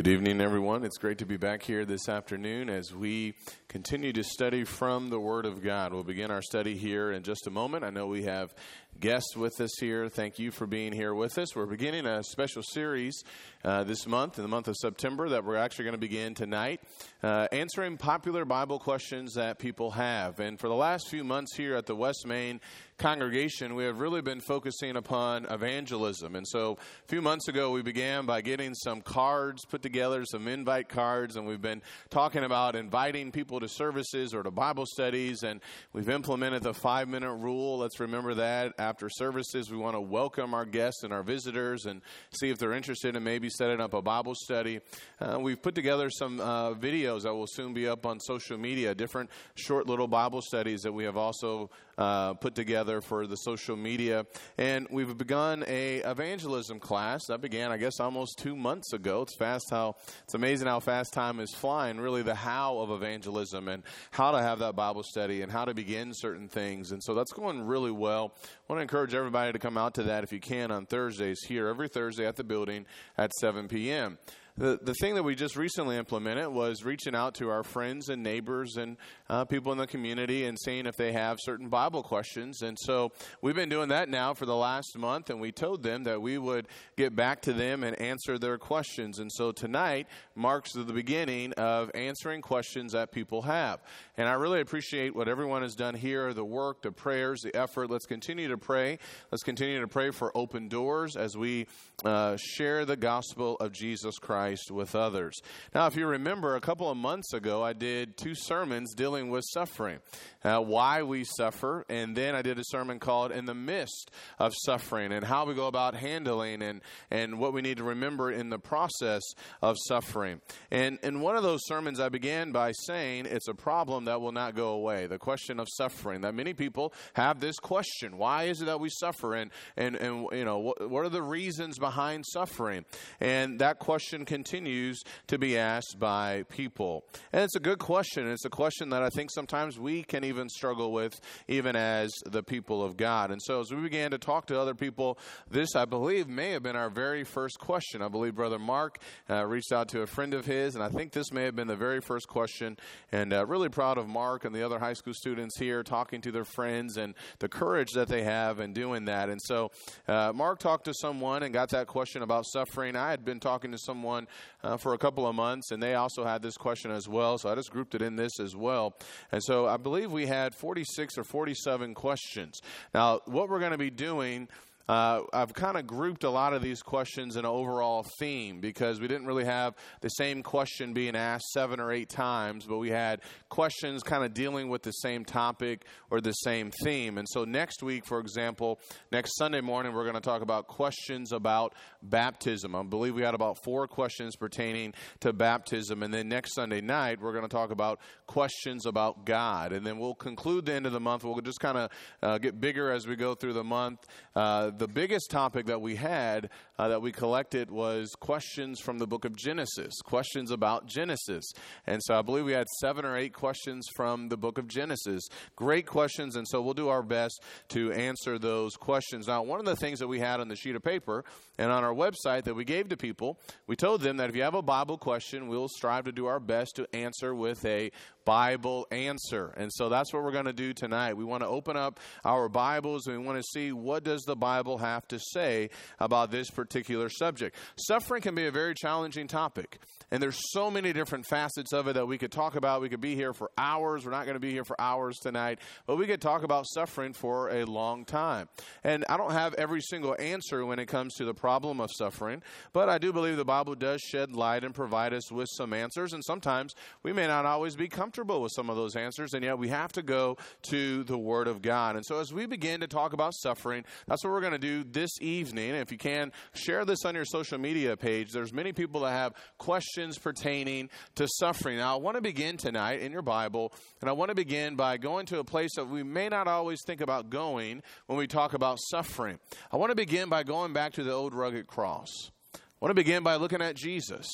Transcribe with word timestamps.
Good 0.00 0.08
evening, 0.08 0.40
everyone. 0.40 0.82
It's 0.82 0.96
great 0.96 1.18
to 1.18 1.26
be 1.26 1.36
back 1.36 1.62
here 1.62 1.84
this 1.84 2.08
afternoon 2.08 2.70
as 2.70 2.94
we 2.94 3.34
continue 3.68 4.14
to 4.14 4.24
study 4.24 4.64
from 4.64 5.10
the 5.10 5.20
Word 5.20 5.44
of 5.44 5.62
God. 5.62 5.92
We'll 5.92 6.04
begin 6.04 6.30
our 6.30 6.40
study 6.40 6.74
here 6.74 7.12
in 7.12 7.22
just 7.22 7.46
a 7.46 7.50
moment. 7.50 7.84
I 7.84 7.90
know 7.90 8.06
we 8.06 8.22
have 8.22 8.54
guests 8.98 9.36
with 9.36 9.60
us 9.60 9.78
here. 9.78 10.08
Thank 10.08 10.38
you 10.38 10.52
for 10.52 10.66
being 10.66 10.94
here 10.94 11.14
with 11.14 11.36
us. 11.36 11.54
We're 11.54 11.66
beginning 11.66 12.06
a 12.06 12.24
special 12.24 12.62
series 12.62 13.22
uh, 13.64 13.84
this 13.84 14.06
month, 14.06 14.38
in 14.38 14.42
the 14.42 14.48
month 14.48 14.68
of 14.68 14.76
September, 14.76 15.28
that 15.28 15.44
we're 15.44 15.56
actually 15.56 15.84
going 15.84 15.94
to 15.94 15.98
begin 15.98 16.34
tonight, 16.34 16.80
uh, 17.22 17.46
answering 17.52 17.96
popular 17.98 18.44
Bible 18.44 18.78
questions 18.78 19.34
that 19.34 19.58
people 19.58 19.90
have. 19.90 20.40
And 20.40 20.58
for 20.58 20.68
the 20.68 20.74
last 20.74 21.08
few 21.08 21.24
months 21.24 21.54
here 21.56 21.76
at 21.76 21.86
the 21.86 21.94
West 21.94 22.26
Main 22.26 22.60
congregation, 22.96 23.74
we 23.74 23.84
have 23.84 23.98
really 23.98 24.22
been 24.22 24.40
focusing 24.40 24.96
upon 24.96 25.46
evangelism. 25.46 26.36
And 26.36 26.46
so 26.46 26.78
a 27.04 27.08
few 27.08 27.20
months 27.20 27.48
ago, 27.48 27.70
we 27.70 27.82
began 27.82 28.24
by 28.24 28.40
getting 28.40 28.74
some 28.74 29.02
cards 29.02 29.64
put 29.66 29.82
together, 29.82 30.24
some 30.24 30.48
invite 30.48 30.88
cards, 30.88 31.36
and 31.36 31.46
we've 31.46 31.62
been 31.62 31.82
talking 32.08 32.44
about 32.44 32.76
inviting 32.76 33.30
people 33.32 33.60
to 33.60 33.68
services 33.68 34.34
or 34.34 34.42
to 34.42 34.50
Bible 34.50 34.86
studies. 34.86 35.42
And 35.42 35.60
we've 35.92 36.08
implemented 36.08 36.62
the 36.62 36.74
five 36.74 37.08
minute 37.08 37.34
rule. 37.34 37.78
Let's 37.78 38.00
remember 38.00 38.34
that. 38.34 38.74
After 38.78 39.08
services, 39.10 39.70
we 39.70 39.76
want 39.76 39.96
to 39.96 40.00
welcome 40.00 40.54
our 40.54 40.64
guests 40.64 41.02
and 41.02 41.12
our 41.12 41.22
visitors 41.22 41.86
and 41.86 42.00
see 42.32 42.50
if 42.50 42.58
they're 42.58 42.72
interested 42.72 43.16
in 43.16 43.22
maybe 43.22 43.49
setting 43.50 43.80
up 43.80 43.92
a 43.92 44.00
Bible 44.00 44.34
study. 44.34 44.80
Uh, 45.20 45.38
we've 45.40 45.60
put 45.60 45.74
together 45.74 46.08
some 46.10 46.40
uh, 46.40 46.72
videos 46.74 47.22
that 47.22 47.34
will 47.34 47.46
soon 47.46 47.74
be 47.74 47.86
up 47.86 48.06
on 48.06 48.18
social 48.20 48.56
media, 48.56 48.94
different 48.94 49.28
short 49.54 49.86
little 49.86 50.08
Bible 50.08 50.40
studies 50.40 50.82
that 50.82 50.92
we 50.92 51.04
have 51.04 51.16
also 51.16 51.70
uh, 52.00 52.32
put 52.34 52.54
together 52.54 53.02
for 53.02 53.26
the 53.26 53.36
social 53.36 53.76
media. 53.76 54.24
And 54.56 54.88
we've 54.90 55.16
begun 55.16 55.64
a 55.68 55.98
evangelism 55.98 56.80
class 56.80 57.26
that 57.28 57.42
began, 57.42 57.70
I 57.70 57.76
guess, 57.76 58.00
almost 58.00 58.38
two 58.38 58.56
months 58.56 58.92
ago. 58.94 59.22
It's 59.22 59.36
fast 59.36 59.66
how 59.70 59.96
it's 60.24 60.34
amazing 60.34 60.66
how 60.66 60.80
fast 60.80 61.12
time 61.12 61.38
is 61.40 61.54
flying. 61.54 62.00
Really, 62.00 62.22
the 62.22 62.34
how 62.34 62.78
of 62.78 62.90
evangelism 62.90 63.68
and 63.68 63.82
how 64.10 64.32
to 64.32 64.42
have 64.42 64.60
that 64.60 64.74
Bible 64.74 65.02
study 65.02 65.42
and 65.42 65.52
how 65.52 65.66
to 65.66 65.74
begin 65.74 66.14
certain 66.14 66.48
things. 66.48 66.90
And 66.90 67.02
so 67.02 67.14
that's 67.14 67.32
going 67.32 67.66
really 67.66 67.92
well. 67.92 68.34
I 68.42 68.72
want 68.72 68.78
to 68.78 68.82
encourage 68.82 69.14
everybody 69.14 69.52
to 69.52 69.58
come 69.58 69.76
out 69.76 69.94
to 69.94 70.04
that 70.04 70.24
if 70.24 70.32
you 70.32 70.40
can 70.40 70.70
on 70.70 70.86
Thursdays 70.86 71.42
here 71.46 71.68
every 71.68 71.88
Thursday 71.88 72.26
at 72.26 72.36
the 72.36 72.44
building 72.44 72.86
at 73.18 73.32
7 73.34 73.68
p.m. 73.68 74.18
The, 74.56 74.78
the 74.82 74.94
thing 74.94 75.14
that 75.14 75.22
we 75.22 75.34
just 75.34 75.56
recently 75.56 75.96
implemented 75.96 76.48
was 76.48 76.84
reaching 76.84 77.14
out 77.14 77.34
to 77.36 77.48
our 77.50 77.62
friends 77.62 78.08
and 78.08 78.22
neighbors 78.22 78.76
and 78.76 78.96
uh, 79.28 79.44
people 79.44 79.72
in 79.72 79.78
the 79.78 79.86
community 79.86 80.44
and 80.44 80.58
seeing 80.58 80.86
if 80.86 80.96
they 80.96 81.12
have 81.12 81.38
certain 81.40 81.68
Bible 81.68 82.02
questions. 82.02 82.62
And 82.62 82.76
so 82.78 83.12
we've 83.40 83.54
been 83.54 83.68
doing 83.68 83.88
that 83.88 84.08
now 84.08 84.34
for 84.34 84.46
the 84.46 84.56
last 84.56 84.98
month, 84.98 85.30
and 85.30 85.40
we 85.40 85.52
told 85.52 85.82
them 85.82 86.04
that 86.04 86.20
we 86.20 86.36
would 86.36 86.68
get 86.96 87.14
back 87.14 87.42
to 87.42 87.52
them 87.52 87.84
and 87.84 87.98
answer 88.00 88.38
their 88.38 88.58
questions. 88.58 89.18
And 89.18 89.30
so 89.32 89.52
tonight 89.52 90.08
marks 90.34 90.72
the 90.72 90.84
beginning 90.84 91.52
of 91.54 91.90
answering 91.94 92.42
questions 92.42 92.92
that 92.92 93.12
people 93.12 93.42
have. 93.42 93.80
And 94.16 94.28
I 94.28 94.32
really 94.32 94.60
appreciate 94.60 95.14
what 95.14 95.28
everyone 95.28 95.62
has 95.62 95.74
done 95.74 95.94
here 95.94 96.34
the 96.34 96.44
work, 96.44 96.82
the 96.82 96.92
prayers, 96.92 97.40
the 97.42 97.54
effort. 97.56 97.90
Let's 97.90 98.06
continue 98.06 98.48
to 98.48 98.58
pray. 98.58 98.98
Let's 99.30 99.42
continue 99.42 99.80
to 99.80 99.88
pray 99.88 100.10
for 100.10 100.36
open 100.36 100.68
doors 100.68 101.16
as 101.16 101.36
we 101.36 101.66
uh, 102.04 102.36
share 102.36 102.84
the 102.84 102.96
gospel 102.96 103.56
of 103.56 103.72
Jesus 103.72 104.18
Christ 104.18 104.49
Christ 104.50 104.70
with 104.72 104.96
others. 104.96 105.40
Now, 105.74 105.86
if 105.86 105.94
you 105.94 106.06
remember, 106.06 106.56
a 106.56 106.60
couple 106.60 106.90
of 106.90 106.96
months 106.96 107.32
ago, 107.32 107.62
I 107.62 107.72
did 107.72 108.16
two 108.16 108.34
sermons 108.34 108.94
dealing 108.94 109.30
with 109.30 109.44
suffering, 109.52 110.00
uh, 110.42 110.58
why 110.58 111.04
we 111.04 111.22
suffer, 111.22 111.84
and 111.88 112.16
then 112.16 112.34
I 112.34 112.42
did 112.42 112.58
a 112.58 112.64
sermon 112.64 112.98
called 112.98 113.30
In 113.30 113.44
the 113.44 113.54
Midst 113.54 114.10
of 114.40 114.52
Suffering 114.64 115.12
and 115.12 115.24
how 115.24 115.46
we 115.46 115.54
go 115.54 115.68
about 115.68 115.94
handling 115.94 116.62
and, 116.62 116.80
and 117.12 117.38
what 117.38 117.52
we 117.52 117.62
need 117.62 117.76
to 117.76 117.84
remember 117.84 118.32
in 118.32 118.50
the 118.50 118.58
process 118.58 119.22
of 119.62 119.76
suffering. 119.86 120.40
And 120.72 120.98
in 121.04 121.20
one 121.20 121.36
of 121.36 121.44
those 121.44 121.60
sermons, 121.66 122.00
I 122.00 122.08
began 122.08 122.50
by 122.50 122.72
saying 122.72 123.26
it's 123.26 123.46
a 123.46 123.54
problem 123.54 124.06
that 124.06 124.20
will 124.20 124.32
not 124.32 124.56
go 124.56 124.70
away 124.70 125.06
the 125.06 125.18
question 125.18 125.60
of 125.60 125.68
suffering. 125.70 126.22
That 126.22 126.34
many 126.34 126.54
people 126.54 126.92
have 127.12 127.38
this 127.38 127.58
question 127.60 128.18
why 128.18 128.44
is 128.44 128.62
it 128.62 128.64
that 128.64 128.80
we 128.80 128.88
suffer? 128.88 129.34
And, 129.34 129.52
and, 129.76 129.94
and 129.94 130.26
you 130.32 130.44
know, 130.44 130.58
what, 130.58 130.90
what 130.90 131.04
are 131.04 131.08
the 131.08 131.22
reasons 131.22 131.78
behind 131.78 132.24
suffering? 132.26 132.84
And 133.20 133.60
that 133.60 133.78
question 133.78 134.24
continues 134.30 135.02
to 135.26 135.38
be 135.38 135.58
asked 135.58 135.96
by 135.98 136.44
people. 136.48 137.04
And 137.32 137.42
it's 137.42 137.56
a 137.56 137.60
good 137.60 137.80
question. 137.80 138.28
It's 138.28 138.44
a 138.44 138.50
question 138.50 138.90
that 138.90 139.02
I 139.02 139.08
think 139.08 139.28
sometimes 139.32 139.76
we 139.76 140.04
can 140.04 140.22
even 140.22 140.48
struggle 140.48 140.92
with, 140.92 141.20
even 141.48 141.74
as 141.74 142.12
the 142.24 142.44
people 142.44 142.80
of 142.80 142.96
God. 142.96 143.32
And 143.32 143.42
so 143.42 143.58
as 143.58 143.72
we 143.72 143.82
began 143.82 144.12
to 144.12 144.18
talk 144.18 144.46
to 144.46 144.60
other 144.60 144.72
people, 144.72 145.18
this, 145.50 145.74
I 145.74 145.84
believe, 145.84 146.28
may 146.28 146.52
have 146.52 146.62
been 146.62 146.76
our 146.76 146.90
very 146.90 147.24
first 147.24 147.58
question. 147.58 148.02
I 148.02 148.08
believe 148.08 148.36
Brother 148.36 148.60
Mark 148.60 148.98
uh, 149.28 149.44
reached 149.46 149.72
out 149.72 149.88
to 149.88 150.02
a 150.02 150.06
friend 150.06 150.32
of 150.32 150.46
his, 150.46 150.76
and 150.76 150.84
I 150.84 150.90
think 150.90 151.10
this 151.10 151.32
may 151.32 151.42
have 151.42 151.56
been 151.56 151.66
the 151.66 151.74
very 151.74 152.00
first 152.00 152.28
question. 152.28 152.76
And 153.10 153.32
uh, 153.32 153.44
really 153.46 153.68
proud 153.68 153.98
of 153.98 154.06
Mark 154.06 154.44
and 154.44 154.54
the 154.54 154.62
other 154.62 154.78
high 154.78 154.92
school 154.92 155.12
students 155.12 155.58
here 155.58 155.82
talking 155.82 156.20
to 156.20 156.30
their 156.30 156.44
friends 156.44 156.98
and 156.98 157.16
the 157.40 157.48
courage 157.48 157.90
that 157.94 158.06
they 158.06 158.22
have 158.22 158.60
in 158.60 158.72
doing 158.72 159.06
that. 159.06 159.28
And 159.28 159.40
so 159.42 159.72
uh, 160.06 160.32
Mark 160.32 160.60
talked 160.60 160.84
to 160.84 160.94
someone 160.94 161.42
and 161.42 161.52
got 161.52 161.70
that 161.70 161.88
question 161.88 162.22
about 162.22 162.44
suffering. 162.46 162.94
I 162.94 163.10
had 163.10 163.24
been 163.24 163.40
talking 163.40 163.72
to 163.72 163.78
someone 163.78 164.19
uh, 164.62 164.76
for 164.76 164.94
a 164.94 164.98
couple 164.98 165.26
of 165.26 165.34
months, 165.34 165.70
and 165.70 165.82
they 165.82 165.94
also 165.94 166.24
had 166.24 166.42
this 166.42 166.56
question 166.56 166.90
as 166.90 167.08
well. 167.08 167.38
So 167.38 167.50
I 167.50 167.54
just 167.54 167.70
grouped 167.70 167.94
it 167.94 168.02
in 168.02 168.16
this 168.16 168.40
as 168.40 168.56
well. 168.56 168.94
And 169.32 169.42
so 169.42 169.66
I 169.66 169.76
believe 169.76 170.12
we 170.12 170.26
had 170.26 170.54
46 170.54 171.18
or 171.18 171.24
47 171.24 171.94
questions. 171.94 172.60
Now, 172.94 173.20
what 173.26 173.48
we're 173.48 173.60
going 173.60 173.72
to 173.72 173.78
be 173.78 173.90
doing 173.90 174.48
uh, 174.90 175.22
I've 175.32 175.54
kind 175.54 175.76
of 175.76 175.86
grouped 175.86 176.24
a 176.24 176.30
lot 176.30 176.52
of 176.52 176.62
these 176.62 176.82
questions 176.82 177.36
in 177.36 177.44
an 177.44 177.46
overall 177.46 178.04
theme 178.18 178.58
because 178.58 179.00
we 179.00 179.06
didn't 179.06 179.28
really 179.28 179.44
have 179.44 179.76
the 180.00 180.08
same 180.08 180.42
question 180.42 180.92
being 180.94 181.14
asked 181.14 181.48
seven 181.52 181.78
or 181.78 181.92
eight 181.92 182.08
times, 182.08 182.66
but 182.66 182.78
we 182.78 182.90
had 182.90 183.20
questions 183.48 184.02
kind 184.02 184.24
of 184.24 184.34
dealing 184.34 184.68
with 184.68 184.82
the 184.82 184.90
same 184.90 185.24
topic 185.24 185.84
or 186.10 186.20
the 186.20 186.32
same 186.32 186.72
theme. 186.82 187.18
And 187.18 187.28
so 187.30 187.44
next 187.44 187.84
week, 187.84 188.04
for 188.04 188.18
example, 188.18 188.80
next 189.12 189.36
Sunday 189.36 189.60
morning, 189.60 189.94
we're 189.94 190.02
going 190.02 190.16
to 190.16 190.20
talk 190.20 190.42
about 190.42 190.66
questions 190.66 191.30
about 191.30 191.76
baptism. 192.02 192.74
I 192.74 192.82
believe 192.82 193.14
we 193.14 193.22
had 193.22 193.34
about 193.34 193.62
four 193.62 193.86
questions 193.86 194.34
pertaining 194.34 194.94
to 195.20 195.32
baptism. 195.32 196.02
And 196.02 196.12
then 196.12 196.28
next 196.28 196.56
Sunday 196.56 196.80
night, 196.80 197.20
we're 197.20 197.32
going 197.32 197.44
to 197.44 197.48
talk 197.48 197.70
about 197.70 198.00
questions 198.26 198.86
about 198.86 199.24
God. 199.24 199.72
And 199.72 199.86
then 199.86 200.00
we'll 200.00 200.16
conclude 200.16 200.66
the 200.66 200.72
end 200.72 200.86
of 200.86 200.92
the 200.92 200.98
month. 200.98 201.22
We'll 201.22 201.40
just 201.42 201.60
kind 201.60 201.78
of 201.78 201.90
uh, 202.24 202.38
get 202.38 202.60
bigger 202.60 202.90
as 202.90 203.06
we 203.06 203.14
go 203.14 203.36
through 203.36 203.52
the 203.52 203.62
month. 203.62 204.04
Uh, 204.34 204.72
the 204.80 204.88
biggest 204.88 205.30
topic 205.30 205.66
that 205.66 205.82
we 205.82 205.94
had 205.94 206.48
uh, 206.80 206.88
that 206.88 207.02
we 207.02 207.12
collected 207.12 207.70
was 207.70 208.14
questions 208.20 208.80
from 208.80 208.96
the 208.96 209.06
book 209.06 209.26
of 209.26 209.36
Genesis, 209.36 209.92
questions 210.02 210.50
about 210.50 210.86
Genesis. 210.86 211.44
And 211.86 212.00
so 212.02 212.18
I 212.18 212.22
believe 212.22 212.46
we 212.46 212.52
had 212.52 212.66
seven 212.80 213.04
or 213.04 213.18
eight 213.18 213.34
questions 213.34 213.86
from 213.94 214.30
the 214.30 214.38
book 214.38 214.56
of 214.56 214.66
Genesis. 214.66 215.28
Great 215.56 215.84
questions, 215.84 216.36
and 216.36 216.48
so 216.48 216.62
we'll 216.62 216.72
do 216.72 216.88
our 216.88 217.02
best 217.02 217.42
to 217.68 217.92
answer 217.92 218.38
those 218.38 218.76
questions. 218.76 219.28
Now, 219.28 219.42
one 219.42 219.60
of 219.60 219.66
the 219.66 219.76
things 219.76 219.98
that 219.98 220.08
we 220.08 220.20
had 220.20 220.40
on 220.40 220.48
the 220.48 220.56
sheet 220.56 220.74
of 220.74 220.82
paper 220.82 221.22
and 221.58 221.70
on 221.70 221.84
our 221.84 221.92
website 221.92 222.44
that 222.44 222.54
we 222.54 222.64
gave 222.64 222.88
to 222.88 222.96
people, 222.96 223.38
we 223.66 223.76
told 223.76 224.00
them 224.00 224.16
that 224.16 224.30
if 224.30 224.36
you 224.36 224.42
have 224.42 224.54
a 224.54 224.62
Bible 224.62 224.96
question, 224.96 225.48
we'll 225.48 225.68
strive 225.68 226.06
to 226.06 226.12
do 226.12 226.24
our 226.24 226.40
best 226.40 226.76
to 226.76 226.86
answer 226.96 227.34
with 227.34 227.62
a 227.66 227.90
Bible 228.24 228.86
answer. 228.90 229.52
And 229.56 229.70
so 229.72 229.88
that's 229.88 230.12
what 230.12 230.22
we're 230.22 230.32
going 230.32 230.44
to 230.44 230.52
do 230.52 230.72
tonight. 230.72 231.14
We 231.14 231.24
want 231.24 231.42
to 231.42 231.48
open 231.48 231.76
up 231.76 232.00
our 232.24 232.48
Bibles 232.48 233.06
and 233.06 233.18
we 233.18 233.26
want 233.26 233.38
to 233.38 233.48
see 233.52 233.72
what 233.72 234.04
does 234.04 234.22
the 234.22 234.36
Bible 234.36 234.78
have 234.78 235.06
to 235.08 235.18
say 235.18 235.68
about 235.98 236.30
this 236.30 236.48
particular 236.48 236.69
subject. 237.10 237.56
Suffering 237.76 238.22
can 238.22 238.34
be 238.34 238.46
a 238.46 238.50
very 238.50 238.74
challenging 238.74 239.26
topic, 239.26 239.78
and 240.10 240.22
there's 240.22 240.38
so 240.52 240.70
many 240.70 240.92
different 240.92 241.26
facets 241.26 241.72
of 241.72 241.88
it 241.88 241.94
that 241.94 242.06
we 242.06 242.18
could 242.18 242.32
talk 242.32 242.56
about. 242.56 242.80
We 242.80 242.88
could 242.88 243.00
be 243.00 243.14
here 243.14 243.32
for 243.32 243.50
hours. 243.58 244.04
We're 244.04 244.10
not 244.10 244.24
going 244.24 244.34
to 244.34 244.40
be 244.40 244.52
here 244.52 244.64
for 244.64 244.80
hours 244.80 245.18
tonight, 245.18 245.58
but 245.86 245.96
we 245.96 246.06
could 246.06 246.20
talk 246.20 246.42
about 246.42 246.66
suffering 246.66 247.12
for 247.12 247.48
a 247.50 247.64
long 247.64 248.04
time. 248.04 248.48
And 248.84 249.04
I 249.08 249.16
don't 249.16 249.32
have 249.32 249.54
every 249.54 249.80
single 249.80 250.16
answer 250.18 250.64
when 250.64 250.78
it 250.78 250.86
comes 250.86 251.14
to 251.14 251.24
the 251.24 251.34
problem 251.34 251.80
of 251.80 251.90
suffering, 251.96 252.42
but 252.72 252.88
I 252.88 252.98
do 252.98 253.12
believe 253.12 253.36
the 253.36 253.44
Bible 253.44 253.74
does 253.74 254.00
shed 254.00 254.32
light 254.32 254.64
and 254.64 254.74
provide 254.74 255.12
us 255.12 255.30
with 255.30 255.48
some 255.52 255.72
answers, 255.72 256.12
and 256.12 256.24
sometimes 256.24 256.74
we 257.02 257.12
may 257.12 257.26
not 257.26 257.46
always 257.46 257.76
be 257.76 257.88
comfortable 257.88 258.42
with 258.42 258.52
some 258.54 258.70
of 258.70 258.76
those 258.76 258.96
answers, 258.96 259.34
and 259.34 259.44
yet 259.44 259.58
we 259.58 259.68
have 259.68 259.92
to 259.92 260.02
go 260.02 260.36
to 260.62 261.04
the 261.04 261.18
Word 261.18 261.48
of 261.48 261.62
God. 261.62 261.96
And 261.96 262.04
so, 262.04 262.20
as 262.20 262.32
we 262.32 262.46
begin 262.46 262.80
to 262.80 262.86
talk 262.86 263.12
about 263.12 263.34
suffering, 263.34 263.84
that's 264.06 264.24
what 264.24 264.32
we're 264.32 264.40
going 264.40 264.52
to 264.52 264.58
do 264.58 264.84
this 264.84 265.10
evening. 265.20 265.74
if 265.74 265.92
you 265.92 265.98
can, 265.98 266.32
share 266.60 266.84
this 266.84 267.04
on 267.04 267.14
your 267.14 267.24
social 267.24 267.58
media 267.58 267.96
page. 267.96 268.32
There's 268.32 268.52
many 268.52 268.72
people 268.72 269.00
that 269.00 269.12
have 269.12 269.34
questions 269.58 270.18
pertaining 270.18 270.90
to 271.16 271.26
suffering. 271.38 271.78
Now, 271.78 271.94
I 271.94 271.98
want 271.98 272.16
to 272.16 272.20
begin 272.20 272.56
tonight 272.56 273.00
in 273.00 273.12
your 273.12 273.22
Bible, 273.22 273.72
and 274.00 274.08
I 274.08 274.12
want 274.12 274.28
to 274.28 274.34
begin 274.34 274.76
by 274.76 274.96
going 274.96 275.26
to 275.26 275.38
a 275.38 275.44
place 275.44 275.74
that 275.76 275.88
we 275.88 276.02
may 276.02 276.28
not 276.28 276.46
always 276.46 276.80
think 276.86 277.00
about 277.00 277.30
going 277.30 277.82
when 278.06 278.18
we 278.18 278.26
talk 278.26 278.54
about 278.54 278.78
suffering. 278.80 279.38
I 279.72 279.76
want 279.76 279.90
to 279.90 279.96
begin 279.96 280.28
by 280.28 280.42
going 280.42 280.72
back 280.72 280.92
to 280.94 281.04
the 281.04 281.12
old 281.12 281.34
rugged 281.34 281.66
cross. 281.66 282.30
I 282.54 282.58
want 282.80 282.90
to 282.90 282.94
begin 282.94 283.22
by 283.22 283.36
looking 283.36 283.62
at 283.62 283.76
Jesus. 283.76 284.26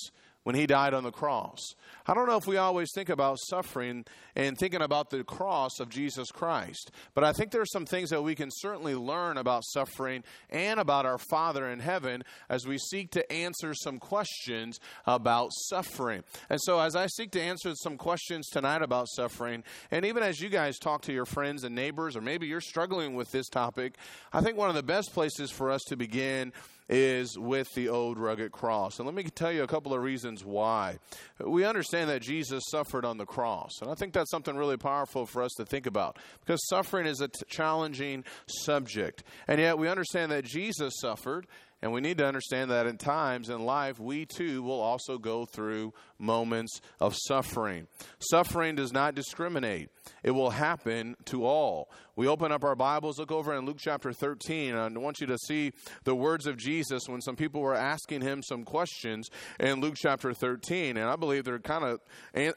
When 0.47 0.55
he 0.55 0.65
died 0.65 0.95
on 0.95 1.03
the 1.03 1.11
cross. 1.11 1.75
I 2.07 2.15
don't 2.15 2.29
know 2.29 2.37
if 2.37 2.47
we 2.47 2.57
always 2.57 2.93
think 2.95 3.09
about 3.09 3.41
suffering 3.41 4.05
and 4.37 4.57
thinking 4.57 4.81
about 4.81 5.11
the 5.11 5.25
cross 5.25 5.81
of 5.81 5.89
Jesus 5.89 6.31
Christ, 6.31 6.93
but 7.15 7.25
I 7.25 7.33
think 7.33 7.51
there 7.51 7.63
are 7.63 7.67
some 7.67 7.85
things 7.85 8.11
that 8.11 8.23
we 8.23 8.37
can 8.37 8.51
certainly 8.53 8.95
learn 8.95 9.39
about 9.39 9.65
suffering 9.65 10.23
and 10.49 10.79
about 10.79 11.05
our 11.05 11.19
Father 11.19 11.69
in 11.69 11.81
heaven 11.81 12.23
as 12.49 12.65
we 12.65 12.79
seek 12.79 13.11
to 13.11 13.33
answer 13.33 13.75
some 13.75 13.99
questions 13.99 14.79
about 15.05 15.51
suffering. 15.53 16.23
And 16.49 16.61
so, 16.63 16.79
as 16.79 16.95
I 16.95 17.09
seek 17.09 17.33
to 17.33 17.43
answer 17.43 17.75
some 17.75 17.97
questions 17.97 18.47
tonight 18.49 18.83
about 18.83 19.09
suffering, 19.09 19.65
and 19.91 20.05
even 20.05 20.23
as 20.23 20.41
you 20.41 20.49
guys 20.49 20.79
talk 20.79 21.03
to 21.03 21.13
your 21.13 21.27
friends 21.27 21.65
and 21.65 21.75
neighbors, 21.75 22.15
or 22.15 22.21
maybe 22.21 22.47
you're 22.47 22.61
struggling 22.61 23.17
with 23.17 23.33
this 23.33 23.49
topic, 23.49 23.97
I 24.33 24.43
think 24.43 24.57
one 24.57 24.69
of 24.69 24.77
the 24.77 24.85
best 24.85 25.13
places 25.13 25.51
for 25.51 25.73
us 25.73 25.83
to 25.89 25.97
begin 25.97 26.53
is 26.89 27.39
with 27.39 27.73
the 27.75 27.89
old 27.89 28.19
rugged 28.19 28.53
cross. 28.53 28.99
And 28.99 29.07
let 29.07 29.15
me 29.15 29.25
tell 29.25 29.51
you 29.51 29.63
a 29.63 29.67
couple 29.67 29.93
of 29.93 30.03
reasons 30.03 30.45
why. 30.45 30.99
We 31.45 31.65
understand 31.65 32.11
that 32.11 32.23
Jesus 32.23 32.63
suffered 32.71 33.05
on 33.05 33.19
the 33.19 33.27
cross. 33.27 33.73
And 33.81 33.91
I 33.91 33.95
think 33.95 34.13
that's 34.13 34.31
something 34.31 34.57
really 34.57 34.77
powerful 34.77 35.27
for 35.27 35.43
us 35.43 35.53
to 35.57 35.65
think 35.65 35.87
about 35.87 36.19
because 36.41 36.67
suffering 36.69 37.07
is 37.07 37.21
a 37.21 37.29
t- 37.29 37.45
challenging 37.49 38.25
subject. 38.47 39.25
And 39.49 39.61
yet 39.61 39.79
we 39.79 39.89
understand 39.89 40.31
that 40.33 40.45
Jesus 40.45 40.95
suffered. 41.01 41.47
And 41.83 41.93
we 41.93 42.01
need 42.01 42.19
to 42.19 42.27
understand 42.27 42.71
that 42.71 42.87
in 42.87 42.97
times 42.97 43.51
in 43.51 43.65
life, 43.67 44.01
we 44.01 44.25
too 44.25 44.63
will 44.63 44.81
also 44.81 45.19
go 45.19 45.45
through 45.45 45.93
moments 46.19 46.81
of 47.01 47.15
suffering. 47.27 47.87
Suffering 48.19 48.77
does 48.77 48.93
not 48.93 49.15
discriminate, 49.15 49.91
it 50.23 50.31
will 50.31 50.51
happen 50.51 51.17
to 51.27 51.45
all. 51.45 51.91
We 52.19 52.29
open 52.29 52.51
up 52.51 52.65
our 52.65 52.75
Bibles, 52.75 53.19
look 53.19 53.31
over 53.31 53.55
in 53.55 53.67
Luke 53.67 53.77
chapter 53.79 54.11
13. 54.11 54.75
and 54.75 54.97
I 54.97 54.99
want 54.99 55.21
you 55.21 55.27
to 55.27 55.37
see 55.37 55.73
the 56.05 56.15
words 56.15 56.47
of 56.47 56.57
Jesus 56.57 57.03
when 57.09 57.21
some 57.21 57.37
people 57.37 57.61
were 57.61 57.75
asking 57.75 58.23
him 58.23 58.43
some 58.43 58.65
questions 58.65 59.29
in 59.61 59.83
Luke 59.83 59.97
chapter 59.99 60.33
13. 60.33 60.97
And 60.97 61.11
I 61.11 61.17
believe 61.17 61.45
they're 61.45 61.59
kind 61.59 61.85
of 61.85 62.01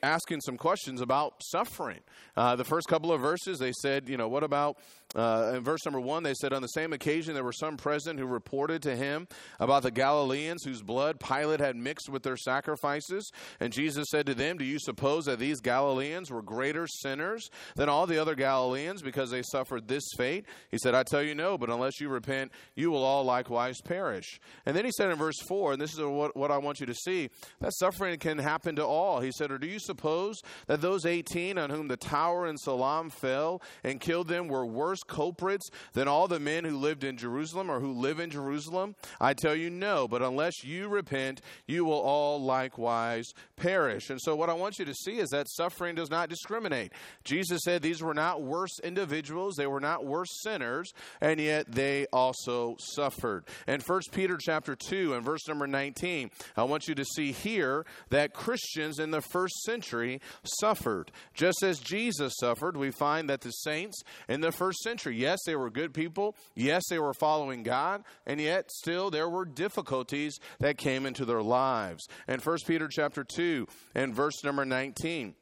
asking 0.02 0.40
some 0.40 0.56
questions 0.56 1.02
about 1.02 1.44
suffering. 1.44 2.00
Uh, 2.38 2.56
the 2.56 2.64
first 2.64 2.88
couple 2.88 3.12
of 3.12 3.20
verses, 3.20 3.60
they 3.60 3.74
said, 3.82 4.08
you 4.08 4.16
know, 4.16 4.30
what 4.30 4.46
about, 4.46 4.78
uh, 5.14 5.52
in 5.56 5.62
verse 5.62 5.84
number 5.84 6.00
one, 6.00 6.24
they 6.24 6.36
said, 6.36 6.54
on 6.54 6.62
the 6.62 6.68
same 6.70 6.94
occasion 6.94 7.34
there 7.34 7.44
were 7.44 7.52
some 7.52 7.76
present 7.76 8.18
who 8.18 8.28
reported 8.28 8.82
to 8.84 8.96
him 8.96 9.28
about 9.60 9.84
the 9.84 9.92
Galileans 9.92 10.64
whose 10.64 10.82
blood 10.82 11.20
Pilate 11.20 11.60
had 11.60 11.76
mixed 11.76 12.08
with 12.08 12.24
their 12.24 12.38
sacrifices. 12.38 13.30
And 13.60 13.74
Jesus 13.74 14.08
said 14.10 14.26
to 14.28 14.34
them, 14.34 14.58
Do 14.58 14.64
you 14.64 14.80
suppose 14.80 15.26
that 15.26 15.38
these 15.40 15.60
Galileans 15.60 16.32
were 16.32 16.42
greater 16.42 16.88
sinners 16.88 17.50
than 17.76 17.90
all 17.90 18.08
the 18.08 18.20
other 18.20 18.36
Galileans 18.36 19.02
because 19.02 19.32
they 19.32 19.42
suffered 19.50 19.88
this 19.88 20.04
fate? 20.18 20.46
He 20.72 20.78
said, 20.78 20.96
I 20.96 21.04
tell 21.04 21.24
you 21.24 21.36
no, 21.36 21.58
but 21.58 21.70
unless 21.70 22.00
you 22.00 22.10
repent, 22.10 22.52
you 22.76 22.92
will 22.92 23.04
all 23.04 23.24
likewise 23.24 23.82
perish. 23.82 24.40
And 24.66 24.76
then 24.76 24.86
he 24.86 24.92
said 24.92 25.12
in 25.12 25.18
verse 25.18 25.40
4, 25.48 25.74
and 25.74 25.82
this 25.82 25.94
is 25.94 26.00
what, 26.00 26.36
what 26.36 26.52
I 26.52 26.58
want 26.58 26.80
you 26.80 26.86
to 26.86 26.96
see, 26.96 27.30
that 27.60 27.74
suffering 27.76 28.18
can 28.20 28.38
happen 28.38 28.76
to 28.76 28.86
all. 28.86 29.20
He 29.20 29.32
said, 29.32 29.52
Or 29.52 29.58
do 29.58 29.68
you 29.68 29.80
suppose 29.80 30.42
that 30.68 30.82
those 30.82 31.06
18 31.06 31.58
on 31.58 31.70
whom 31.70 31.88
the 31.88 31.98
tower 31.98 32.48
in 32.48 32.58
Siloam 32.58 33.10
fell 33.10 33.62
and 33.84 34.00
killed 34.00 34.28
them 34.28 34.48
were 34.48 34.66
worse 34.66 35.04
culprits 35.04 35.70
than 35.94 36.08
all 36.08 36.28
the 36.28 36.40
men 36.40 36.64
who 36.64 36.78
lived 36.78 37.04
in 37.04 37.18
Jerusalem 37.18 37.70
or 37.70 37.80
who 37.80 37.92
live 37.92 38.20
in 38.20 38.30
Jerusalem? 38.30 38.96
I 39.20 39.34
tell 39.34 39.56
you 39.56 39.70
no, 39.70 40.08
but 40.08 40.22
unless 40.22 40.64
you 40.64 40.88
repent, 40.88 41.42
you 41.68 41.86
will 41.86 42.00
all 42.00 42.42
likewise 42.42 43.26
perish. 43.56 44.10
And 44.10 44.20
so, 44.22 44.36
what 44.36 44.50
I 44.50 44.54
want 44.54 44.80
you 44.80 44.86
to 44.86 44.94
see 44.94 45.20
is 45.20 45.30
that 45.30 45.50
suffering 45.50 45.96
does 45.96 46.10
not 46.10 46.30
discriminate. 46.30 46.94
Jesus 47.24 47.62
said 47.64 47.82
these 47.82 48.02
were 48.02 48.14
not 48.14 48.42
worse 48.42 48.80
individuals, 48.84 49.39
they 49.56 49.68
were 49.68 49.80
not 49.80 50.06
worse 50.06 50.30
sinners, 50.42 50.92
and 51.22 51.40
yet 51.40 51.72
they 51.72 52.06
also 52.12 52.76
suffered. 52.80 53.46
And 53.68 53.82
1 53.82 54.02
Peter 54.12 54.38
chapter 54.40 54.76
2 54.76 55.14
and 55.14 55.24
verse 55.24 55.48
number 55.48 55.68
19, 55.68 56.30
I 56.58 56.64
want 56.64 56.88
you 56.88 56.96
to 56.96 57.06
see 57.06 57.32
here 57.32 57.86
that 58.10 58.34
Christians 58.34 59.00
in 59.00 59.12
the 59.12 59.22
first 59.22 59.56
century 59.64 60.22
suffered. 60.44 61.12
Just 61.34 61.64
as 61.64 61.80
Jesus 61.80 62.34
suffered, 62.40 62.78
we 62.78 62.92
find 62.92 63.30
that 63.30 63.42
the 63.42 63.52
saints 63.52 64.02
in 64.28 64.42
the 64.42 64.52
first 64.52 64.80
century, 64.80 65.18
yes, 65.18 65.40
they 65.46 65.56
were 65.56 65.70
good 65.70 65.94
people, 65.94 66.36
yes, 66.56 66.84
they 66.90 67.00
were 67.00 67.14
following 67.14 67.64
God, 67.64 68.04
and 68.26 68.40
yet 68.40 68.70
still 68.72 69.10
there 69.10 69.30
were 69.30 69.46
difficulties 69.46 70.38
that 70.60 70.78
came 70.78 71.06
into 71.06 71.26
their 71.26 71.42
lives. 71.42 72.08
And 72.28 72.42
1 72.42 72.58
Peter 72.68 72.88
chapter 72.88 73.24
2 73.24 73.68
and 73.96 74.14
verse 74.14 74.44
number 74.44 74.66
19. 74.66 75.36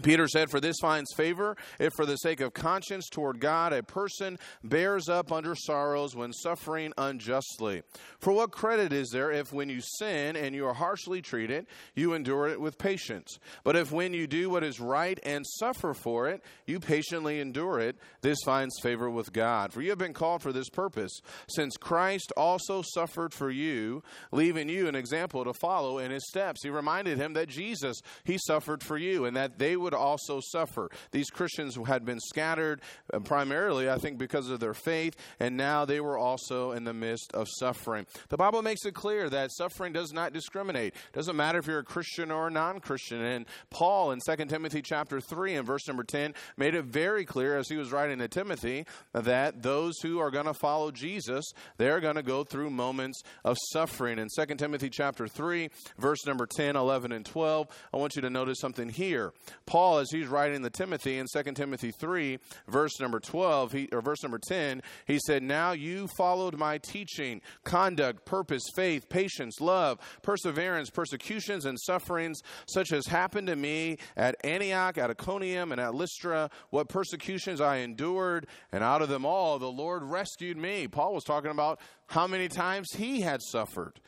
Peter 0.00 0.26
said, 0.26 0.50
For 0.50 0.60
this 0.60 0.76
finds 0.80 1.12
favor 1.14 1.56
if, 1.78 1.92
for 1.94 2.06
the 2.06 2.16
sake 2.16 2.40
of 2.40 2.54
conscience 2.54 3.08
toward 3.08 3.40
God, 3.40 3.72
a 3.72 3.82
person 3.82 4.38
bears 4.64 5.08
up 5.08 5.30
under 5.30 5.54
sorrows 5.54 6.16
when 6.16 6.32
suffering 6.32 6.92
unjustly. 6.96 7.82
For 8.18 8.32
what 8.32 8.50
credit 8.50 8.92
is 8.92 9.10
there 9.10 9.30
if, 9.30 9.52
when 9.52 9.68
you 9.68 9.80
sin 9.98 10.36
and 10.36 10.54
you 10.54 10.66
are 10.66 10.74
harshly 10.74 11.20
treated, 11.22 11.66
you 11.94 12.14
endure 12.14 12.48
it 12.48 12.60
with 12.60 12.78
patience? 12.78 13.38
But 13.64 13.76
if, 13.76 13.92
when 13.92 14.14
you 14.14 14.26
do 14.26 14.50
what 14.50 14.64
is 14.64 14.80
right 14.80 15.20
and 15.24 15.44
suffer 15.46 15.94
for 15.94 16.28
it, 16.28 16.42
you 16.66 16.80
patiently 16.80 17.38
endure 17.38 17.78
it, 17.78 17.96
this 18.22 18.38
finds 18.44 18.80
favor 18.80 19.10
with 19.10 19.32
God. 19.32 19.72
For 19.72 19.82
you 19.82 19.90
have 19.90 19.98
been 19.98 20.14
called 20.14 20.42
for 20.42 20.52
this 20.52 20.70
purpose, 20.70 21.20
since 21.48 21.76
Christ 21.76 22.32
also 22.36 22.82
suffered 22.82 23.34
for 23.34 23.50
you, 23.50 24.02
leaving 24.32 24.68
you 24.68 24.88
an 24.88 24.94
example 24.94 25.44
to 25.44 25.52
follow 25.52 25.98
in 25.98 26.10
his 26.10 26.26
steps. 26.28 26.62
He 26.62 26.70
reminded 26.70 27.18
him 27.18 27.34
that 27.34 27.48
Jesus, 27.48 28.00
he 28.24 28.38
suffered 28.38 28.82
for 28.82 28.96
you, 28.96 29.26
and 29.26 29.36
that 29.36 29.58
they 29.58 29.76
would 29.82 29.94
also 29.94 30.40
suffer. 30.40 30.90
These 31.10 31.30
Christians 31.30 31.78
had 31.86 32.04
been 32.04 32.20
scattered 32.20 32.80
uh, 33.12 33.20
primarily, 33.20 33.90
I 33.90 33.98
think, 33.98 34.18
because 34.18 34.48
of 34.50 34.60
their 34.60 34.74
faith, 34.74 35.16
and 35.40 35.56
now 35.56 35.84
they 35.84 36.00
were 36.00 36.18
also 36.18 36.72
in 36.72 36.84
the 36.84 36.94
midst 36.94 37.32
of 37.34 37.48
suffering. 37.58 38.06
The 38.28 38.36
Bible 38.36 38.62
makes 38.62 38.84
it 38.84 38.94
clear 38.94 39.28
that 39.30 39.52
suffering 39.52 39.92
does 39.92 40.12
not 40.12 40.32
discriminate. 40.32 40.94
It 40.94 41.12
doesn't 41.12 41.36
matter 41.36 41.58
if 41.58 41.66
you're 41.66 41.80
a 41.80 41.84
Christian 41.84 42.30
or 42.30 42.48
a 42.48 42.50
non 42.50 42.80
Christian. 42.80 43.20
And 43.20 43.46
Paul 43.70 44.12
in 44.12 44.20
2 44.24 44.44
Timothy 44.46 44.82
chapter 44.82 45.20
3 45.20 45.54
and 45.54 45.66
verse 45.66 45.86
number 45.86 46.04
10 46.04 46.34
made 46.56 46.74
it 46.74 46.84
very 46.84 47.24
clear 47.24 47.58
as 47.58 47.68
he 47.68 47.76
was 47.76 47.92
writing 47.92 48.18
to 48.18 48.28
Timothy 48.28 48.86
that 49.12 49.62
those 49.62 49.98
who 50.02 50.18
are 50.18 50.30
going 50.30 50.46
to 50.46 50.54
follow 50.54 50.90
Jesus, 50.90 51.44
they're 51.76 52.00
going 52.00 52.16
to 52.16 52.22
go 52.22 52.44
through 52.44 52.70
moments 52.70 53.22
of 53.44 53.56
suffering. 53.72 54.18
In 54.18 54.28
2 54.34 54.54
Timothy 54.56 54.90
chapter 54.90 55.28
3, 55.28 55.70
verse 55.98 56.26
number 56.26 56.46
10, 56.46 56.76
11, 56.76 57.12
and 57.12 57.24
12, 57.24 57.68
I 57.92 57.96
want 57.96 58.16
you 58.16 58.22
to 58.22 58.30
notice 58.30 58.58
something 58.60 58.88
here. 58.88 59.32
Paul, 59.72 60.00
as 60.00 60.10
he's 60.10 60.28
writing 60.28 60.62
to 60.62 60.68
Timothy 60.68 61.16
in 61.16 61.26
2 61.32 61.52
Timothy 61.54 61.92
3, 61.92 62.38
verse 62.68 63.00
number 63.00 63.18
12, 63.18 63.72
he, 63.72 63.88
or 63.90 64.02
verse 64.02 64.22
number 64.22 64.38
10, 64.38 64.82
he 65.06 65.18
said, 65.26 65.42
Now 65.42 65.72
you 65.72 66.08
followed 66.08 66.58
my 66.58 66.76
teaching, 66.76 67.40
conduct, 67.64 68.26
purpose, 68.26 68.64
faith, 68.76 69.08
patience, 69.08 69.62
love, 69.62 69.98
perseverance, 70.20 70.90
persecutions, 70.90 71.64
and 71.64 71.80
sufferings, 71.80 72.42
such 72.66 72.92
as 72.92 73.06
happened 73.06 73.46
to 73.46 73.56
me 73.56 73.96
at 74.14 74.36
Antioch, 74.44 74.98
at 74.98 75.08
Iconium, 75.08 75.72
and 75.72 75.80
at 75.80 75.94
Lystra, 75.94 76.50
what 76.68 76.90
persecutions 76.90 77.62
I 77.62 77.76
endured, 77.76 78.48
and 78.72 78.84
out 78.84 79.00
of 79.00 79.08
them 79.08 79.24
all 79.24 79.58
the 79.58 79.72
Lord 79.72 80.02
rescued 80.02 80.58
me. 80.58 80.86
Paul 80.86 81.14
was 81.14 81.24
talking 81.24 81.50
about 81.50 81.80
how 82.08 82.26
many 82.26 82.48
times 82.48 82.88
he 82.92 83.22
had 83.22 83.40
suffered. 83.40 84.00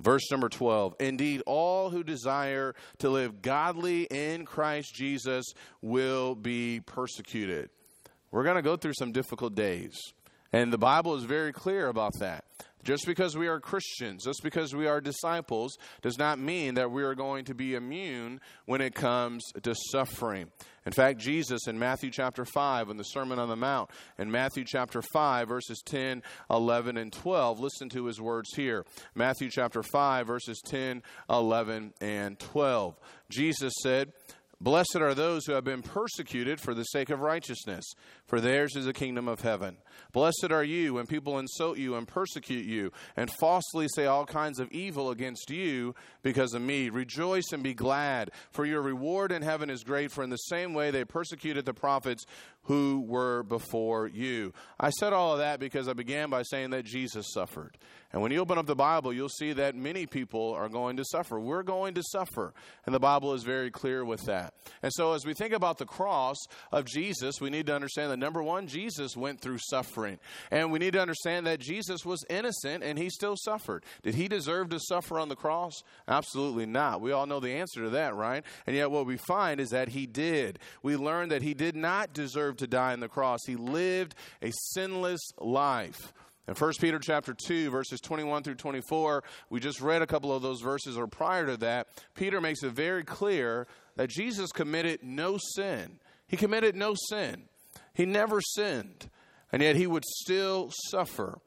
Verse 0.00 0.30
number 0.30 0.48
12 0.48 0.96
Indeed, 1.00 1.42
all 1.46 1.90
who 1.90 2.02
desire 2.02 2.74
to 2.98 3.10
live 3.10 3.42
godly 3.42 4.04
in 4.04 4.44
Christ 4.44 4.94
Jesus 4.94 5.52
will 5.82 6.34
be 6.34 6.80
persecuted. 6.80 7.70
We're 8.30 8.44
going 8.44 8.56
to 8.56 8.62
go 8.62 8.76
through 8.76 8.94
some 8.98 9.12
difficult 9.12 9.54
days. 9.54 9.96
And 10.52 10.72
the 10.72 10.78
Bible 10.78 11.14
is 11.16 11.24
very 11.24 11.52
clear 11.52 11.88
about 11.88 12.12
that. 12.20 12.44
Just 12.84 13.06
because 13.06 13.36
we 13.36 13.48
are 13.48 13.60
Christians, 13.60 14.24
just 14.24 14.40
because 14.42 14.74
we 14.74 14.86
are 14.86 15.00
disciples, 15.00 15.76
does 16.00 16.18
not 16.18 16.38
mean 16.38 16.74
that 16.74 16.90
we 16.90 17.02
are 17.02 17.14
going 17.14 17.44
to 17.46 17.54
be 17.54 17.74
immune 17.74 18.40
when 18.66 18.80
it 18.80 18.94
comes 18.94 19.44
to 19.62 19.74
suffering. 19.90 20.50
In 20.86 20.92
fact, 20.92 21.18
Jesus 21.18 21.66
in 21.66 21.78
Matthew 21.78 22.10
chapter 22.10 22.46
5, 22.46 22.88
in 22.88 22.96
the 22.96 23.02
Sermon 23.02 23.38
on 23.38 23.48
the 23.48 23.56
Mount, 23.56 23.90
in 24.16 24.30
Matthew 24.30 24.64
chapter 24.66 25.02
5, 25.02 25.48
verses 25.48 25.82
10, 25.84 26.22
11, 26.50 26.96
and 26.96 27.12
12, 27.12 27.60
listen 27.60 27.88
to 27.90 28.06
his 28.06 28.20
words 28.20 28.54
here. 28.54 28.86
Matthew 29.14 29.50
chapter 29.50 29.82
5, 29.82 30.26
verses 30.26 30.62
10, 30.64 31.02
11, 31.28 31.92
and 32.00 32.38
12. 32.38 32.96
Jesus 33.28 33.74
said, 33.82 34.12
Blessed 34.60 34.96
are 34.96 35.14
those 35.14 35.46
who 35.46 35.52
have 35.52 35.62
been 35.62 35.82
persecuted 35.82 36.60
for 36.60 36.74
the 36.74 36.82
sake 36.82 37.10
of 37.10 37.20
righteousness, 37.20 37.84
for 38.26 38.40
theirs 38.40 38.74
is 38.74 38.86
the 38.86 38.92
kingdom 38.92 39.28
of 39.28 39.42
heaven. 39.42 39.76
Blessed 40.12 40.50
are 40.50 40.64
you 40.64 40.94
when 40.94 41.06
people 41.06 41.38
insult 41.38 41.78
you 41.78 41.94
and 41.94 42.08
persecute 42.08 42.66
you, 42.66 42.90
and 43.16 43.30
falsely 43.30 43.86
say 43.94 44.06
all 44.06 44.26
kinds 44.26 44.58
of 44.58 44.72
evil 44.72 45.10
against 45.10 45.48
you 45.50 45.94
because 46.22 46.54
of 46.54 46.62
me. 46.62 46.88
Rejoice 46.88 47.52
and 47.52 47.62
be 47.62 47.72
glad, 47.72 48.32
for 48.50 48.66
your 48.66 48.82
reward 48.82 49.30
in 49.30 49.42
heaven 49.42 49.70
is 49.70 49.84
great, 49.84 50.10
for 50.10 50.24
in 50.24 50.30
the 50.30 50.36
same 50.36 50.74
way 50.74 50.90
they 50.90 51.04
persecuted 51.04 51.64
the 51.64 51.72
prophets 51.74 52.24
who 52.62 53.04
were 53.06 53.44
before 53.44 54.08
you. 54.08 54.52
I 54.78 54.90
said 54.90 55.12
all 55.12 55.32
of 55.32 55.38
that 55.38 55.60
because 55.60 55.88
I 55.88 55.94
began 55.94 56.30
by 56.30 56.42
saying 56.42 56.70
that 56.70 56.84
Jesus 56.84 57.32
suffered. 57.32 57.78
And 58.12 58.20
when 58.22 58.32
you 58.32 58.40
open 58.40 58.58
up 58.58 58.66
the 58.66 58.74
Bible, 58.74 59.12
you'll 59.12 59.28
see 59.28 59.52
that 59.54 59.74
many 59.74 60.04
people 60.04 60.52
are 60.52 60.68
going 60.68 60.96
to 60.96 61.04
suffer. 61.04 61.38
We're 61.38 61.62
going 61.62 61.94
to 61.94 62.02
suffer. 62.02 62.52
And 62.84 62.94
the 62.94 63.00
Bible 63.00 63.32
is 63.34 63.42
very 63.42 63.70
clear 63.70 64.04
with 64.04 64.22
that. 64.26 64.47
That. 64.48 64.72
And 64.82 64.92
so, 64.92 65.12
as 65.12 65.24
we 65.24 65.34
think 65.34 65.52
about 65.52 65.78
the 65.78 65.86
cross 65.86 66.36
of 66.72 66.84
Jesus, 66.84 67.40
we 67.40 67.50
need 67.50 67.66
to 67.66 67.74
understand 67.74 68.10
that 68.10 68.18
number 68.18 68.42
one, 68.42 68.66
Jesus 68.66 69.16
went 69.16 69.40
through 69.40 69.58
suffering. 69.58 70.18
And 70.50 70.72
we 70.72 70.78
need 70.78 70.92
to 70.92 71.00
understand 71.00 71.46
that 71.46 71.60
Jesus 71.60 72.04
was 72.04 72.24
innocent 72.28 72.84
and 72.84 72.98
he 72.98 73.10
still 73.10 73.36
suffered. 73.36 73.84
Did 74.02 74.14
he 74.14 74.28
deserve 74.28 74.70
to 74.70 74.80
suffer 74.80 75.18
on 75.18 75.28
the 75.28 75.36
cross? 75.36 75.82
Absolutely 76.06 76.66
not. 76.66 77.00
We 77.00 77.12
all 77.12 77.26
know 77.26 77.40
the 77.40 77.54
answer 77.54 77.84
to 77.84 77.90
that, 77.90 78.14
right? 78.14 78.44
And 78.66 78.76
yet, 78.76 78.90
what 78.90 79.06
we 79.06 79.16
find 79.16 79.60
is 79.60 79.70
that 79.70 79.88
he 79.88 80.06
did. 80.06 80.58
We 80.82 80.96
learn 80.96 81.28
that 81.30 81.42
he 81.42 81.54
did 81.54 81.76
not 81.76 82.12
deserve 82.12 82.56
to 82.58 82.66
die 82.66 82.92
on 82.92 83.00
the 83.00 83.08
cross, 83.08 83.40
he 83.46 83.56
lived 83.56 84.14
a 84.42 84.52
sinless 84.72 85.20
life. 85.38 86.12
In 86.48 86.54
1 86.54 86.72
Peter 86.80 86.98
chapter 86.98 87.34
2, 87.34 87.68
verses 87.70 88.00
21 88.00 88.42
through 88.42 88.54
24, 88.54 89.22
we 89.50 89.60
just 89.60 89.82
read 89.82 90.00
a 90.00 90.06
couple 90.06 90.34
of 90.34 90.40
those 90.40 90.62
verses, 90.62 90.96
or 90.96 91.06
prior 91.06 91.44
to 91.44 91.58
that, 91.58 91.88
Peter 92.14 92.40
makes 92.40 92.62
it 92.62 92.72
very 92.72 93.04
clear 93.04 93.66
that 93.96 94.08
Jesus 94.08 94.50
committed 94.50 95.00
no 95.02 95.38
sin. 95.56 96.00
He 96.26 96.38
committed 96.38 96.74
no 96.74 96.94
sin. 97.10 97.44
He 97.92 98.06
never 98.06 98.40
sinned, 98.40 99.10
and 99.52 99.60
yet 99.60 99.76
he 99.76 99.86
would 99.86 100.04
still 100.06 100.72
suffer. 100.90 101.38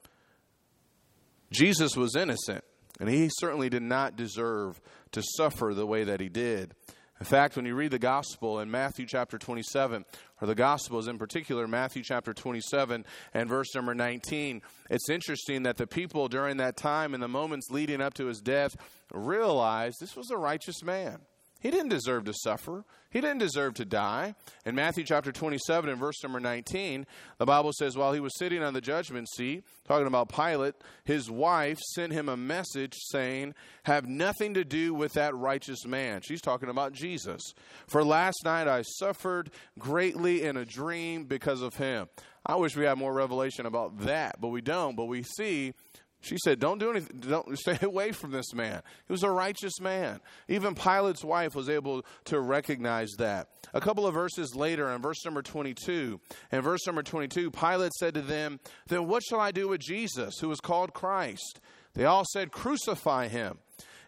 Jesus 1.49 1.97
was 1.97 2.15
innocent, 2.15 2.63
and 2.99 3.09
he 3.09 3.27
certainly 3.39 3.69
did 3.69 3.81
not 3.81 4.15
deserve 4.15 4.79
to 5.13 5.23
suffer 5.35 5.73
the 5.73 5.87
way 5.87 6.03
that 6.03 6.19
he 6.19 6.29
did. 6.29 6.75
In 7.21 7.25
fact, 7.25 7.55
when 7.55 7.67
you 7.67 7.75
read 7.75 7.91
the 7.91 7.99
gospel 7.99 8.61
in 8.61 8.71
Matthew 8.71 9.05
chapter 9.05 9.37
27, 9.37 10.05
or 10.41 10.47
the 10.47 10.55
gospels 10.55 11.07
in 11.07 11.19
particular, 11.19 11.67
Matthew 11.67 12.01
chapter 12.01 12.33
27 12.33 13.05
and 13.35 13.47
verse 13.47 13.75
number 13.75 13.93
19, 13.93 14.63
it's 14.89 15.07
interesting 15.07 15.61
that 15.61 15.77
the 15.77 15.85
people 15.85 16.27
during 16.27 16.57
that 16.57 16.77
time 16.77 17.13
and 17.13 17.21
the 17.21 17.27
moments 17.27 17.69
leading 17.69 18.01
up 18.01 18.15
to 18.15 18.25
his 18.25 18.41
death 18.41 18.75
realized 19.13 19.97
this 19.99 20.15
was 20.15 20.31
a 20.31 20.35
righteous 20.35 20.81
man. 20.83 21.19
He 21.61 21.69
didn't 21.69 21.89
deserve 21.89 22.25
to 22.25 22.33
suffer. 22.33 22.83
He 23.11 23.21
didn't 23.21 23.37
deserve 23.37 23.75
to 23.75 23.85
die. 23.85 24.35
In 24.65 24.73
Matthew 24.73 25.03
chapter 25.03 25.31
27 25.31 25.89
and 25.89 25.99
verse 25.99 26.23
number 26.23 26.39
19, 26.39 27.05
the 27.37 27.45
Bible 27.45 27.71
says, 27.77 27.95
while 27.95 28.13
he 28.13 28.19
was 28.19 28.35
sitting 28.37 28.63
on 28.63 28.73
the 28.73 28.81
judgment 28.81 29.29
seat, 29.29 29.63
talking 29.87 30.07
about 30.07 30.29
Pilate, 30.29 30.75
his 31.03 31.29
wife 31.29 31.77
sent 31.93 32.13
him 32.13 32.29
a 32.29 32.37
message 32.37 32.95
saying, 33.11 33.53
Have 33.83 34.07
nothing 34.07 34.55
to 34.55 34.63
do 34.63 34.93
with 34.95 35.13
that 35.13 35.35
righteous 35.35 35.85
man. 35.85 36.21
She's 36.21 36.41
talking 36.41 36.69
about 36.69 36.93
Jesus. 36.93 37.41
For 37.87 38.03
last 38.03 38.43
night 38.43 38.67
I 38.67 38.81
suffered 38.81 39.51
greatly 39.77 40.43
in 40.43 40.57
a 40.57 40.65
dream 40.65 41.25
because 41.25 41.61
of 41.61 41.75
him. 41.75 42.07
I 42.43 42.55
wish 42.55 42.75
we 42.75 42.85
had 42.85 42.97
more 42.97 43.13
revelation 43.13 43.67
about 43.67 43.99
that, 43.99 44.41
but 44.41 44.47
we 44.47 44.61
don't. 44.61 44.95
But 44.95 45.05
we 45.05 45.21
see 45.21 45.73
she 46.21 46.37
said, 46.43 46.59
Don't 46.59 46.77
do 46.77 46.91
anything. 46.91 47.19
Don't 47.19 47.57
stay 47.59 47.79
away 47.81 48.11
from 48.11 48.31
this 48.31 48.53
man. 48.53 48.81
He 49.07 49.11
was 49.11 49.23
a 49.23 49.31
righteous 49.31 49.79
man. 49.81 50.21
Even 50.47 50.75
Pilate's 50.75 51.23
wife 51.23 51.55
was 51.55 51.67
able 51.67 52.05
to 52.25 52.39
recognize 52.39 53.09
that. 53.17 53.49
A 53.73 53.81
couple 53.81 54.05
of 54.05 54.13
verses 54.13 54.55
later, 54.55 54.89
in 54.91 55.01
verse 55.01 55.25
number 55.25 55.41
22, 55.41 56.19
in 56.51 56.61
verse 56.61 56.85
number 56.85 57.03
22, 57.03 57.51
Pilate 57.51 57.93
said 57.93 58.13
to 58.13 58.21
them, 58.21 58.59
Then 58.87 59.07
what 59.07 59.23
shall 59.23 59.39
I 59.39 59.51
do 59.51 59.67
with 59.67 59.81
Jesus, 59.81 60.37
who 60.39 60.51
is 60.51 60.59
called 60.59 60.93
Christ? 60.93 61.59
They 61.95 62.05
all 62.05 62.25
said, 62.31 62.51
Crucify 62.51 63.27
him. 63.27 63.57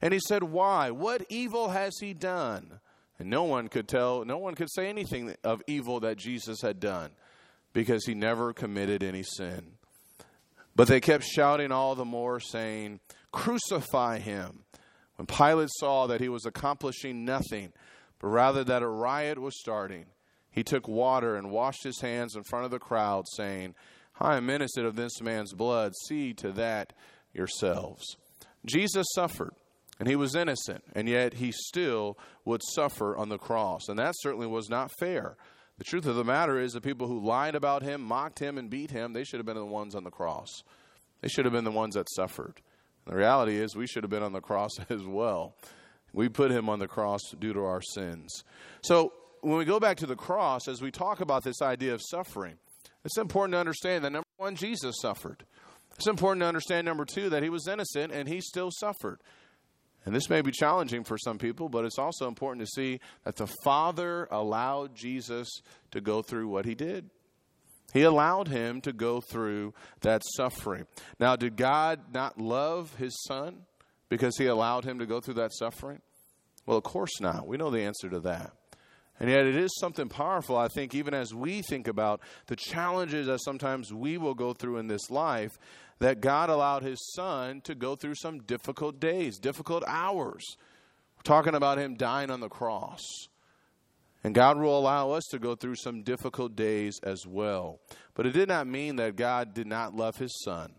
And 0.01 0.13
he 0.13 0.19
said, 0.27 0.43
Why? 0.43 0.91
What 0.91 1.25
evil 1.29 1.69
has 1.69 1.93
he 1.99 2.13
done? 2.13 2.79
And 3.19 3.29
no 3.29 3.43
one 3.43 3.67
could 3.67 3.87
tell, 3.87 4.25
no 4.25 4.37
one 4.37 4.55
could 4.55 4.71
say 4.71 4.87
anything 4.87 5.35
of 5.43 5.61
evil 5.67 5.99
that 6.01 6.17
Jesus 6.17 6.61
had 6.61 6.79
done 6.79 7.11
because 7.71 8.05
he 8.05 8.13
never 8.13 8.53
committed 8.53 9.03
any 9.03 9.23
sin. 9.23 9.77
But 10.75 10.87
they 10.87 10.99
kept 10.99 11.23
shouting 11.23 11.71
all 11.71 11.95
the 11.95 12.05
more, 12.05 12.39
saying, 12.39 12.99
Crucify 13.31 14.19
him. 14.19 14.63
When 15.15 15.27
Pilate 15.27 15.69
saw 15.77 16.07
that 16.07 16.21
he 16.21 16.29
was 16.29 16.45
accomplishing 16.45 17.23
nothing, 17.23 17.73
but 18.19 18.27
rather 18.27 18.63
that 18.63 18.81
a 18.81 18.87
riot 18.87 19.39
was 19.39 19.59
starting, 19.59 20.05
he 20.49 20.63
took 20.63 20.87
water 20.87 21.35
and 21.35 21.51
washed 21.51 21.83
his 21.83 22.01
hands 22.01 22.35
in 22.35 22.43
front 22.43 22.65
of 22.65 22.71
the 22.71 22.79
crowd, 22.79 23.25
saying, 23.35 23.75
I 24.19 24.37
am 24.37 24.49
innocent 24.49 24.85
of 24.85 24.95
this 24.95 25.21
man's 25.21 25.53
blood. 25.53 25.93
See 26.07 26.33
to 26.35 26.51
that 26.53 26.93
yourselves. 27.33 28.17
Jesus 28.65 29.05
suffered, 29.13 29.53
and 29.99 30.07
he 30.07 30.15
was 30.15 30.35
innocent, 30.35 30.83
and 30.93 31.09
yet 31.09 31.35
he 31.35 31.51
still 31.51 32.17
would 32.45 32.61
suffer 32.75 33.17
on 33.17 33.29
the 33.29 33.37
cross. 33.37 33.89
And 33.89 33.99
that 33.99 34.13
certainly 34.19 34.47
was 34.47 34.69
not 34.69 34.91
fair. 34.99 35.35
The 35.77 35.83
truth 35.83 36.05
of 36.05 36.15
the 36.15 36.23
matter 36.23 36.59
is, 36.59 36.73
the 36.73 36.81
people 36.81 37.07
who 37.07 37.25
lied 37.25 37.55
about 37.55 37.81
him, 37.81 38.01
mocked 38.01 38.39
him, 38.39 38.57
and 38.57 38.69
beat 38.69 38.91
him, 38.91 39.13
they 39.13 39.23
should 39.23 39.39
have 39.39 39.45
been 39.45 39.55
the 39.55 39.65
ones 39.65 39.95
on 39.95 40.03
the 40.03 40.11
cross. 40.11 40.63
They 41.21 41.27
should 41.27 41.45
have 41.45 41.53
been 41.53 41.63
the 41.63 41.71
ones 41.71 41.95
that 41.95 42.07
suffered. 42.15 42.61
The 43.05 43.15
reality 43.15 43.57
is, 43.57 43.75
we 43.75 43.87
should 43.87 44.03
have 44.03 44.11
been 44.11 44.23
on 44.23 44.33
the 44.33 44.41
cross 44.41 44.71
as 44.89 45.03
well. 45.03 45.55
We 46.13 46.29
put 46.29 46.51
him 46.51 46.69
on 46.69 46.79
the 46.79 46.87
cross 46.87 47.21
due 47.39 47.53
to 47.53 47.61
our 47.61 47.81
sins. 47.81 48.43
So, 48.83 49.13
when 49.41 49.57
we 49.57 49.65
go 49.65 49.79
back 49.79 49.97
to 49.97 50.05
the 50.05 50.15
cross, 50.15 50.67
as 50.67 50.81
we 50.81 50.91
talk 50.91 51.19
about 51.19 51.43
this 51.43 51.61
idea 51.61 51.93
of 51.93 52.01
suffering, 52.01 52.55
it's 53.03 53.17
important 53.17 53.53
to 53.53 53.59
understand 53.59 54.05
that 54.05 54.11
number 54.11 54.27
one, 54.37 54.55
Jesus 54.55 54.95
suffered. 55.01 55.43
It's 55.95 56.07
important 56.07 56.41
to 56.41 56.47
understand, 56.47 56.85
number 56.85 57.05
two, 57.05 57.29
that 57.29 57.43
he 57.43 57.49
was 57.49 57.67
innocent 57.67 58.13
and 58.13 58.27
he 58.27 58.41
still 58.41 58.71
suffered. 58.71 59.19
And 60.05 60.13
this 60.13 60.29
may 60.29 60.41
be 60.41 60.51
challenging 60.51 61.03
for 61.03 61.17
some 61.17 61.37
people, 61.37 61.69
but 61.69 61.85
it's 61.85 61.97
also 61.97 62.27
important 62.27 62.65
to 62.65 62.71
see 62.71 62.99
that 63.23 63.37
the 63.37 63.47
Father 63.63 64.27
allowed 64.31 64.95
Jesus 64.95 65.49
to 65.91 66.01
go 66.01 66.21
through 66.21 66.49
what 66.49 66.65
he 66.65 66.75
did. 66.75 67.09
He 67.93 68.01
allowed 68.01 68.47
him 68.47 68.81
to 68.81 68.91
go 68.91 69.21
through 69.21 69.73
that 70.01 70.23
suffering. 70.35 70.87
Now, 71.19 71.35
did 71.35 71.55
God 71.55 72.13
not 72.13 72.41
love 72.41 72.95
his 72.95 73.15
son 73.27 73.61
because 74.09 74.35
he 74.37 74.47
allowed 74.47 74.83
him 74.83 74.99
to 74.99 75.05
go 75.05 75.21
through 75.21 75.35
that 75.35 75.53
suffering? 75.53 76.01
Well, 76.65 76.77
of 76.77 76.83
course 76.83 77.21
not. 77.21 77.47
We 77.47 77.57
know 77.57 77.69
the 77.69 77.83
answer 77.83 78.09
to 78.09 78.19
that. 78.21 78.51
And 79.19 79.29
yet, 79.29 79.45
it 79.45 79.55
is 79.55 79.71
something 79.79 80.09
powerful, 80.09 80.57
I 80.57 80.69
think, 80.69 80.95
even 80.95 81.13
as 81.13 81.35
we 81.35 81.61
think 81.61 81.87
about 81.87 82.19
the 82.47 82.55
challenges 82.55 83.27
that 83.27 83.43
sometimes 83.43 83.93
we 83.93 84.17
will 84.17 84.33
go 84.33 84.53
through 84.53 84.77
in 84.77 84.87
this 84.87 85.11
life, 85.11 85.51
that 86.03 86.19
God 86.19 86.49
allowed 86.49 86.83
his 86.83 86.99
son 87.13 87.61
to 87.61 87.73
go 87.73 87.95
through 87.95 88.15
some 88.15 88.39
difficult 88.39 88.99
days, 88.99 89.39
difficult 89.39 89.85
hours. 89.87 90.57
We're 91.15 91.23
talking 91.23 91.55
about 91.55 91.77
him 91.77 91.95
dying 91.95 92.29
on 92.29 92.41
the 92.41 92.49
cross. 92.49 92.99
And 94.21 94.35
God 94.35 94.57
will 94.57 94.77
allow 94.77 95.11
us 95.11 95.23
to 95.31 95.39
go 95.39 95.55
through 95.55 95.75
some 95.75 96.03
difficult 96.03 96.57
days 96.57 96.99
as 97.03 97.25
well. 97.25 97.79
But 98.15 98.25
it 98.25 98.33
did 98.33 98.49
not 98.49 98.67
mean 98.67 98.97
that 98.97 99.15
God 99.15 99.53
did 99.53 99.65
not 99.65 99.95
love 99.95 100.17
his 100.17 100.43
son. 100.43 100.73